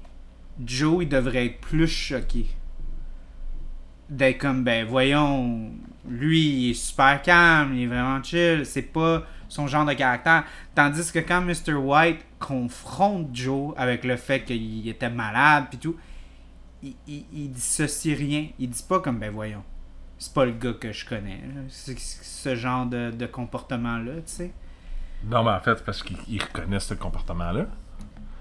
[0.62, 2.47] Joe il devrait être plus choqué.
[4.10, 5.70] D'être comme ben voyons,
[6.06, 10.44] lui il est super calme, il est vraiment chill, c'est pas son genre de caractère.
[10.74, 11.72] Tandis que quand Mr.
[11.72, 15.97] White confronte Joe avec le fait qu'il était malade puis tout,
[16.82, 18.48] il, il, il dissocie rien.
[18.59, 19.64] Il dit pas comme ben voyons,
[20.18, 21.40] c'est pas le gars que je connais.
[21.70, 24.52] c'est ce genre de, de comportement-là, tu sais.
[25.29, 27.67] Non, mais en fait, c'est parce qu'ils ils reconnaissent ce comportement-là.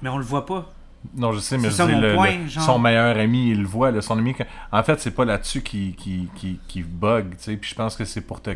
[0.02, 0.70] Mais on le voit pas.
[1.16, 2.64] Non, je sais, mais C'est je ça dis, mon le- point, le- genre.
[2.64, 3.92] son meilleur ami, il le voit.
[3.92, 4.36] là, son ami,
[4.72, 7.32] en fait, c'est pas là-dessus qui, qui, qui, qui bug.
[7.32, 8.52] tu sais, Puis je pense que c'est pour te,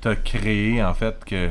[0.00, 1.50] te créer, en fait, que.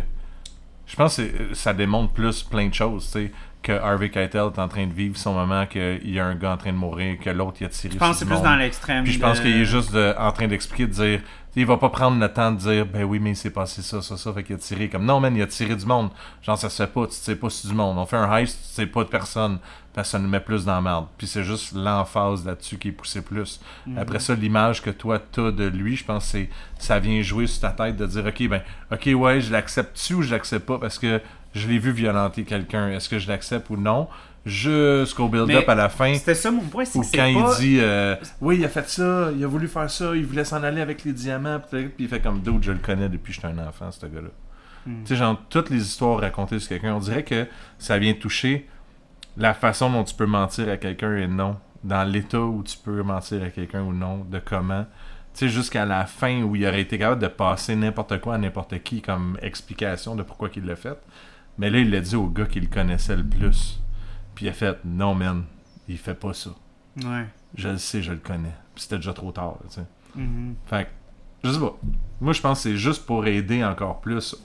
[0.87, 3.05] Je pense que c'est- ça démontre plus plein de choses.
[3.05, 3.31] tu sais,
[3.63, 6.51] Que Harvey Keitel est en train de vivre son moment, qu'il y a un gars
[6.53, 8.43] en train de mourir, que l'autre il a tiré Je pense que c'est plus monde.
[8.43, 9.03] dans l'extrême.
[9.03, 11.21] Puis je pense de- qu'il est juste de- en train d'expliquer, de dire,
[11.61, 14.01] il va pas prendre le temps de dire, ben oui, mais il s'est passé ça,
[14.01, 14.89] ça, ça, fait qu'il a tiré.
[14.89, 16.09] Comme, non, man, il a tiré du monde.
[16.41, 17.97] Genre, ça se fait pas, tu sais pas si c'est du monde.
[17.97, 19.59] On fait un heist, tu sais pas de personne,
[19.93, 21.05] parce que ça nous met plus dans la merde.
[21.17, 23.61] Puis c'est juste l'emphase là-dessus qui est poussé plus.
[23.87, 23.97] Mhm.
[23.97, 27.47] Après ça, l'image que toi, t'as de lui, je pense que c'est- ça vient jouer
[27.47, 28.61] sur ta tête de dire, ok, ben,
[28.91, 31.21] ok, ouais, je l'accepte-tu ou je l'accepte pas parce que
[31.53, 32.89] je l'ai vu violenter quelqu'un?
[32.89, 34.09] Est-ce que je l'accepte ou non?
[34.45, 36.13] Jusqu'au build-up à la fin.
[36.13, 37.55] C'était ça mon point, c'est que quand pas...
[37.57, 40.45] il dit euh, Oui, il a fait ça, il a voulu faire ça, il voulait
[40.45, 43.41] s'en aller avec les diamants, puis il fait comme d'autres, je le connais depuis que
[43.41, 44.29] j'étais un enfant, ce gars-là.
[44.85, 45.01] Hmm.
[45.03, 47.47] Tu sais, genre, toutes les histoires racontées sur quelqu'un, on dirait que
[47.79, 48.69] ça vient toucher
[49.35, 53.01] la façon dont tu peux mentir à quelqu'un et non, dans l'état où tu peux
[53.01, 54.85] mentir à quelqu'un ou non, de comment.
[55.33, 58.37] Tu sais, jusqu'à la fin où il aurait été capable de passer n'importe quoi à
[58.37, 60.97] n'importe qui comme explication de pourquoi il l'a fait.
[61.57, 63.79] Mais là, il l'a dit au gars qui le connaissait le plus.
[64.35, 65.43] Puis il a fait Non, man,
[65.87, 66.51] il fait pas ça.
[67.03, 67.25] Ouais.
[67.55, 68.53] Je le sais, je le connais.
[68.73, 69.85] Puis c'était déjà trop tard, tu sais.
[70.15, 70.55] Mhm.
[70.65, 70.89] Fait que,
[71.47, 71.77] je sais pas.
[72.21, 74.35] Moi, je pense que c'est juste pour aider encore plus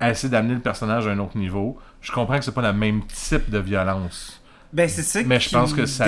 [0.00, 1.78] à essayer d'amener le personnage à un autre niveau.
[2.00, 4.37] Je comprends que c'est pas le même type de violence.
[4.70, 6.04] Ben, c'est ça Mais je qui pense que ça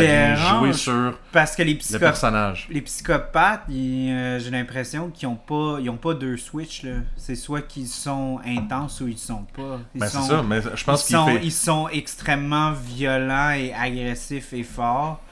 [0.74, 2.66] sur Parce que les le psychopathes personnage.
[2.70, 6.96] les psychopathes, euh, j'ai l'impression qu'ils ont pas, ils ont pas deux switch là.
[7.16, 9.80] C'est soit qu'ils sont intenses ou ils sont pas.
[9.94, 11.40] Ils Ben, c'est sont, ça, mais je pense ils qu'il sont, fait.
[11.42, 15.22] ils sont extrêmement violents et agressifs et forts,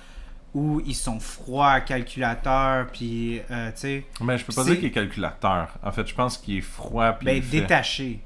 [0.54, 4.86] ou ils sont froids, calculateurs, puis euh, tu sais, Mais je peux pas dire qu'il
[4.86, 5.68] est calculateur.
[5.82, 7.12] En fait, je pense qu'il est froid.
[7.12, 8.20] Puis ben détaché.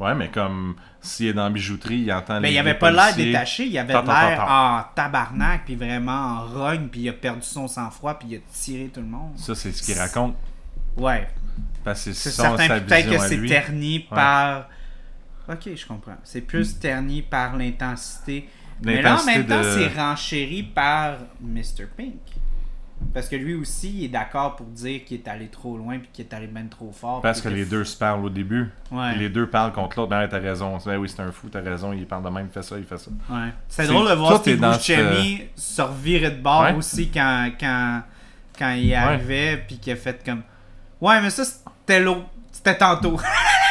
[0.00, 2.90] Ouais, mais comme s'il est dans la bijouterie, il entend Ben les il avait pas
[2.92, 7.42] l'air détaché, il avait l'air en tabarnak, puis vraiment en rogne, puis il a perdu
[7.42, 9.32] son sang-froid, puis il a tiré tout le monde.
[9.36, 10.36] Ça, c'est ce qu'il raconte.
[10.96, 11.28] Ouais,
[11.84, 14.68] Parce que C'est certain peut-être que c'est terni par.
[15.48, 16.16] Ok, je comprends.
[16.24, 18.48] C'est plus terni par l'intensité.
[18.82, 21.86] Mais là, en même temps, de- c'est renchéri par Mr.
[21.96, 22.14] Pink.
[23.14, 26.08] Parce que lui aussi, il est d'accord pour dire qu'il est allé trop loin puis
[26.12, 27.20] qu'il est allé même trop fort.
[27.20, 28.68] Parce que les deux se parlent au début.
[28.90, 29.14] Ouais.
[29.16, 30.10] Les deux parlent contre l'autre.
[30.10, 30.76] Ben, t'as raison.
[30.84, 31.92] Ben oui, c'est un fou, t'as raison.
[31.92, 33.10] Il parle de même, il fait ça, il fait ça.
[33.30, 33.48] Ouais.
[33.68, 36.74] C'est drôle de voir Steve Buscemi se revirer de bord Ouais.
[36.74, 38.02] aussi quand, quand,
[38.58, 40.42] quand il arrivait puis qu'il a fait comme
[41.00, 42.26] Ouais, mais ça c'était l'autre.
[42.52, 43.18] C'était tantôt.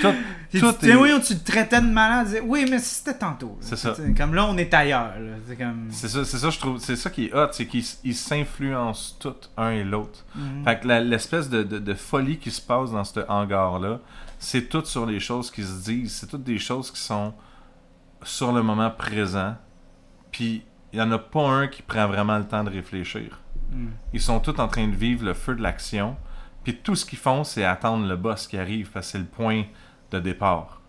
[0.00, 0.12] Tout,
[0.58, 2.40] tout est- Oui, on tu le traitais de malade.
[2.44, 3.56] Oui, mais c'était tantôt.
[3.60, 3.94] C'est ça.
[4.16, 5.12] Comme là, on est ailleurs.
[5.48, 5.88] C'est comme.
[5.90, 6.78] Ça, ça, je trouve.
[6.78, 10.24] C'est ça qui est hot, c'est qu'ils ils s'influencent tous un et l'autre.
[10.34, 10.64] Mhm.
[10.64, 14.00] Fait que l'espèce de, de- de folie qui se passe dans ce hangar-là,
[14.38, 16.14] c'est tout sur les choses qui se disent.
[16.16, 17.32] C'est toutes des choses qui sont
[18.22, 19.56] sur le moment présent.
[20.30, 20.62] Puis
[20.92, 23.40] il n'y en a pas un qui prend vraiment le temps de réfléchir.
[23.72, 23.90] Mhm.
[24.12, 26.16] Ils sont tous en train de vivre le feu de l'action.
[26.64, 29.24] Puis tout ce qu'ils font, c'est attendre le boss qui arrive, parce que c'est le
[29.24, 29.64] point
[30.12, 30.80] de départ.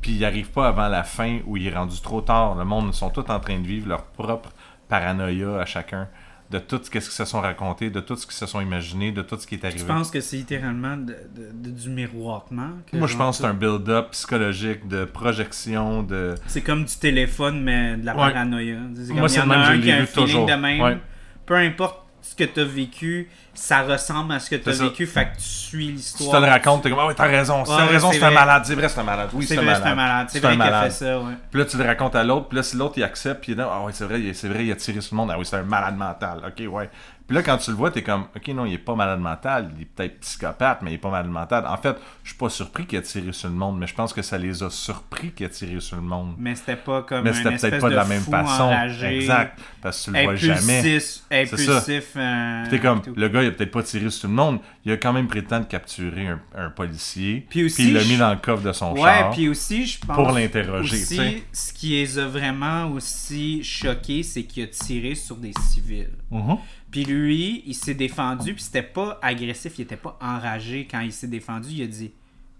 [0.00, 2.54] Puis ils n'arrivent pas avant la fin où il est rendu trop tard.
[2.54, 4.50] Le monde, ils sont tous en train de vivre leur propre
[4.88, 6.08] paranoïa à chacun.
[6.50, 9.20] De tout ce qu'ils se sont racontés, de tout ce qu'ils se sont imaginés, de
[9.20, 9.84] tout ce qui est arrivé.
[9.84, 13.52] penses que c'est littéralement de- de- de- du miroitement Moi, je pense que c'est un
[13.52, 16.36] build-up psychologique de projection, de...
[16.46, 18.32] C'est comme du téléphone, mais de la Ouais.
[18.32, 18.76] paranoïa.
[19.10, 20.46] Moi, c'est il même, je un l'ai qui a un vu toujours.
[20.46, 20.80] de même.
[20.80, 20.98] Ouais.
[21.44, 24.82] Peu importe ce que tu as vécu, ça ressemble à ce que tu as C'est
[24.82, 26.40] vécu, fait que tu suis Tu l'histoire.
[26.40, 28.30] te le racontes, t'es comme, ah oui, t'as raison, si Ouais, raison, c'est c'est un
[28.30, 30.26] malade, c'est vrai, c'est un malade, oui, C'est c'est un vrai, c'est un malade.
[30.30, 30.92] C'est C'est un vrai qu'il a malade.
[30.92, 31.32] fait ça, ouais.
[31.50, 33.54] Puis là, tu le racontes à l'autre, puis là, si l'autre, il accepte, puis il
[33.54, 35.38] est là, ah oui, c'est vrai, c'est vrai, il a tiré sur le monde, ah
[35.38, 36.90] oui, c'est un malade mental, ok, ouais.
[37.28, 39.70] Puis là, quand tu le vois, t'es comme, ok, non, il est pas malade mental,
[39.76, 41.66] il est peut-être psychopathe, mais il est pas malade mental.
[41.66, 41.94] En fait,
[42.24, 44.38] je suis pas surpris qu'il ait tiré sur le monde, mais je pense que ça
[44.38, 46.34] les a surpris qu'il ait tiré sur le monde.
[46.38, 48.62] Mais c'était pas comme Mais c'était peut-être pas de la même façon.
[48.64, 49.58] enragé, Exact.
[49.82, 50.98] Parce que tu le vois jamais.
[51.30, 54.60] impulsif, euh, Puis t'es comme, le gars, il a peut-être pas tiré sur le monde,
[54.84, 58.30] il a quand même de capturer un, un policier, Puis aussi, il l'a mis dans
[58.30, 60.16] le coffre de son Ouais, char puis aussi, je pense.
[60.16, 61.42] pour l'interroger, tu aussi, sais.
[61.52, 66.10] ce qui les a vraiment aussi choqués, c'est qu'il a tiré sur des civils.
[66.30, 66.56] Mhm.
[66.90, 71.12] Puis lui, il s'est défendu, puis c'était pas agressif, il était pas enragé quand il
[71.12, 71.68] s'est défendu.
[71.70, 72.12] Il a dit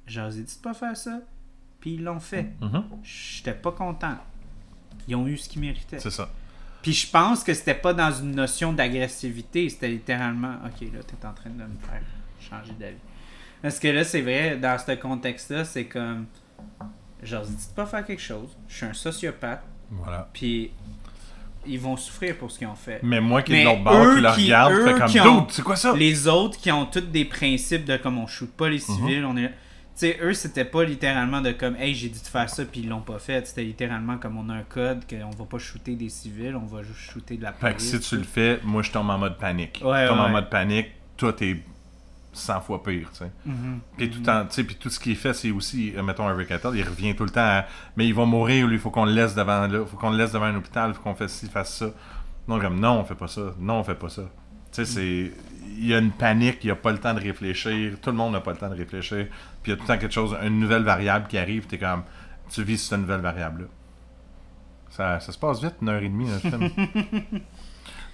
[0.09, 1.21] ai dit de pas faire ça.
[1.81, 2.51] Puis ils l'ont fait.
[2.61, 2.85] Mhm.
[3.03, 4.17] J'étais pas content.
[5.07, 6.01] Ils ont eu ce qu'ils méritaient.
[6.01, 6.29] C'est ça.
[6.83, 11.27] Puis je pense que c'était pas dans une notion d'agressivité, c'était littéralement OK, là, t'es
[11.27, 12.03] en train de me faire
[12.41, 12.97] changer d'avis.
[13.63, 16.27] Parce que là, c'est vrai, dans ce contexte-là, c'est comme.
[17.23, 17.31] Ai dit
[17.69, 18.57] de pas faire quelque chose.
[18.69, 20.29] Je suis un sociopathe, Voilà.
[20.33, 20.71] puis
[21.67, 23.01] ils vont souffrir pour ce qu'ils ont fait.
[23.03, 25.47] Mais moi qui est de l'autre bord, qui le regarde, eux fait comme qui ont-
[25.51, 25.95] c'est quoi ça?
[25.97, 29.37] Les autres qui ont tous des principes de comme on shoot pas les civils, on
[29.37, 29.49] est.
[29.49, 32.83] Tu sais, eux, c'était pas littéralement de comme, hey, j'ai dit de faire ça, puis
[32.83, 33.45] ils l'ont pas fait.
[33.49, 36.85] C'était littéralement comme on a un code qu'on va pas shooter des civils, on va
[36.85, 37.91] juste shooter de la Fait que police.
[37.91, 39.81] si tu le fais, moi je tombe en mode panique.
[39.85, 40.87] Ouais, je tombe en mode panique,
[41.17, 41.57] toi t'es
[42.33, 43.31] 100 fois pire, tu sais.
[43.47, 43.81] Mhm.
[43.97, 46.51] Puis tout, en- sais, puis tout ce qu'il fait, c'est aussi, euh, mettons un Rick
[46.51, 47.65] Attel, il revient tout le temps à,
[47.97, 50.17] mais il va mourir, lui, il faut qu'on le laisse devant là, faut qu'on le
[50.19, 51.87] laisse devant un hôpital, faut qu'on fasse ci, fasse ça.
[52.47, 54.23] Non, comme non, on fait pas ça, non, on fait pas ça.
[54.23, 54.29] Tu
[54.73, 55.33] sais, c'est.
[55.77, 58.17] Il y a une panique, il n'y a pas le temps de réfléchir, tout le
[58.17, 59.27] monde n'a pas le temps de réfléchir,
[59.63, 61.79] puis il y a tout le temps quelque chose, une nouvelle variable qui arrive, t'es
[61.79, 62.03] comme,
[62.51, 63.67] tu vis cette nouvelle variable-là.
[64.91, 66.71] Ça, ça se passe vite, une heure et demie, le film.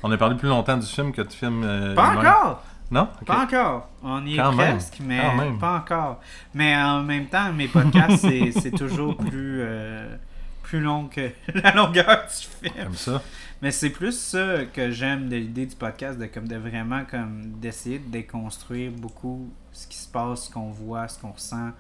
[0.02, 1.62] On a parlé plus longtemps du film que du film.
[1.64, 2.62] euh, Pas encore!
[2.90, 3.09] Non?
[3.27, 3.89] Pas encore!
[4.02, 4.55] On y est même.
[4.55, 5.59] presque, mais Quand même.
[5.59, 6.20] pas encore.
[6.52, 10.15] Mais en même temps, mes podcasts, c'est c'est toujours plus, euh,
[10.62, 12.85] plus long que la longueur du film.
[12.85, 13.23] Comme ça.
[13.62, 17.52] Mais c'est plus ça que j'aime de l'idée du podcast, de comme de vraiment comme
[17.61, 21.70] d'essayer de déconstruire beaucoup ce qui se passe, ce qu'on voit, ce qu'on ressent.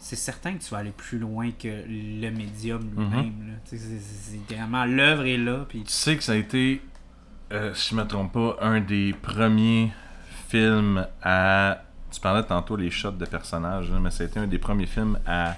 [0.00, 3.48] C'est certain que tu vas aller plus loin que le médium lui-même.
[3.48, 3.54] là.
[3.68, 6.82] Tu sais, c'est- vraiment l'œuvre est là, Tu sais que ça a été,
[7.52, 9.92] euh, si je me trompe pas, un des premiers
[10.48, 11.78] films à.
[12.10, 15.56] Tu parlais tantôt les shots de personnages, mais été un des premiers films à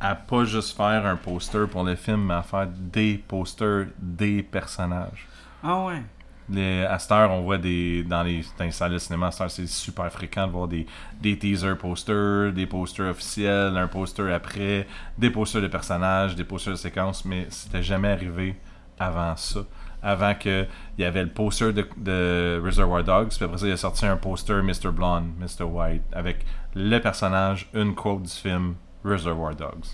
[0.00, 4.42] à pas juste faire un poster pour le film, mais à faire des posters des
[4.42, 5.26] personnages.
[5.62, 6.02] ah ouais.
[6.48, 9.30] Les, à cette heure, on voit des dans les, dans les salles de cinéma, à
[9.32, 10.86] cette heure, c'est super fréquent de voir des,
[11.20, 14.86] des teaser posters, des posters officiels, un poster après,
[15.18, 18.54] des posters de personnages, des posters de séquences, mais c'était jamais arrivé
[18.96, 19.60] avant ça.
[20.02, 20.66] Avant que
[20.98, 24.06] il y avait le poster de, de Reservoir Dogs, puis après ça, il a sorti
[24.06, 24.92] un poster Mr.
[24.92, 25.64] Blonde, Mr.
[25.64, 26.44] White, avec
[26.74, 28.74] le personnage, une quote du film
[29.04, 29.86] Reservoir Dogs.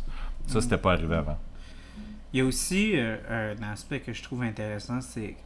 [0.47, 1.39] Ça, c'était pas arrivé avant.
[2.33, 5.37] Il y a aussi euh, un aspect que je trouve intéressant, c'est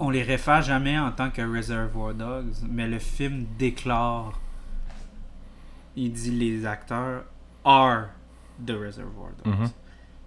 [0.00, 4.38] on les réfère jamais en tant que Reservoir Dogs, mais le film déclare,
[5.94, 7.24] il dit les acteurs
[7.64, 8.08] are
[8.64, 9.54] the Reservoir Dogs.
[9.54, 9.70] Mhm.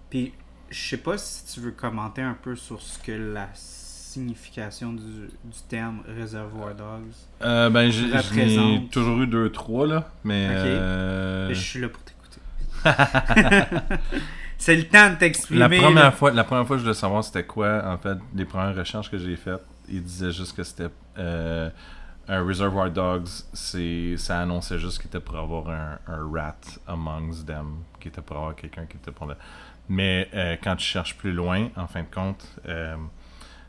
[0.08, 0.32] Puis
[0.70, 5.02] je sais pas si tu veux commenter un peu sur ce que la signification du,
[5.02, 7.12] du terme Reservoir Dogs.
[7.42, 8.90] Euh, ben, j'ai- Représente.
[8.90, 10.46] toujours eu deux, trois, là, mais...
[10.46, 10.52] Ok.
[10.66, 12.40] euh, Je suis là pour t'écouter.
[14.58, 15.60] C'est le temps de t'exprimer.
[15.60, 18.44] La première, fois, la première fois que je voulais savoir c'était quoi, en fait, les
[18.44, 21.70] premières recherches que j'ai faites, ils disaient juste que c'était euh,
[22.28, 26.56] un Reservoir Dogs, c'est, ça annonçait juste qu'il était pour avoir un, un rat
[26.86, 29.34] amongst them, qui était pour avoir quelqu'un qui était pour le...
[29.90, 32.96] Mais euh, quand tu cherches plus loin, en fin de compte, euh,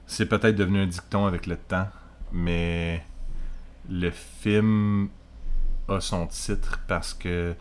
[0.05, 1.87] c'est peut-être devenu un dicton avec le temps,
[2.31, 3.03] mais
[3.89, 5.09] le film
[5.87, 7.55] a son titre parce que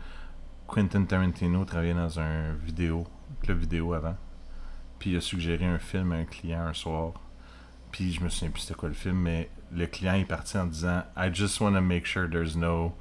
[0.67, 3.07] Quentin Tarantino travaillait dans un vidéo,
[3.41, 4.15] club vidéo avant.
[4.99, 7.13] Puis il a suggéré un film à un client un soir.
[7.91, 10.67] Puis je me souviens plus c'était quoi le film, mais le client est parti en
[10.67, 12.93] disant I just want to make sure there's no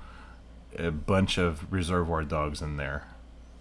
[0.79, 3.03] a bunch of reservoir dogs in there.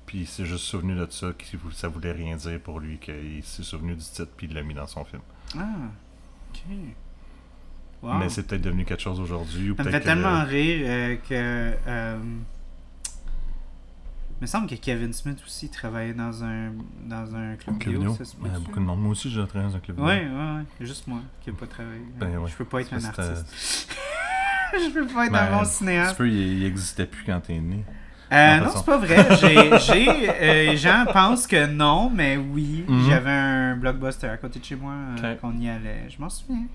[0.10, 3.44] Puis il s'est juste souvenu de ça, que ça voulait rien dire pour lui, qu'il
[3.44, 5.22] s'est souvenu du titre, puis il l'a mis dans son film.
[5.56, 5.61] Ah,
[6.52, 6.61] ok.
[8.02, 8.14] Wow.
[8.18, 9.69] Mais c'est peut-être devenu quelque chose aujourd'hui.
[9.69, 11.76] ou Ça me fait que tellement le- rire euh, que.
[11.88, 12.18] euh,
[14.31, 16.72] il me semble que Kevin Smith aussi travaillait dans un,
[17.06, 17.99] dans un club, vidéo.
[17.99, 18.15] vidéo.
[18.15, 18.61] ça se Ouais, peut-tu?
[18.65, 19.02] beaucoup de monde.
[19.02, 20.07] Moi aussi, j'ai travaillé dans un club vidéo.
[20.10, 20.86] Ouais, ouais, ouais.
[20.88, 22.02] Juste moi qui n'ai pas travaillé.
[22.18, 22.49] Ben ouais.
[22.49, 23.94] Je peux pas être un artiste.
[24.73, 26.11] Je peux pas être Ben, un bon cinéaste.
[26.11, 27.84] petit peu, il, il existait plus quand t'es né.
[28.31, 29.27] Euh, non, c'est pas vrai.
[29.41, 32.85] J'ai, j'ai, euh, les gens pensent que non, mais oui.
[32.88, 33.10] Mhm.
[33.10, 34.93] J'avais un blockbuster à côté de chez moi
[35.23, 36.06] euh, qu'on y allait.
[36.10, 36.68] Je m'en souviens.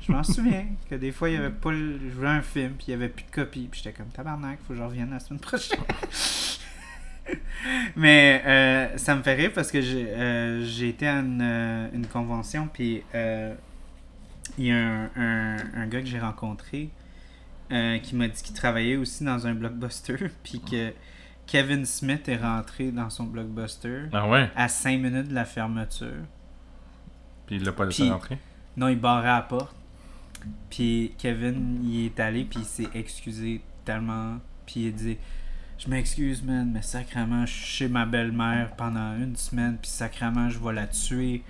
[0.00, 1.98] je m'en souviens que des fois, il y avait pas le...
[1.98, 3.68] je voulais un film, puis il y avait plus de copies.
[3.70, 5.80] Puis j'étais comme tabarnak, faut que je revienne la semaine prochaine.
[7.96, 11.88] mais euh, ça me fait rire parce que j'ai, euh, j'ai été à une, euh,
[11.94, 16.90] une convention, puis il y a un, un, un gars que j'ai rencontré
[17.72, 20.92] euh, qui m'a dit qu'il travaillait aussi dans un blockbuster, puis que
[21.46, 24.50] Kevin Smith est rentré dans son blockbuster Ah ouais?
[24.54, 26.24] à 5 minutes de la fermeture.
[27.46, 28.38] Puis il l'a pas laissé rentrer?
[28.76, 29.74] Non, il barrait à la porte.
[30.70, 34.38] Puis Kevin, il est allé, puis il s'est excusé tellement.
[34.66, 35.18] Puis il a dit
[35.78, 40.50] Je m'excuse, man, mais sacrément, je suis chez ma belle-mère pendant une semaine, puis sacrément,
[40.50, 41.44] je vais la tuer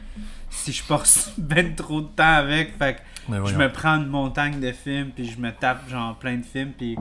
[0.50, 2.76] si je passe ben trop de temps avec.
[2.76, 3.00] Fait que
[3.30, 3.58] Ben je voyons.
[3.58, 6.96] me prends une montagne de films, puis je me tape genre plein de films, puis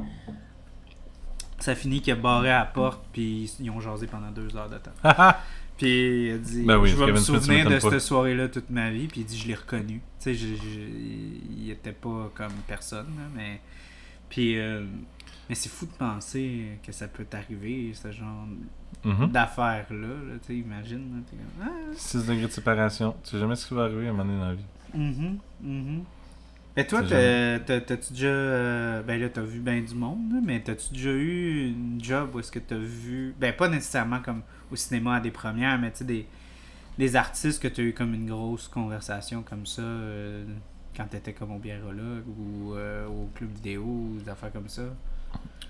[1.60, 4.70] ça finit qu'il a barré à la porte, puis ils ont jasé pendant deux heures
[4.70, 4.92] de temps.
[5.78, 8.72] Puis il a dit Ben oui, Je vais me Smith, souvenir de cette soirée-là toute
[8.72, 10.02] ma vie, puis il dit Je l'ai reconnu.
[10.20, 10.46] Tu sais,
[11.56, 13.62] il était pas comme personne, mais.
[14.28, 14.58] Puis.
[14.58, 14.86] euh,
[15.50, 18.48] mais c'est fou de penser que ça peut t'arriver, ce genre
[19.04, 19.28] Mhm.
[19.32, 20.08] d'affaires-là.
[20.08, 21.16] Là, tu sais, imagine.
[21.18, 23.16] là, t'es comme, Ah, 6 degrés de séparation.
[23.24, 24.66] Tu sais jamais ce qui va arriver à un moment donné dans la vie.
[24.94, 26.04] Mhm, mhm.
[26.80, 28.28] Et toi, C'est t'as- t'as- t'as-tu déjà.
[28.28, 32.40] euh, ben là, t'as vu ben du monde, mais t'as-tu déjà eu une job où
[32.40, 33.34] est-ce que t'as vu.
[33.40, 34.42] Ben, pas nécessairement comme
[34.72, 36.28] au cinéma à des premières, mais tu sais, des,
[37.00, 40.46] des artistes que t'as eu comme une grosse conversation comme ça euh,
[40.96, 44.84] quand t'étais comme au biérologue ou euh, au club vidéo ou des affaires comme ça?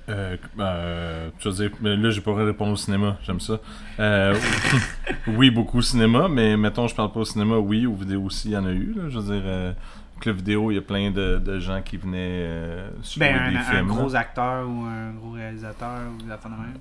[0.10, 3.60] Euh, euh, tu vas dire, là, j'ai pas répondu au cinéma, j'aime ça.
[4.00, 4.36] Euh,
[5.28, 8.50] oui, beaucoup au cinéma, mais mettons, je parle pas au cinéma, oui, aux vidéos aussi,
[8.50, 8.94] il y en a eu.
[8.96, 9.74] Là, je veux dire, euh,
[10.22, 13.52] club vidéo, il y a plein de, de gens qui venaient euh, sur Ben, un,
[13.52, 13.88] des un films.
[13.88, 14.20] gros là.
[14.22, 16.78] acteur ou un gros réalisateur ou des affaires de même.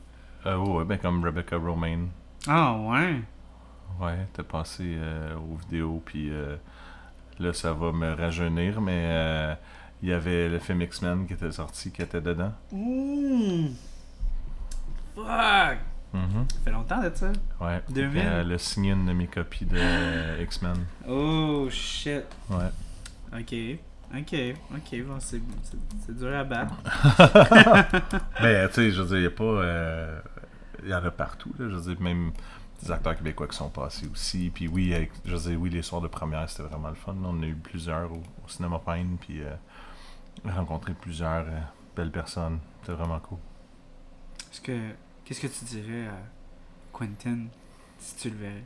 [0.47, 2.07] Euh, ouais, ben comme Rebecca Romaine.
[2.47, 3.17] Ah, ouais.
[4.01, 4.97] Ouais, t'es passé
[5.37, 6.55] aux vidéos, puis euh,
[7.41, 9.55] là, ça va me rajeunir, mais euh,
[10.07, 12.53] il y avait le film X-Men qui était sorti, qui était dedans.
[12.71, 13.67] Mmh.
[15.17, 15.79] Fuck!
[16.13, 16.47] Mhm.
[16.49, 17.33] Ça fait longtemps de ça.
[17.61, 17.83] Ouais.
[17.91, 18.11] 2000.
[18.11, 20.77] Puis, Elle a signé une de mes copies de euh, X-Men.
[21.09, 22.23] Oh shit.
[22.49, 22.71] Ouais.
[23.33, 23.55] Ok.
[24.17, 24.35] Ok.
[24.75, 25.03] Ok.
[25.07, 25.77] Bon, c'est, c'est,
[26.07, 26.75] c'est dur à battre.
[28.41, 29.45] Ben, tu sais, je veux dire, il y a pas.
[29.45, 30.21] euh,
[30.85, 31.67] Il y en a partout, là.
[31.69, 32.31] Je veux dire, même
[32.83, 34.51] des acteurs québécois qui sont passés aussi.
[34.55, 37.15] Puis oui, avec- je veux dire, oui, les soirs de première, c'était vraiment le fun.
[37.21, 39.51] On en a eu plusieurs au, au cinéma Pine, puis euh,
[40.45, 41.61] rencontré plusieurs euh,
[41.97, 42.59] belles personnes.
[42.81, 43.39] C'était vraiment cool.
[44.53, 44.91] Est-ce que,
[45.25, 46.19] qu'est-ce que tu dirais à
[46.93, 47.47] Quentin
[47.99, 48.65] si tu le verrais?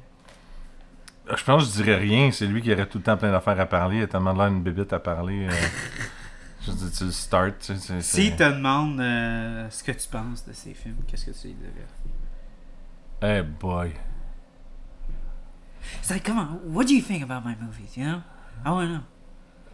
[1.31, 2.31] Euh, Je pense que je dirais rien.
[2.33, 3.99] C'est lui qui aurait tout le temps plein d'affaires à parler.
[3.99, 5.47] Il a tellement l'air une bébite à parler.
[5.49, 5.53] euh.
[6.63, 7.55] je dire, tu le start.
[7.61, 11.27] Tu sais, c'est- S'il te demande euh, ce que tu penses de ces films, qu'est-ce
[11.27, 11.87] que tu lui dirais?
[13.23, 13.93] Hey boy.
[15.99, 18.23] It's like, come on, what do you think about my movies, you know?
[18.65, 19.03] I wanna know.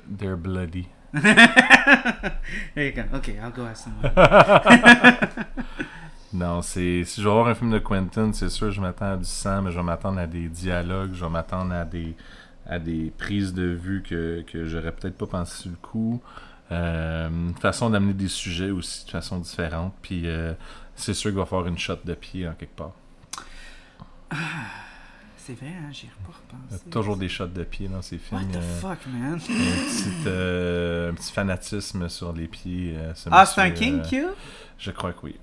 [0.09, 0.89] They're bloody.
[2.75, 3.05] There you go.
[3.19, 4.11] Okay, I'll go ask someone.
[6.33, 7.05] Non, c'est.
[7.05, 9.63] Si je vais voir un film de Quentin, c'est sûr, je m'attends à du sang,
[9.63, 12.15] mais je vais m'attendre à des dialogues, je vais m'attendre à des
[12.69, 16.21] à des prises de vue que, que j'aurais peut-être pas pensé sur le coup.
[16.73, 19.95] Euh, une façon d'amener des sujets aussi de façon différente.
[20.03, 20.53] Puis euh,
[20.97, 22.93] c'est sûr qu'il va faire une shot de pied en quelque part.
[25.47, 26.33] C'est vrai, hein, j'y ai pas
[26.71, 28.41] Il y a toujours des shots de pied dans ces films.
[28.41, 29.39] What the euh, fuck, man?
[29.49, 32.95] il y a un, petit, euh, un petit fanatisme sur les pieds.
[32.97, 34.27] euh, ce Ah, c'est un King Kill?
[34.77, 35.37] Je crois que oui.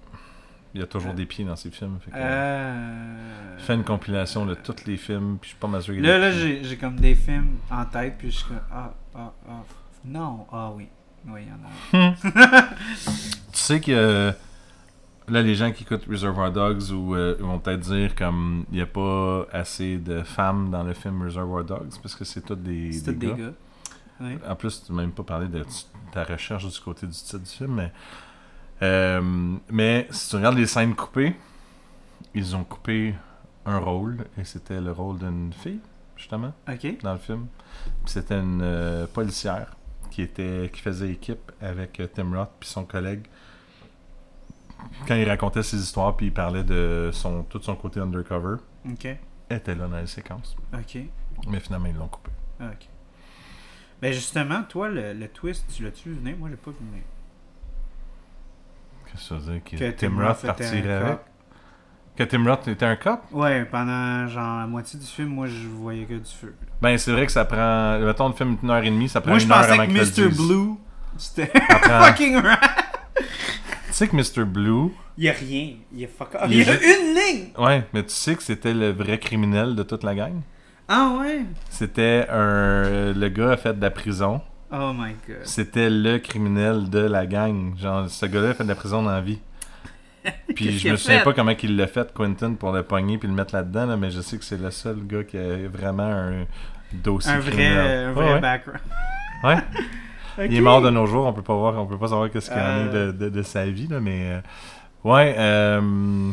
[0.73, 1.99] Il y a toujours des pieds dans ces films.
[2.03, 2.17] fait que.
[2.17, 6.17] Je fais une compilation de tous les films, puis je suis pas mal sûr Là,
[6.17, 9.63] là, j'ai comme des films en tête, puis je suis comme, ah, ah, ah,
[10.03, 10.89] non, ah oui.
[11.29, 12.15] Oui, il y en a.
[13.53, 14.33] Tu sais que
[15.27, 18.81] là, les gens qui écoutent Reservoir Dogs ou, euh, vont peut-être dire comme il n'y
[18.81, 22.91] a pas assez de femmes dans le film Reservoir Dogs parce que c'est tous des,
[22.91, 23.53] C'est des tous des gars.
[24.21, 24.37] Oui.
[24.47, 25.65] En plus, tu n'as même pas parlé de
[26.11, 27.91] ta recherche du côté du titre du film, mais,
[28.81, 31.35] euh, mais si tu regardes les scènes coupées,
[32.33, 33.15] ils ont coupé
[33.65, 35.79] un rôle et c'était le rôle d'une fille,
[36.15, 36.53] justement.
[37.01, 37.47] Dans le film.
[38.05, 39.75] C'était une euh, policière
[40.11, 43.25] qui était qui faisait équipe avec Tim Roth puis son collègue.
[45.07, 48.57] Quand il racontait ses histoires puis il parlait de son tout son côté undercover,
[48.89, 49.05] Ok.
[49.49, 50.55] elle était là dans les séquences.
[50.73, 50.97] Ok.
[51.47, 52.31] Mais finalement ils l'ont coupé.
[52.61, 52.87] Ok.
[54.01, 56.35] Ben justement, toi, le, le twist, tu l'as-tu vu venir?
[56.37, 57.03] Moi, j'ai pas vu venir.
[59.05, 61.19] Qu'est-ce que ça veut dire que, Que Tim Roth partirait un avec?
[62.15, 63.21] Que Tim Roth était un cop?
[63.31, 66.55] Ouais, pendant genre la moitié du film, moi, je voyais que du feu.
[66.81, 69.31] Ben c'est vrai que ça prend mettons le film une heure et demie, ça prend
[69.31, 70.31] Moi, je une heure pensais avant que qu'il te le Mr.
[70.35, 70.47] dise.
[70.47, 70.73] Blue,
[71.17, 71.45] c'était
[71.81, 72.59] fucking right.
[73.93, 74.43] Tu sais que Mr.
[74.43, 74.89] Blue,
[75.19, 75.73] Il y a rien.
[75.93, 77.49] Il y a fuck Il y a une ligne.
[77.59, 80.41] ouais, mais tu sais que c'était le vrai criminel de toute la gang?
[80.87, 81.41] Ah ouais?
[81.69, 84.41] C'était un le gars a fait de la prison.
[84.71, 85.41] Oh my god.
[85.43, 87.77] C'était le criminel de la gang.
[87.77, 89.39] Genre, ce gars-là a fait de la prison dans la vie.
[90.55, 91.23] Puis je me souviens fait?
[91.25, 94.09] pas comment il l'a fait, Quentin, pour le pogner puis le mettre là-dedans, là, mais
[94.09, 96.45] je sais que c'est le seul gars qui a vraiment un
[96.93, 98.07] dossier Un vrai, criminel.
[98.07, 98.39] un vrai ouais.
[98.39, 98.81] background.
[99.43, 99.57] Ouais.
[100.39, 102.49] Il est mort de nos jours, on peut pas voir, on peut pas savoir qu'est-ce
[102.49, 103.11] qu'il y en a Euh.
[103.11, 104.41] de, de, de sa vie, là, mais euh,
[105.03, 106.31] ouais, euh,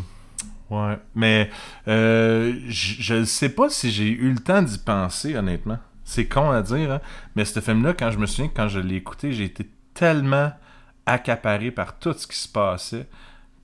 [0.71, 1.51] ouais, mais
[1.87, 5.79] je je ne sais pas si j'ai eu le temps d'y penser, honnêtement.
[6.05, 7.01] C'est con à dire, hein,
[7.37, 10.51] mais ce film-là, quand je me souviens, quand je l'ai écouté, j'ai été tellement
[11.07, 13.07] accaparé par tout ce qui se passait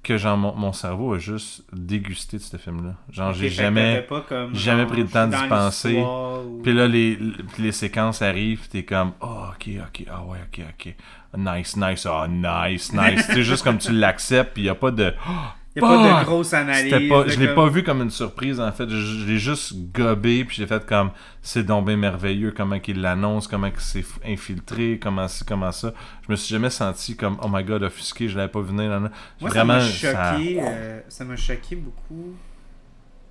[0.06, 2.94] que genre mon, mon cerveau a juste dégusté de ce film-là.
[3.10, 5.98] Genre j'ai jamais t'avais pas comme, jamais genre, pris le temps d'y penser.
[6.00, 7.18] ou- puis là, les,
[7.58, 10.94] les séquences arrivent, t'es comme, oh, ok, ok, ah ouais, ok, ok.
[11.36, 13.26] Nice, nice, ah, nice, nice.
[13.26, 15.12] c'est juste comme tu l'acceptes, puis y a pas de.
[15.28, 15.32] Oh,
[15.76, 16.90] Il n'y a pas de grosse analyse.
[17.08, 18.88] Pas, je l'ai comme- pas vu comme une surprise, en fait.
[18.88, 21.10] Je, je l'ai juste gobé, puis j'ai fait comme,
[21.42, 25.92] c'est donc bien merveilleux, comment qu'il l'annonce, comment il s'est infiltré, comment c'est, comment ça.
[26.26, 28.88] Je me suis jamais senti comme, oh my god, offusqué, je l'avais pas vu venir.
[28.88, 29.10] là, là.
[29.40, 32.34] Moi, Vraiment, ça m'a choqué, euh, ça m'a choqué beaucoup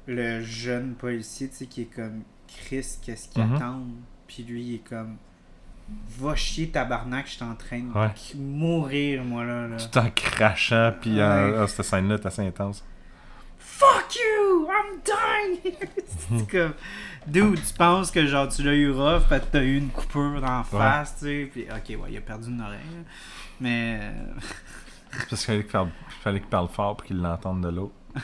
[0.07, 3.55] le jeune policier, tu sais, qui est comme Chris, qu'est-ce qu'il Mhm.
[3.55, 3.80] attend?
[4.27, 5.15] Puis lui, il est comme
[6.18, 8.10] Va chier tabarnak, je suis en train de Ouais.
[8.36, 9.68] mourir, moi là.
[9.68, 9.78] là.
[9.78, 11.56] Tout en crachant, puis en- Ouais.
[11.60, 12.84] ah, cette scène-là est assez intense.
[13.60, 14.68] Fuck you!
[14.68, 15.74] I'm dying!
[16.48, 16.74] c'est comme,
[17.28, 20.40] dude, tu penses que genre tu l'as eu rough parce que t'as eu une coupure
[20.41, 21.49] d'en face, tu sais.
[21.52, 22.80] Puis, ok, ouais, il a perdu une oreille.
[22.80, 23.03] là.
[23.60, 23.99] Mais.
[24.02, 24.12] euh,
[25.12, 25.90] C'est parce qu'il fallait qu'il parle,
[26.24, 27.94] fallait qu'il parle fort pour qu'il l'entende de l'autre.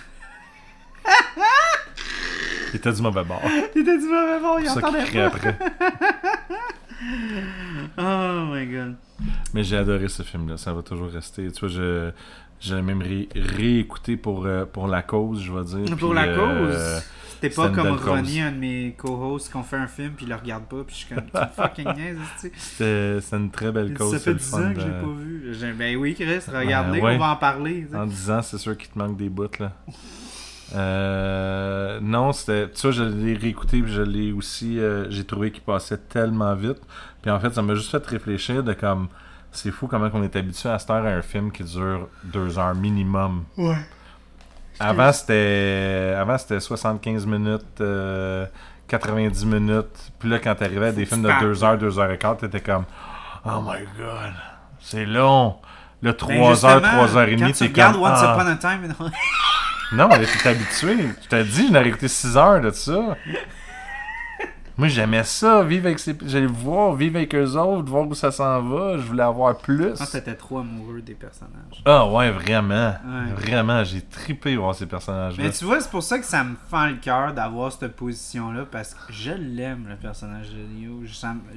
[2.74, 3.42] il était du mauvais bord.
[3.76, 5.26] Il t'a dit mauvais bon, il entendait pas.
[5.28, 5.58] après.
[7.98, 8.96] Oh my god.
[9.54, 10.58] Mais j'ai adoré ce film-là.
[10.58, 11.52] Ça va toujours rester.
[11.52, 12.12] Tu vois, je,
[12.60, 15.98] je l'ai même ré- réécouté pour, euh, pour la cause, je vais dire.
[15.98, 16.36] Pour Puis, la euh,
[16.68, 17.04] cause?
[17.42, 18.08] C'était c'était pas comme belle cause.
[18.10, 20.96] Ronnie, un de mes co-hosts, qu'on fait un film puis il le regarde pas, puis
[20.96, 21.24] je suis comme,
[21.56, 23.20] fucking niaise, tu sais.
[23.20, 24.12] C'était une très belle cause.
[24.12, 25.74] Ça c'est fait le 10 fun ans que de- j'ai pas vu.
[25.74, 27.16] Ben oui, Chris, regarde-les, Ben ouais.
[27.16, 27.88] on va en parler.
[27.96, 29.72] En 10 ans, c'est sûr qu'il te manque des bouts, là.
[30.76, 32.70] Euh, non, c'était.
[32.70, 34.80] Tu vois, je l'ai réécouté, puis je l'ai aussi.
[34.80, 36.80] euh, j'ai trouvé qu'il passait tellement vite.
[37.22, 39.08] Puis en fait, ça m'a juste fait réfléchir de comme.
[39.52, 42.58] C'est fou comment on est habitué à cette heure à un film qui dure deux
[42.58, 43.44] heures minimum.
[43.58, 43.76] Ouais.
[44.80, 46.16] Avant, c'était.
[46.18, 48.46] Avant, c'était 75 minutes, euh,
[48.88, 50.12] 90 minutes.
[50.20, 52.62] Puis là, quand t'arrivais à des films de 2 heures, 2 heures et quart, t'étais
[52.62, 52.86] comme.
[53.46, 54.34] Oh my god,
[54.80, 55.58] c'est long.
[56.02, 58.02] Là, 3 Ben heures, justement, 3 heures et demie, t'es comme.
[58.02, 58.38] Once ah.
[58.40, 58.82] Upon a Time
[59.94, 60.98] Non, mais t'es habitué.
[61.22, 63.18] Je t'ai dit, je n'aurais écouté 6 heures de ça.
[64.78, 66.18] Moi, j'aimais ça, vivre avec ces...
[66.26, 68.98] J'allais voir, vivre avec eux autres, voir où ça s'en va.
[68.98, 69.84] Je voulais avoir plus.
[69.84, 71.84] Je pense que t'étais trop amoureux des personnages.
[71.86, 72.96] Ah ouais, vraiment.
[73.06, 73.34] Ouais.
[73.36, 75.44] Vraiment, j'ai trippé voir ces personnages-là.
[75.44, 78.66] Mais tu vois, c'est pour ça que ça me fend le cœur d'avoir cette position-là,
[78.72, 81.04] parce que je l'aime, le personnage de Neo.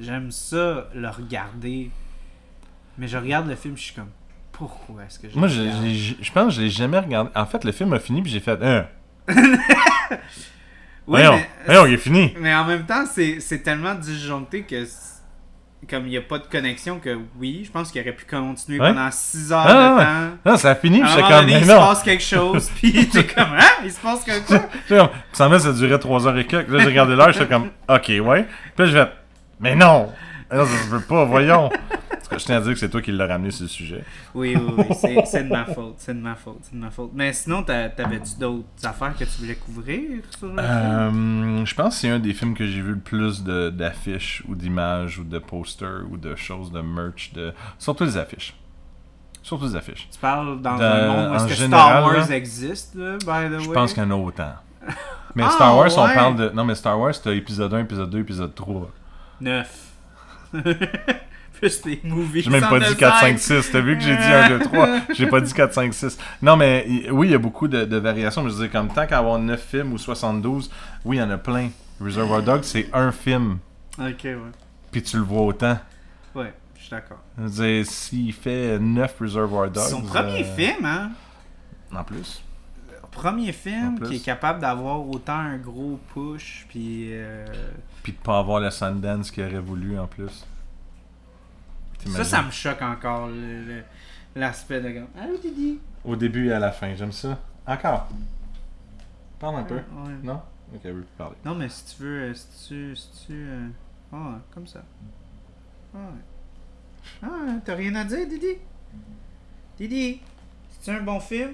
[0.01, 1.89] J'aime ça, le regarder.
[2.97, 4.11] Mais je regarde le film, je suis comme,
[4.57, 5.83] pourquoi est-ce que je Moi, je, regarde?
[5.85, 7.29] j'ai- je pense que je l'ai jamais regardé.
[7.35, 8.57] En fait, le film a fini, puis j'ai fait...
[8.61, 8.85] Hein,
[11.07, 12.33] Oui, voyons, mais, voyons, il est fini.
[12.39, 15.21] mais en même temps, c'est c'est tellement disjoncté que, c'est-
[15.87, 18.79] comme il n'y a pas de connexion, que oui, je pense qu'il aurait pu continuer
[18.79, 18.89] Ouais.
[18.91, 20.03] pendant 6 heures Ah, de ouais.
[20.03, 20.51] temps.
[20.51, 21.45] Non, ça a fini, À puis un j'étais moment comme...
[21.45, 21.77] donné, Mais il se non.
[21.79, 23.69] passe quelque chose, puis t'es comme, hein?
[23.83, 24.59] Il se passe quelque chose?
[24.89, 26.69] J'étais comme, semblait que ça durait 3 heures et quelques.
[26.69, 28.47] Là, j'ai regardé l'heure, j'étais comme, ok, ouais.
[28.75, 29.09] Puis là, je fait,
[29.59, 30.11] mais non!
[30.51, 31.69] Non, je veux pas, voyons!
[32.31, 34.03] je tiens à dire que c'est toi qui l'as ramené sur le sujet.
[34.33, 35.21] Oui, oui, oui.
[35.25, 35.95] C'est de ma faute.
[35.97, 36.59] C'est de ma faute.
[36.63, 37.11] C'est de ma faute.
[37.13, 40.51] Mais sinon, t'avais-tu d'autres affaires que tu voulais couvrir sur?
[40.57, 44.55] Euh, je pense que c'est un des films que j'ai vu le plus d'affiches ou
[44.55, 48.55] d'images ou de posters ou de choses, de merch, de surtout les affiches.
[49.41, 50.07] Surtout les affiches.
[50.11, 53.59] Tu parles dans un monde où est-ce général, Star Wars là, existe, là, by the
[53.59, 53.63] way?
[53.63, 54.53] Je pense qu'il y en a autant.
[55.35, 56.49] Mais Star ah, Wars, on parle de.
[56.49, 58.89] Non, mais Star Wars, t'as épisode 1, épisode 2, épisode 3.
[59.41, 59.91] 9.
[61.65, 62.43] juste les movies.
[62.43, 63.71] J'ai même pas dit 4, 5, 6.
[63.71, 64.89] T'as vu que j'ai dit 1, 2, 3.
[65.11, 66.17] J'ai pas dit 4, 5, 6.
[66.41, 68.43] Non, mais oui, il y a beaucoup de, variations.
[68.43, 70.69] Mais je disais, comme tant qu'avoir 9 films ou 72,
[71.03, 71.69] oui, il y en a plein.
[71.99, 73.57] Reservoir Dogs, c'est un film.
[73.97, 74.35] Ok, ouais.
[74.91, 75.77] Puis tu le vois autant.
[76.33, 77.21] Ouais, je suis d'accord.
[77.37, 79.89] Je s'il fait 9 Reservoir Dogs.
[79.89, 81.11] Son premier euh, film, hein?
[81.93, 82.43] En plus
[82.91, 87.09] euh, premier film qui est capable d'avoir autant un gros push, puis...
[87.11, 87.45] Euh...
[88.03, 90.45] Puis de pas avoir le Sundance qu'il aurait voulu, en plus.
[92.05, 93.29] Ça, ça me choque encore,
[94.35, 95.07] l'aspect de comme.
[95.19, 95.79] Allô, Didi?
[96.03, 97.39] Au début et à la fin, j'aime ça.
[97.65, 98.07] Encore.
[99.39, 99.75] Parle un peu.
[99.75, 100.13] Ouais.
[100.23, 100.41] Non?
[100.73, 101.35] Ok, je veux plus parler.
[101.43, 102.95] Non, mais si tu veux, euh, si tu.
[102.95, 103.67] Si tu euh,
[104.13, 104.83] Ah, comme ça.
[105.95, 105.99] Ah.
[107.23, 107.27] Ah,
[107.63, 108.55] t'as rien à dire, Didi?
[109.77, 110.21] Didi,
[110.79, 111.53] c'est un bon film?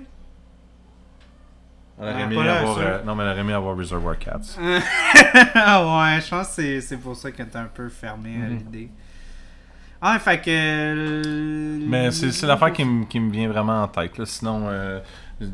[1.99, 4.39] Elle aurait Ah, aimé avoir, euh, non, mais elle aurait aimé avoir Reservoir Cats.
[5.55, 8.47] ah ouais, je pense que c'est- c'est pour ça que t'es un peu fermé à
[8.47, 8.57] Mhm.
[8.57, 8.89] l'idée.
[10.01, 10.49] Ah, fait que.
[10.49, 14.17] euh, Mais c'est c'est l'affaire qui, me- qui me vient vraiment en tête.
[14.17, 14.25] Là.
[14.25, 14.99] Sinon, euh,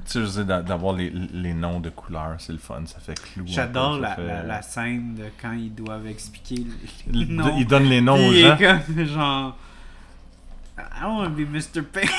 [0.09, 2.81] tu sais, d'avoir les, les noms de couleurs, c'est le fun.
[2.85, 3.43] Ça fait clou.
[3.45, 6.63] J'adore la, fait- la, la scène de quand ils doivent expliquer
[7.11, 7.57] les Il, noms.
[7.57, 8.57] il donne les noms aux gens.
[8.57, 9.57] comme genre.
[10.79, 11.81] I want to be Mr.
[11.83, 12.09] Pink.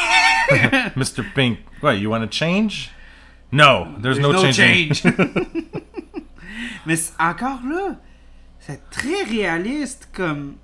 [0.97, 1.23] Mr.
[1.35, 2.91] Pink, what, you want to change?
[3.53, 4.93] No, there's, no, changing.
[4.93, 5.03] change.
[6.87, 7.97] Mais encore là,
[8.59, 10.57] c'est très réaliste comme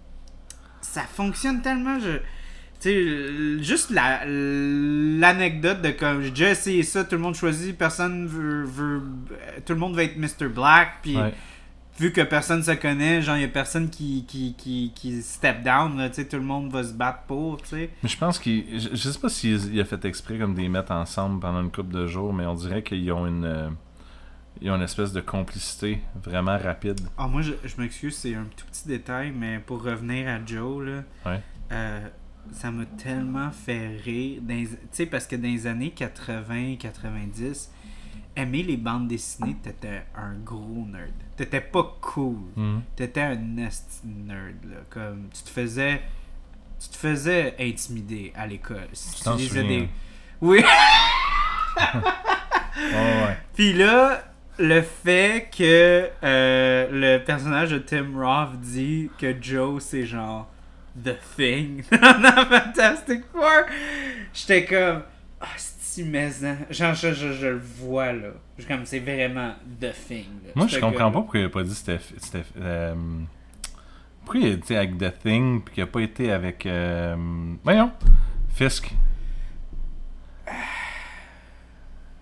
[0.85, 1.99] ça fonctionne tellement.
[1.99, 2.19] Je,
[2.81, 7.35] tu sais, euh, juste la- l'anecdote de comme j'ai déjà essayé ça, tout le monde
[7.35, 9.03] choisit, personne veut, veut
[9.33, 10.49] euh, tout le monde va être Mr.
[10.49, 11.33] Black, puis Ouais.
[11.99, 15.63] vu que personne se connaît, genre il y a personne qui qui, qui, qui step
[15.63, 17.91] down, là, tu sais, tout le monde va se battre pour, tu sais.
[18.03, 18.65] Mais je pense qu'il.
[18.79, 21.95] Je, je sais pas s'il a fait exprès comme des mettre ensemble pendant une couple
[21.95, 23.71] de jours, mais on dirait qu'ils ont une.
[24.57, 27.01] Euh, ils ont une espèce de complicité vraiment rapide.
[27.19, 30.85] Ah, moi, je, je m'excuse, c'est un tout petit détail, mais pour revenir à Joe,
[30.87, 31.41] là, Ouais.
[31.73, 32.01] euh,
[32.53, 34.41] ça m'a tellement fait rire.
[34.49, 37.69] Tu sais, parce que dans les années 80-90,
[38.37, 41.13] aimer les bandes dessinées, t'étais un gros nerd.
[41.37, 42.37] T'étais pas cool.
[42.57, 42.83] Mhm.
[42.97, 44.77] T'étais un nest nerd, là.
[44.91, 46.03] Comme, tu te faisais...
[46.81, 48.89] Tu te faisais intimider à l'école.
[48.93, 49.89] Si tu lisais des...
[50.41, 50.59] Oui!
[50.59, 50.65] Ouais,
[52.93, 53.37] ouais.
[53.55, 54.23] Puis là,
[54.59, 60.49] le fait que euh, le personnage de Tim Roth dit que Joe, c'est genre
[61.03, 63.65] The Thing dans Fantastic Four,
[64.33, 65.03] j'étais comme,
[65.41, 66.57] ah, c'est maison.
[66.71, 68.29] Genre, je, je, je le vois là.
[68.59, 70.27] Je- Comme c'est vraiment The Thing.
[70.45, 70.51] là.
[70.55, 71.99] Moi, je comprends pas pourquoi il a pas dit c'était.
[72.61, 72.95] euh,
[74.25, 76.65] pourquoi il a été avec The Thing, puis qu'il a pas été avec.
[76.67, 77.17] Euh,
[77.65, 77.91] voyons,
[78.55, 78.93] Fisk.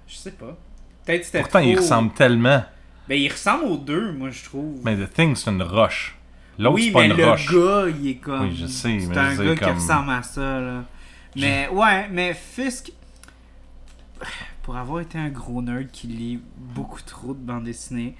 [0.07, 0.57] Je sais pas.
[1.05, 2.65] Peut-être c'était Pourtant, il ressemble tellement.
[3.09, 4.81] Ben, il ressemble aux deux, moi, je trouve.
[4.85, 6.17] Mais The Thing, c'est une roche.
[6.59, 7.53] L'autre, oui, c'est pas mais une le roche.
[7.53, 8.43] gars, il est comme.
[8.49, 10.85] Oui, je sais, C'est mais un gars qui ressemble à ça, là.
[11.37, 12.93] Mais, ouais, mais Fisk.
[14.63, 18.15] Pour avoir été un gros nerd qui lit beaucoup trop de bandes dessinées.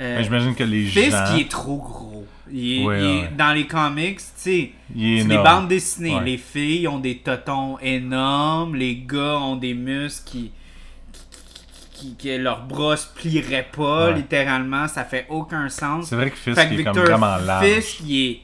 [0.00, 1.24] euh, Mais j'imagine que les Fisk, gens.
[1.34, 2.26] il est trop gros.
[2.52, 3.30] Il est, Ouais, il est- ouais.
[3.38, 6.16] Dans les comics, tu sais, c'est des bandes dessinées.
[6.16, 6.24] Ouais.
[6.24, 10.52] Les filles ont des totons énormes, les gars ont des muscles qui.
[12.00, 14.14] Qui, que leurs bras se plieraient pas, Ouais.
[14.14, 16.06] littéralement, ça fait aucun sens.
[16.08, 17.66] C'est vrai que Fisk Fait que est comme vraiment large.
[17.66, 18.40] Fisk, il est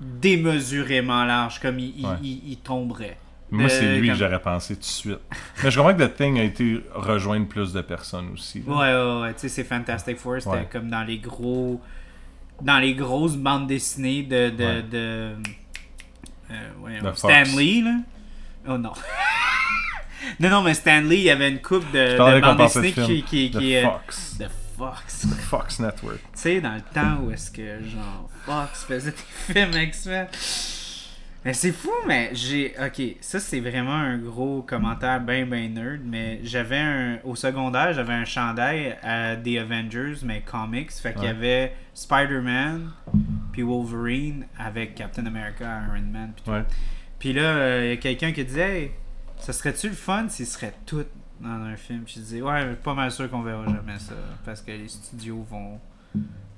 [0.00, 2.12] démesurément large, comme il, il- Ouais.
[2.22, 3.16] il- il tomberait.
[3.50, 5.18] Moi, c'est Euh, lui comme- que j'aurais pensé tout de suite.
[5.62, 8.62] Mais je comprends que The Thing a été rejoindre plus de personnes aussi.
[8.66, 8.74] là.
[8.74, 9.34] Ouais, ouais, ouais.
[9.34, 10.68] Tu sais, c'est Fantastic Four, c'était Ouais.
[10.70, 11.80] comme dans les gros.
[12.60, 14.50] Dans les grosses bandes dessinées de.
[14.50, 14.82] de, Ouais.
[14.82, 15.34] de
[17.06, 17.28] euh, Stan.
[17.56, 17.96] Lee, là.
[18.68, 18.92] Oh non.
[20.40, 22.80] non, non, mais Stan Lee, il y avait une coupe de, de qu'on bandes pensait
[22.80, 23.22] de dessinées film.
[23.22, 23.50] qui.
[23.50, 24.38] qui, The qui Fox.
[24.38, 25.26] de Fox.
[25.48, 26.18] Fox Network.
[26.18, 29.16] Tu sais, dans le temps où est-ce que, genre, Fox faisait des
[29.54, 30.26] films X-Men.
[31.44, 32.74] Mais c'est fou, mais j'ai.
[32.84, 37.18] Ok, ça c'est vraiment un gros commentaire ben ben nerd, mais j'avais un.
[37.22, 40.90] Au secondaire, j'avais un chandail à The Avengers, mais comics.
[40.90, 42.90] Fait qu'il y avait Spider-Man,
[43.52, 46.50] puis Wolverine avec Captain America, Iron Man, puis tout.
[46.50, 46.64] Ouais.
[47.20, 48.90] Puis là, euh, il y a quelqu'un qui disait, hey,
[49.38, 51.04] ça serait-tu le fun s'ils seraient tous
[51.40, 52.04] dans un film?
[52.06, 54.14] Je disais, ouais, mais pas mal sûr qu'on verra jamais ça.
[54.44, 55.78] Parce que les studios vont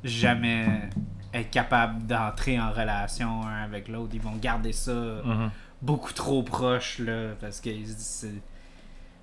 [0.04, 0.88] jamais
[1.34, 4.12] être capables d'entrer en relation un avec l'autre.
[4.14, 5.50] Ils vont garder ça Mhm.
[5.82, 7.32] beaucoup trop proche, là.
[7.40, 8.42] Parce que ils se disent, c'est-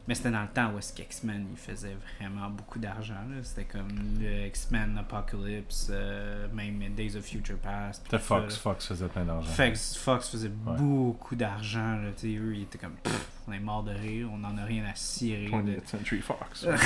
[0.08, 3.14] mais c'était dans le temps où est-ce qu'X-Men il faisait vraiment beaucoup d'argent.
[3.30, 3.38] là.
[3.42, 3.88] C'était comme
[4.20, 8.04] le X-Men Apocalypse, euh, même Days of Future Past.
[8.04, 8.54] C'était Fox.
[8.54, 8.60] là.
[8.60, 9.50] Fox faisait plein d'argent.
[9.50, 11.96] Fox, Fox faisait beaucoup d'argent.
[12.02, 14.58] là, tu sais, Eux, ils étaient comme, Pff, on est mort de rire, on n'en
[14.58, 15.48] a rien à cirer.
[15.48, 15.58] là.
[15.60, 16.68] 20th Century Fox.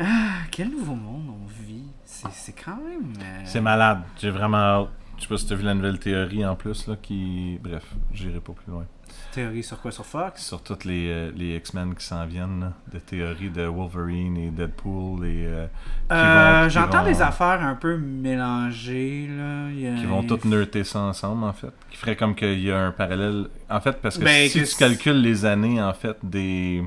[0.00, 1.84] Ah, quel nouveau monde on vit.
[2.04, 3.12] C'est c'est quand même.
[3.20, 4.02] euh, C'est malade.
[4.18, 4.90] J'ai vraiment hâte.
[5.16, 7.58] Je sais pas si t'as vu la nouvelle théorie en plus, là, qui...
[7.62, 8.84] Bref, j'irai pas plus loin.
[9.32, 9.90] Théorie sur quoi?
[9.90, 10.44] Sur Fox?
[10.44, 14.50] Sur toutes les, euh, les X-Men qui s'en viennent, là, de théories de Wolverine et
[14.50, 15.46] Deadpool et...
[15.46, 15.66] euh,
[16.12, 19.26] Euh, vont- J'entends vont- des affaires un peu mélangées.
[19.28, 19.70] Là.
[19.70, 21.72] Il y a- Qui vont toutes nerter ça ensemble, en fait.
[21.90, 23.46] Qui ferait comme qu'il y a un parallèle.
[23.70, 26.84] En fait, parce que Ben, si que tu c'est- calcules les années, en fait, des.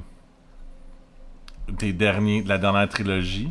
[1.68, 2.42] des derniers.
[2.44, 3.50] de la dernière trilogie,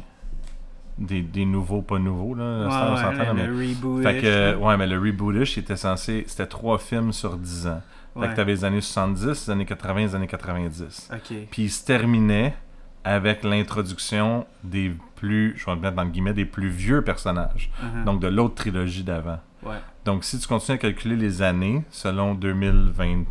[0.98, 2.66] des, des nouveaux, pas nouveaux, là.
[2.66, 4.02] Ouais, ouais, le, mais- le reboot.
[4.02, 6.24] Fait que, ouais, mais le rebootish, était censé.
[6.26, 7.82] C'était trois films sur 10 ans.
[8.20, 11.10] Fait que t'avais les années 70, les années 80, les années 90.
[11.12, 11.36] Ok.
[11.50, 12.56] Puis il se terminait
[13.04, 17.70] avec l'introduction des plus, je vais le mettre dans le guillemets, des plus vieux personnages.
[17.80, 18.04] Uh-huh.
[18.04, 19.38] Donc de l'autre trilogie d'avant.
[19.62, 19.76] Ouais.
[20.04, 23.24] Donc si tu continues à calculer les années, selon 2020,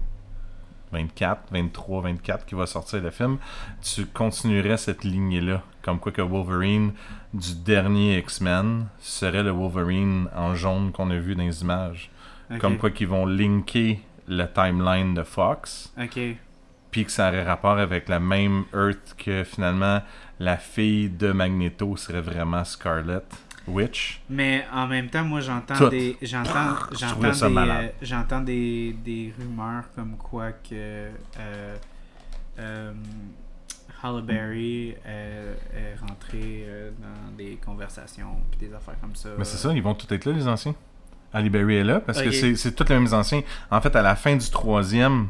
[0.91, 3.38] 24, 23, 24 qui va sortir le film,
[3.81, 5.61] tu continuerais cette lignée-là.
[5.81, 6.93] Comme quoi que Wolverine
[7.34, 12.09] du dernier X-Men serait le Wolverine en jaune qu'on a vu dans les images.
[12.59, 16.19] Comme quoi qu'ils vont linker le timeline de Fox, Ok.
[16.91, 20.01] puis que ça aurait rapport avec la même Earth que finalement
[20.39, 23.22] la fille de Magneto serait vraiment Scarlet
[23.68, 24.22] Witch.
[24.30, 25.89] Mais en même temps, moi j'entends Tout.
[25.89, 27.19] des j'entends Je j'entends
[27.49, 31.76] des euh, j'entends des, des rumeurs comme quoi que euh,
[32.60, 32.94] euh,
[34.03, 39.30] Halle Berry euh, est rentré euh, dans des conversations puis des affaires comme ça.
[39.38, 40.76] Mais c'est ça, ils vont tous être là, les anciens.
[41.34, 43.41] Ali Berry est là, parce que c'est- c'est tous les mêmes anciens.
[43.69, 45.27] En fait, à la fin du troisième,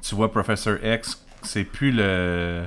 [0.00, 2.66] tu vois Professor X, c'est plus le...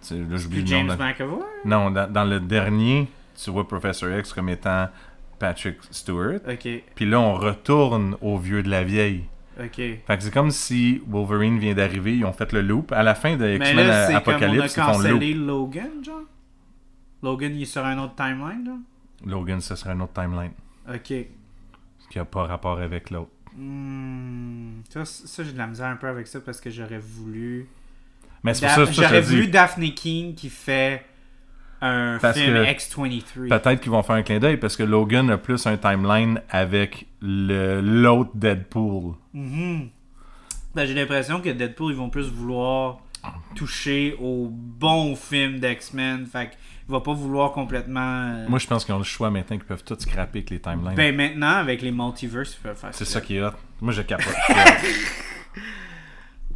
[0.00, 0.68] c'est- Là, j'oublie le nom.
[0.68, 1.44] James de- McAvoy?
[1.64, 3.08] Non, dans, dans le dernier,
[3.42, 4.88] tu vois Professor X comme étant
[5.38, 6.40] Patrick Stewart.
[6.94, 9.24] Puis là, on retourne au vieux de la vieille.
[9.56, 9.68] Fait
[10.06, 12.92] que c'est comme si Wolverine vient d'arriver, ils ont fait le loop.
[12.92, 15.08] À la fin de Mais X-Men là, c'est comme on a Apocalypse, ils font le
[15.08, 15.12] loop.
[15.12, 16.20] cancellé Logan, genre?
[17.22, 18.76] Logan, il est sur un autre timeline, là.
[19.24, 20.52] Logan, ce serait un autre timeline.
[20.92, 21.12] Ok.
[22.10, 23.30] Qui a pas rapport avec l'autre.
[23.56, 27.66] Hmm, ça, ça j'ai de la misère un peu avec ça parce que j'aurais voulu.
[28.44, 31.04] Mais c'est pour ça, que J'aurais voulu Daphne King qui fait
[31.82, 33.48] un Parce film que X-23.
[33.48, 37.06] Peut-être qu'ils vont faire un clin d'œil parce que Logan a plus un timeline avec
[37.20, 39.14] le- l'autre Deadpool.
[39.34, 39.88] Mhm.
[40.74, 42.98] Ben, j'ai l'impression que Deadpool, ils vont plus vouloir
[43.54, 46.26] toucher au bon film d'X-Men.
[46.26, 46.58] Fait qu'il
[46.88, 48.30] va pas vouloir complètement.
[48.34, 50.60] euh, Moi, je pense qu'ils ont le choix maintenant qu'ils peuvent tout scraper avec les
[50.60, 50.94] timelines.
[50.94, 53.50] ben maintenant, avec les multiverses, ils peuvent faire c'est ce ça qui est hot.
[53.80, 54.26] Moi, je capote.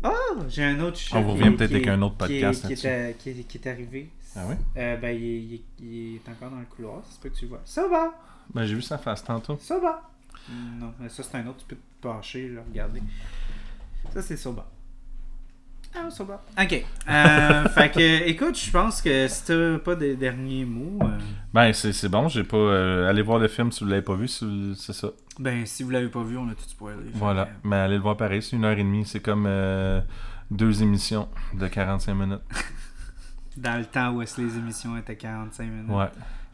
[0.03, 0.11] Oh,
[0.49, 3.43] j'ai un autre On vous revient peut-être avec un autre podcast qui, est, qui, est,
[3.47, 4.09] qui est arrivé.
[4.37, 4.55] Ah oui?
[4.77, 7.37] Euh, ben, il est, il est- il est encore dans le couloir, se peut que
[7.37, 7.61] tu le vois.
[7.65, 8.13] Ça va!
[8.55, 9.59] Ben, j'ai vu sa face tantôt.
[9.61, 10.03] Ça va!
[10.79, 13.01] Non, mais ça c'est un autre, tu peux te pencher, là, regarder.
[14.13, 14.67] Ça c'est Soba.
[15.95, 16.43] Ah, Soba.
[16.61, 16.85] Ok.
[17.09, 21.19] Euh, fait que, écoute, je pense que si t'as pas des derniers mots, euh,
[21.53, 22.29] Ben, c'est c'est bon.
[22.29, 22.57] J'ai pas.
[22.57, 24.29] euh, allez voir le film si vous l'avez pas vu.
[24.29, 25.09] si C'est ça.
[25.41, 26.97] ben si vous l'avez pas vu, on a tout spoilé.
[27.15, 27.49] Voilà.
[27.65, 28.41] Mais allez le voir pareil.
[28.41, 29.05] C'est une heure et demie.
[29.05, 30.01] C'est comme euh,
[30.53, 32.41] deux émissions de 45 minutes.
[33.57, 35.91] dans le temps où est-ce que les émissions étaient 45 minutes.
[35.91, 36.07] Ouais.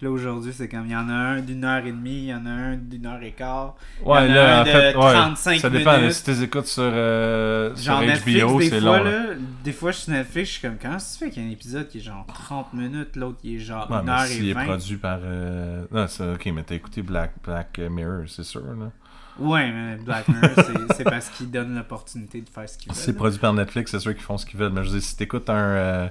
[0.02, 2.34] Là aujourd'hui, c'est comme il y en a un d'une heure et demie, il y
[2.34, 3.76] en a un d'une heure et quart.
[4.04, 5.96] Ouais, Il y en a là, un en de fait, ouais, 35 ça dépend.
[5.96, 6.12] minutes.
[6.12, 9.02] Si tu écoutes sur, euh, sur Netflix, HBO, c'est long.
[9.02, 9.22] là.
[9.64, 11.46] des fois, je suis sur Netflix, je suis comme, comment ça se fait qu'il y
[11.46, 14.10] a un épisode qui est genre 30 minutes, l'autre qui est genre Ouais, 1 mais
[14.12, 14.64] heure et est 20.
[14.66, 15.18] produit par.
[15.22, 15.84] Euh...
[15.90, 18.60] Non, c'est ok, mais t'as écouté Black, Black Mirror, c'est sûr.
[18.60, 18.90] Là.
[19.38, 20.50] Ouais, mais Black Mirror,
[20.94, 22.98] c'est- parce qu'il donne l'opportunité de faire ce qu'il veut.
[22.98, 24.72] C'est produit par Netflix, c'est sûr qu'ils font ce qu'ils veulent.
[24.72, 26.08] Mais je veux dire, si t'écoutes un, euh,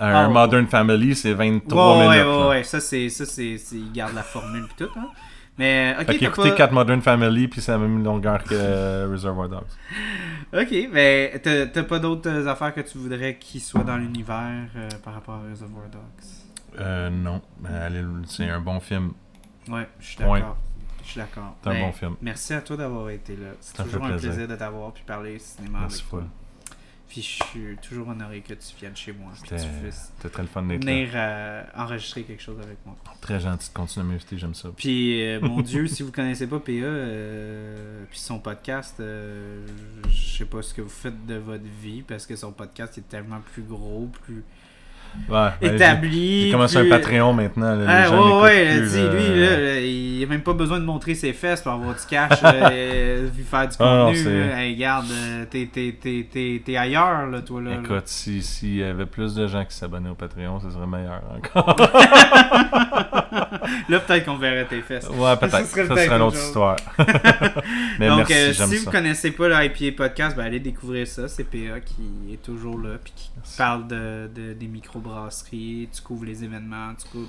[0.00, 0.32] un Ah, ouais.
[0.32, 2.26] Modern Family, c'est 23 Ouais, ouais, minutes.
[2.26, 2.48] ouais, là.
[2.48, 5.08] ouais, ça, c'est, ça, c'est, c'est- il garde la formule pis tout, hein.
[5.58, 6.56] Mais, ok, Fait t'as qu'écoutez pas...
[6.56, 9.64] 4 Modern Family, puis c'est la même longueur que euh, Reservoir Dogs.
[10.52, 14.68] Ok, mais t'as, t'as pas d'autres euh, affaires que tu voudrais qu'ils soient dans l'univers
[14.76, 16.80] euh, par rapport à Reservoir Dogs?
[16.80, 17.42] Euh, non.
[17.60, 19.12] Mais allez, c'est un bon film.
[19.68, 20.56] Ouais, je suis d'accord.
[21.02, 21.56] Je suis d'accord.
[21.64, 22.14] C'est un bon film.
[22.22, 23.48] Merci à toi d'avoir été là.
[23.60, 24.46] C'est toujours un plaisir.
[24.46, 26.22] de t'avoir puis parler cinéma Merci avec toi.
[27.08, 30.48] Puis je suis toujours honoré que tu viennes chez moi puis tu puisses très le
[30.48, 30.92] fun d'être là.
[30.92, 32.96] venir euh, enregistrer quelque chose avec moi.
[33.20, 34.68] Très gentil de continuer à m'inviter, j'aime ça.
[34.76, 39.66] Puis euh, mon Dieu, si vous connaissez pas PA euh, puis son podcast, euh,
[40.10, 43.08] je sais pas ce que vous faites de votre vie parce que son podcast est
[43.08, 44.44] tellement plus gros, plus
[45.28, 46.48] Ouais, ben, établi.
[46.52, 47.74] Commencé plus- un Patreon maintenant.
[47.74, 49.12] Là, Ah, ouais, ouais, plus, dis, là.
[49.12, 52.38] lui, là, il a même pas besoin de montrer ses fesses pour avoir du cash,
[52.44, 54.42] euh, faire du Ah, non, contenu.
[54.52, 57.70] Hey, regarde, euh, t'es, ailleurs, là, toi, là.
[57.82, 61.20] Écoute, si- s'il y avait plus de gens qui s'abonnaient au Patreon, ce serait meilleur
[61.36, 61.76] encore.
[63.88, 65.08] Là, peut-être qu'on verrait tes fesses.
[65.08, 65.66] ouais, peut-être.
[65.66, 66.46] Ça serait une autre chose.
[66.46, 66.76] histoire.
[67.98, 68.66] Mais Donc, merci, euh, si ça.
[68.66, 71.28] vous connaissez pas le IPA Podcast, ben, allez découvrir ça.
[71.28, 73.56] C'est PA qui est toujours là, puis qui Merci.
[73.58, 75.88] parle de, de- des microbrasseries.
[75.94, 77.28] Tu couvres les événements, tu couvres,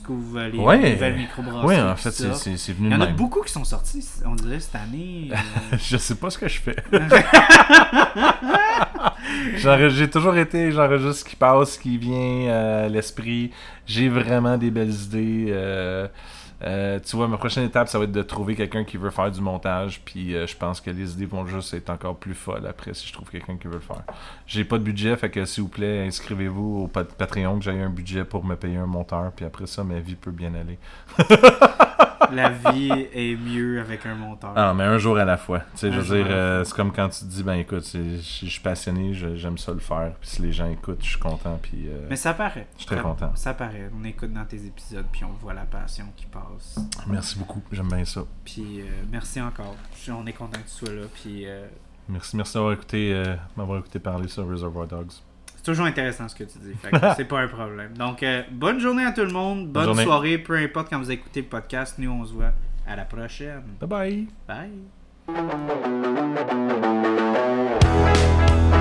[0.00, 0.92] couvres euh, les Ouais.
[0.92, 1.66] nouvelles microbrasseries.
[1.66, 4.06] Oui, en fait, c'est- c'est c'est venu Il y en a beaucoup qui sont sortis,
[4.24, 5.30] on dirait, cette année.
[5.32, 6.76] euh, Je sais pas ce que je fais.
[9.90, 13.50] J'ai toujours été, j'enregistre ce qui passe, ce qui vient euh, à l'esprit.
[13.86, 15.46] J'ai vraiment des belles idées.
[15.50, 16.06] euh,
[16.62, 19.30] euh, tu vois, ma prochaine étape, ça va être de trouver quelqu'un qui veut faire
[19.30, 20.00] du montage.
[20.04, 23.06] Puis euh, je pense que les idées vont juste être encore plus folles après si
[23.08, 24.02] je trouve quelqu'un qui veut le faire.
[24.46, 27.80] J'ai pas de budget, fait que s'il vous plaît, inscrivez-vous au Pat- Patreon que j'ai
[27.80, 29.32] un budget pour me payer un monteur.
[29.34, 30.78] Puis après ça, ma vie peut bien aller.
[32.32, 34.52] la vie est mieux avec un monteur.
[34.56, 35.60] Ah, mais un jour à la fois.
[35.60, 38.18] Tu sais, je veux dire, euh, c'est comme quand tu te dis, ben écoute, je
[38.20, 40.12] suis passionné, j'aime ça le faire.
[40.20, 41.58] Puis si les gens écoutent, je suis content.
[41.62, 42.66] Puis euh, Mais ça paraît.
[42.74, 43.32] Je suis très Ça- content.
[43.34, 43.90] Ça paraît.
[43.98, 46.78] On écoute dans tes épisodes, puis on voit la passion qui passe.
[47.06, 48.22] merci beaucoup, j'aime bien ça.
[48.44, 49.76] Puis euh, merci encore.
[50.10, 51.02] On est content que tu sois là.
[51.22, 51.46] Puis
[52.08, 53.22] Merci, merci d'avoir écouté,
[53.56, 55.12] m'avoir écouté parler sur Reservoir Dogs.
[55.60, 56.72] C'est toujours intéressant ce que tu dis.
[57.18, 57.92] c'est pas un problème.
[57.92, 59.68] Donc, euh, bonne journée à tout le monde.
[59.68, 60.38] Bonne soirée.
[60.38, 61.96] Peu importe quand vous écoutez le podcast.
[61.98, 62.52] Nous, on se voit
[62.86, 63.64] à la prochaine.
[63.78, 64.70] Bye bye.
[68.48, 68.79] Bye.